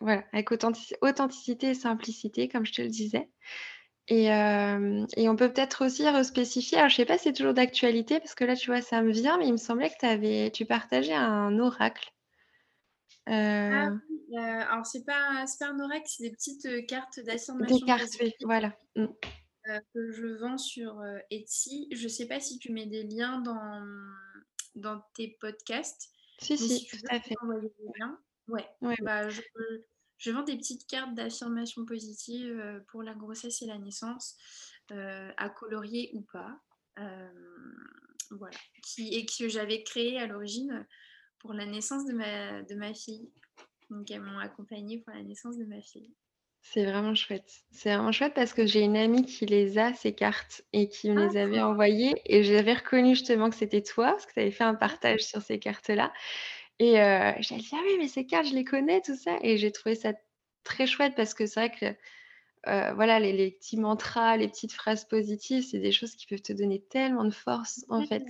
voilà, 0.00 0.24
avec 0.32 0.50
authenticité 0.52 1.68
et 1.68 1.74
simplicité, 1.74 2.48
comme 2.48 2.64
je 2.64 2.72
te 2.72 2.82
le 2.82 2.88
disais. 2.88 3.28
Et, 4.08 4.32
euh, 4.32 5.06
on 5.16 5.36
peut 5.36 5.52
peut-être 5.52 5.84
aussi 5.84 6.08
respécifier, 6.08 6.78
alors 6.78 6.90
je 6.90 6.96
sais 6.96 7.04
pas 7.04 7.18
si 7.18 7.24
c'est 7.24 7.32
toujours 7.32 7.54
d'actualité, 7.54 8.18
parce 8.18 8.34
que 8.34 8.44
là, 8.44 8.56
tu 8.56 8.70
vois, 8.70 8.82
ça 8.82 9.02
me 9.02 9.12
vient, 9.12 9.38
mais 9.38 9.46
il 9.46 9.52
me 9.52 9.58
semblait 9.58 9.90
que 9.90 10.06
avais, 10.06 10.50
tu 10.50 10.64
partageais 10.64 11.14
un 11.14 11.58
oracle. 11.58 12.10
Ah 13.26 13.86
euh 13.86 13.96
oui, 14.08 14.36
euh, 14.36 14.62
alors 14.68 14.86
c'est 14.86 15.04
pas, 15.04 15.44
pas 15.58 15.66
un 15.66 15.78
oracle, 15.78 16.06
c'est 16.06 16.24
des 16.24 16.32
petites 16.32 16.86
cartes 16.86 17.20
d'affirmation. 17.20 17.76
Des 17.76 17.82
cartes, 17.84 18.16
oui, 18.20 18.34
voilà. 18.40 18.72
Mmh. 18.96 19.06
que 19.94 20.10
je 20.10 20.26
vends 20.40 20.58
sur 20.58 21.00
Etsy. 21.30 21.88
Je 21.92 22.08
sais 22.08 22.26
pas 22.26 22.40
si 22.40 22.58
tu 22.58 22.72
mets 22.72 22.86
des 22.86 23.04
liens 23.04 23.40
dans, 23.40 23.84
dans 24.74 25.02
tes 25.14 25.36
podcasts. 25.40 26.08
Si, 26.40 26.56
si, 26.56 26.86
tout 26.86 27.06
à 27.10 27.20
fait. 27.20 27.34
Ouais, 28.48 28.66
ouais. 28.80 28.96
Bah, 29.02 29.28
je, 29.28 29.40
je 30.20 30.30
vends 30.30 30.42
des 30.42 30.56
petites 30.56 30.86
cartes 30.86 31.14
d'affirmation 31.14 31.84
positive 31.84 32.60
euh, 32.60 32.78
pour 32.88 33.02
la 33.02 33.14
grossesse 33.14 33.62
et 33.62 33.66
la 33.66 33.78
naissance, 33.78 34.36
euh, 34.92 35.32
à 35.36 35.48
colorier 35.48 36.10
ou 36.12 36.20
pas. 36.20 36.60
Euh, 36.98 37.28
voilà. 38.30 38.56
Qui, 38.82 39.14
et 39.14 39.24
que 39.24 39.48
j'avais 39.48 39.82
créé 39.82 40.20
à 40.20 40.26
l'origine 40.26 40.86
pour 41.38 41.54
la 41.54 41.64
naissance 41.64 42.04
de 42.04 42.12
ma, 42.12 42.62
de 42.62 42.74
ma 42.74 42.92
fille. 42.92 43.32
Donc 43.88 44.10
elles 44.10 44.20
m'ont 44.20 44.38
accompagnée 44.38 44.98
pour 44.98 45.14
la 45.14 45.22
naissance 45.22 45.56
de 45.56 45.64
ma 45.64 45.80
fille. 45.80 46.12
C'est 46.62 46.84
vraiment 46.84 47.14
chouette. 47.14 47.50
C'est 47.70 47.94
vraiment 47.94 48.12
chouette 48.12 48.34
parce 48.34 48.52
que 48.52 48.66
j'ai 48.66 48.80
une 48.80 48.98
amie 48.98 49.24
qui 49.24 49.46
les 49.46 49.78
a, 49.78 49.94
ces 49.94 50.14
cartes, 50.14 50.62
et 50.74 50.90
qui 50.90 51.10
me 51.10 51.28
les 51.28 51.38
ah, 51.38 51.44
avait 51.44 51.62
envoyées. 51.62 52.14
Et 52.26 52.44
j'avais 52.44 52.74
reconnu 52.74 53.14
justement 53.14 53.48
que 53.48 53.56
c'était 53.56 53.82
toi, 53.82 54.10
parce 54.10 54.26
que 54.26 54.34
tu 54.34 54.40
avais 54.40 54.50
fait 54.50 54.64
un 54.64 54.74
partage 54.74 55.22
sur 55.22 55.40
ces 55.40 55.58
cartes-là. 55.58 56.12
Et 56.80 57.00
euh, 57.00 57.32
j'ai 57.38 57.56
dit: 57.56 57.70
«Ah 57.72 57.80
oui, 57.84 57.96
mais 57.98 58.08
ces 58.08 58.26
cartes, 58.26 58.46
je 58.46 58.54
les 58.54 58.64
connais, 58.64 59.00
tout 59.00 59.16
ça» 59.16 59.38
et 59.42 59.56
j'ai 59.56 59.70
trouvé 59.70 59.94
ça 59.94 60.12
très 60.64 60.86
chouette 60.86 61.14
parce 61.14 61.34
que 61.34 61.46
c'est 61.46 61.68
vrai 61.68 61.70
que, 61.70 62.94
voilà, 62.94 63.20
les 63.20 63.52
petits 63.52 63.76
mantras, 63.76 64.36
les 64.36 64.48
petites 64.48 64.72
phrases 64.72 65.06
positives, 65.06 65.62
c'est 65.62 65.78
des 65.78 65.92
choses 65.92 66.16
qui 66.16 66.26
peuvent 66.26 66.42
te 66.42 66.52
donner 66.52 66.82
tellement 66.82 67.24
de 67.24 67.30
force, 67.30 67.84
en 67.88 68.02
fait. 68.02 68.24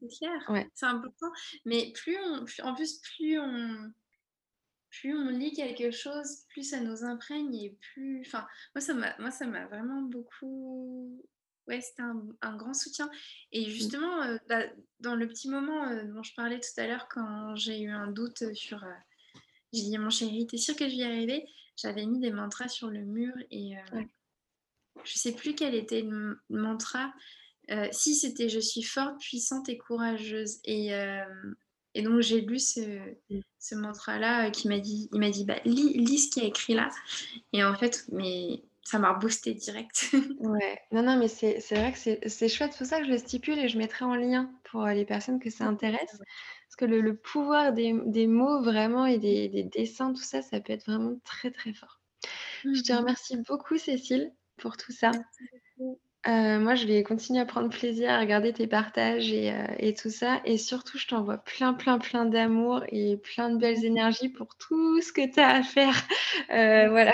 c'est 0.00 0.18
clair, 0.18 0.52
c'est 0.74 0.86
important. 0.86 1.28
Mais 1.64 1.92
plus 1.94 2.16
on 2.18 2.44
en 2.64 2.74
plus, 2.74 3.00
plus 3.00 3.38
on 3.40 3.92
plus 4.90 5.16
on 5.16 5.28
lit 5.30 5.52
quelque 5.52 5.90
chose, 5.90 6.44
plus 6.48 6.70
ça 6.70 6.80
nous 6.80 7.04
imprègne 7.04 7.54
et 7.54 7.78
plus 7.92 8.22
enfin, 8.26 8.46
moi 8.74 8.80
ça 8.80 8.94
m'a 8.94 9.16
moi 9.18 9.30
ça 9.30 9.46
m'a 9.46 9.66
vraiment 9.66 10.02
beaucoup 10.02 11.22
ouais, 11.68 11.80
c'était 11.80 12.02
un, 12.02 12.56
grand 12.56 12.74
soutien. 12.74 13.08
Et 13.52 13.66
mmh. 13.66 13.70
justement, 13.70 14.22
euh, 14.22 14.38
bah, 14.48 14.62
dans 15.00 15.14
le 15.14 15.28
petit 15.28 15.48
moment 15.48 15.88
euh, 15.88 16.04
dont 16.04 16.22
je 16.22 16.34
parlais 16.34 16.58
tout 16.58 16.80
à 16.80 16.86
l'heure, 16.86 17.08
quand 17.08 17.54
j'ai 17.54 17.80
eu 17.80 17.90
un 17.90 18.08
doute 18.08 18.54
sur. 18.54 18.82
Euh, 18.82 18.92
j'ai 19.72 19.82
dit 19.82 19.96
à 19.96 20.00
mon 20.00 20.10
chéri, 20.10 20.46
t'es 20.46 20.56
sûr 20.56 20.74
que 20.74 20.88
je 20.88 20.96
vais 20.96 21.02
y 21.02 21.04
arriver? 21.04 21.46
J'avais 21.76 22.06
mis 22.06 22.18
des 22.18 22.32
mantras 22.32 22.68
sur 22.68 22.88
le 22.88 23.04
mur 23.04 23.34
et 23.50 23.74
je 25.04 25.18
sais 25.18 25.32
plus 25.32 25.54
quel 25.54 25.74
était 25.74 26.00
le 26.00 26.40
mantra. 26.48 27.12
si 27.92 28.16
c'était 28.16 28.48
je 28.48 28.60
suis 28.60 28.82
forte, 28.82 29.20
puissante 29.20 29.68
et 29.68 29.76
courageuse. 29.76 30.58
Et, 30.64 30.92
et 31.94 32.02
donc 32.02 32.22
j'ai 32.22 32.40
lu 32.40 32.58
ce, 32.58 32.80
mmh. 32.80 33.40
ce 33.58 33.74
mantra-là 33.74 34.50
qui 34.50 34.68
m'a 34.68 34.78
dit, 34.78 35.10
il 35.12 35.20
m'a 35.20 35.28
dit, 35.28 35.44
bah, 35.44 35.60
lis, 35.66 35.92
lis, 35.92 36.18
ce 36.18 36.30
qui 36.30 36.40
est 36.40 36.48
écrit 36.48 36.72
là. 36.72 36.88
Et 37.52 37.62
en 37.62 37.74
fait, 37.74 38.06
mais 38.10 38.62
ça 38.88 38.98
m'a 38.98 39.12
boosté 39.12 39.52
direct. 39.52 40.08
ouais, 40.40 40.80
non, 40.92 41.02
non, 41.02 41.18
mais 41.18 41.28
c'est 41.28 41.58
vrai 41.70 41.92
que 41.92 41.98
c'est 41.98 42.48
chouette, 42.48 42.72
c'est 42.72 42.78
pour 42.78 42.86
ça 42.86 43.00
que 43.00 43.06
je 43.06 43.10
le 43.10 43.18
stipule 43.18 43.58
et 43.58 43.68
je 43.68 43.76
mettrai 43.76 44.06
en 44.06 44.14
lien 44.14 44.50
pour 44.64 44.86
les 44.86 45.04
personnes 45.04 45.40
que 45.40 45.50
ça 45.50 45.64
intéresse. 45.64 46.16
Parce 46.16 46.76
que 46.78 46.86
le, 46.86 47.14
pouvoir 47.14 47.74
des, 47.74 47.94
des, 48.06 48.26
mots 48.26 48.62
vraiment 48.62 49.04
et 49.04 49.18
des, 49.18 49.48
des, 49.48 49.64
dessins, 49.64 50.14
tout 50.14 50.22
ça, 50.22 50.40
ça 50.40 50.60
peut 50.60 50.72
être 50.72 50.86
vraiment 50.86 51.16
très 51.24 51.50
très 51.50 51.74
fort. 51.74 52.00
Je 52.64 52.80
te 52.80 52.92
mmh 52.92 52.96
remercie 52.96 53.36
beaucoup, 53.46 53.76
Cécile, 53.76 54.32
pour 54.56 54.78
tout 54.78 54.92
ça. 54.92 55.10
Euh, 56.26 56.58
moi, 56.58 56.74
je 56.74 56.86
vais 56.86 57.02
continuer 57.02 57.40
à 57.40 57.46
prendre 57.46 57.68
plaisir 57.68 58.10
à 58.10 58.20
regarder 58.20 58.54
tes 58.54 58.66
partages 58.66 59.30
et, 59.30 59.52
euh, 59.52 59.66
et 59.78 59.94
tout 59.94 60.10
ça. 60.10 60.40
Et 60.46 60.56
surtout, 60.56 60.96
je 60.96 61.06
t'envoie 61.06 61.38
plein, 61.38 61.74
plein, 61.74 61.98
plein 61.98 62.24
d'amour 62.24 62.82
et 62.88 63.18
plein 63.18 63.50
de 63.50 63.58
belles 63.58 63.84
énergies 63.84 64.30
pour 64.30 64.56
tout 64.56 65.00
ce 65.02 65.12
que 65.12 65.30
tu 65.30 65.40
as 65.40 65.48
à 65.48 65.62
faire. 65.62 65.94
Euh, 66.50 66.88
voilà. 66.88 67.12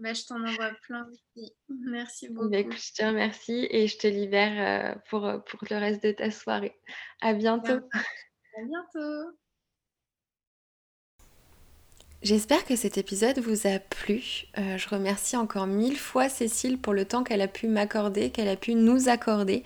Bah, 0.00 0.12
je 0.12 0.24
t'en 0.24 0.44
envoie 0.44 0.70
plein 0.82 1.06
aussi. 1.08 1.52
Merci 1.68 2.28
bah, 2.28 2.42
beaucoup. 2.44 2.70
je 2.72 2.92
te 2.94 3.04
remercie 3.04 3.66
et 3.70 3.86
je 3.86 3.98
te 3.98 4.06
libère 4.06 5.00
pour, 5.08 5.28
pour 5.44 5.60
le 5.70 5.76
reste 5.76 6.02
de 6.02 6.12
ta 6.12 6.30
soirée. 6.30 6.74
À 7.20 7.34
bientôt. 7.34 7.80
À 8.56 8.62
bientôt. 8.64 9.38
J'espère 12.20 12.64
que 12.64 12.74
cet 12.74 12.98
épisode 12.98 13.38
vous 13.38 13.68
a 13.68 13.78
plu. 13.78 14.46
Euh, 14.58 14.76
je 14.76 14.88
remercie 14.88 15.36
encore 15.36 15.68
mille 15.68 15.96
fois 15.96 16.28
Cécile 16.28 16.76
pour 16.76 16.92
le 16.92 17.04
temps 17.04 17.22
qu'elle 17.22 17.40
a 17.40 17.46
pu 17.46 17.68
m'accorder, 17.68 18.30
qu'elle 18.30 18.48
a 18.48 18.56
pu 18.56 18.74
nous 18.74 19.08
accorder. 19.08 19.62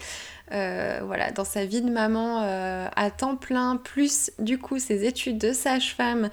Euh, 0.53 1.01
voilà, 1.03 1.31
dans 1.31 1.47
sa 1.47 1.65
vie 1.65 1.81
de 1.81 1.91
maman 1.91 2.43
euh, 2.43 2.89
à 2.95 3.11
temps 3.11 3.37
plein, 3.37 3.79
plus 3.79 4.33
du 4.39 4.59
coup 4.59 4.79
ses 4.79 5.07
études 5.07 5.39
de 5.39 5.53
sage-femme 5.53 6.29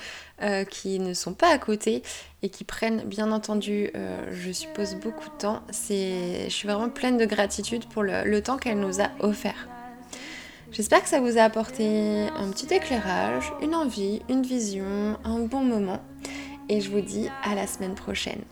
qui 0.70 1.00
ne 1.00 1.14
sont 1.14 1.34
pas 1.34 1.50
à 1.50 1.58
côté 1.58 2.02
et 2.44 2.50
qui 2.50 2.64
prennent 2.64 3.04
bien 3.04 3.34
entendu, 3.34 3.92
je 4.32 4.52
suppose, 4.54 4.96
beaucoup 4.96 5.28
de 5.28 5.36
temps. 5.36 5.64
je 5.70 6.48
suis 6.48 6.68
vraiment 6.68 6.88
pleine 6.88 7.18
de 7.18 7.26
gratitude 7.26 7.86
pour 7.90 8.04
le 8.04 8.40
temps 8.40 8.58
qu'elle 8.58 8.80
nous 8.80 9.02
a 9.02 9.10
offert. 9.20 9.68
J'espère 10.72 11.02
que 11.02 11.10
ça 11.10 11.20
vous 11.20 11.38
a 11.38 11.42
apporté 11.42 12.28
un 12.36 12.50
petit 12.52 12.74
éclairage, 12.74 13.52
une 13.62 13.74
envie, 13.74 14.22
une 14.30 14.44
vision, 14.44 15.18
un 15.24 15.40
bon 15.40 15.64
moment. 15.64 16.02
Et 16.70 16.80
je 16.80 16.92
vous 16.92 17.02
dis 17.02 17.28
à 17.44 17.56
la 17.56 17.66
semaine 17.66 17.96
prochaine. 17.96 18.44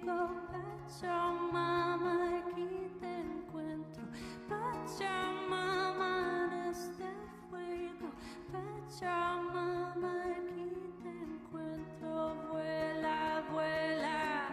digo 0.00 0.30
Pachamama 0.50 2.38
aquí 2.38 2.90
te 3.00 3.20
encuentro. 3.20 4.02
Pachamama 4.48 6.10
en 6.44 6.70
este 6.70 7.04
fuego. 7.50 8.08
Pachamama 8.52 10.12
aquí 10.36 10.94
te 11.02 11.10
encuentro. 11.10 12.34
Vuela 12.50 13.44
vuela 13.52 14.48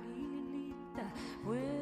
aguilita 0.00 1.04
vuela. 1.44 1.77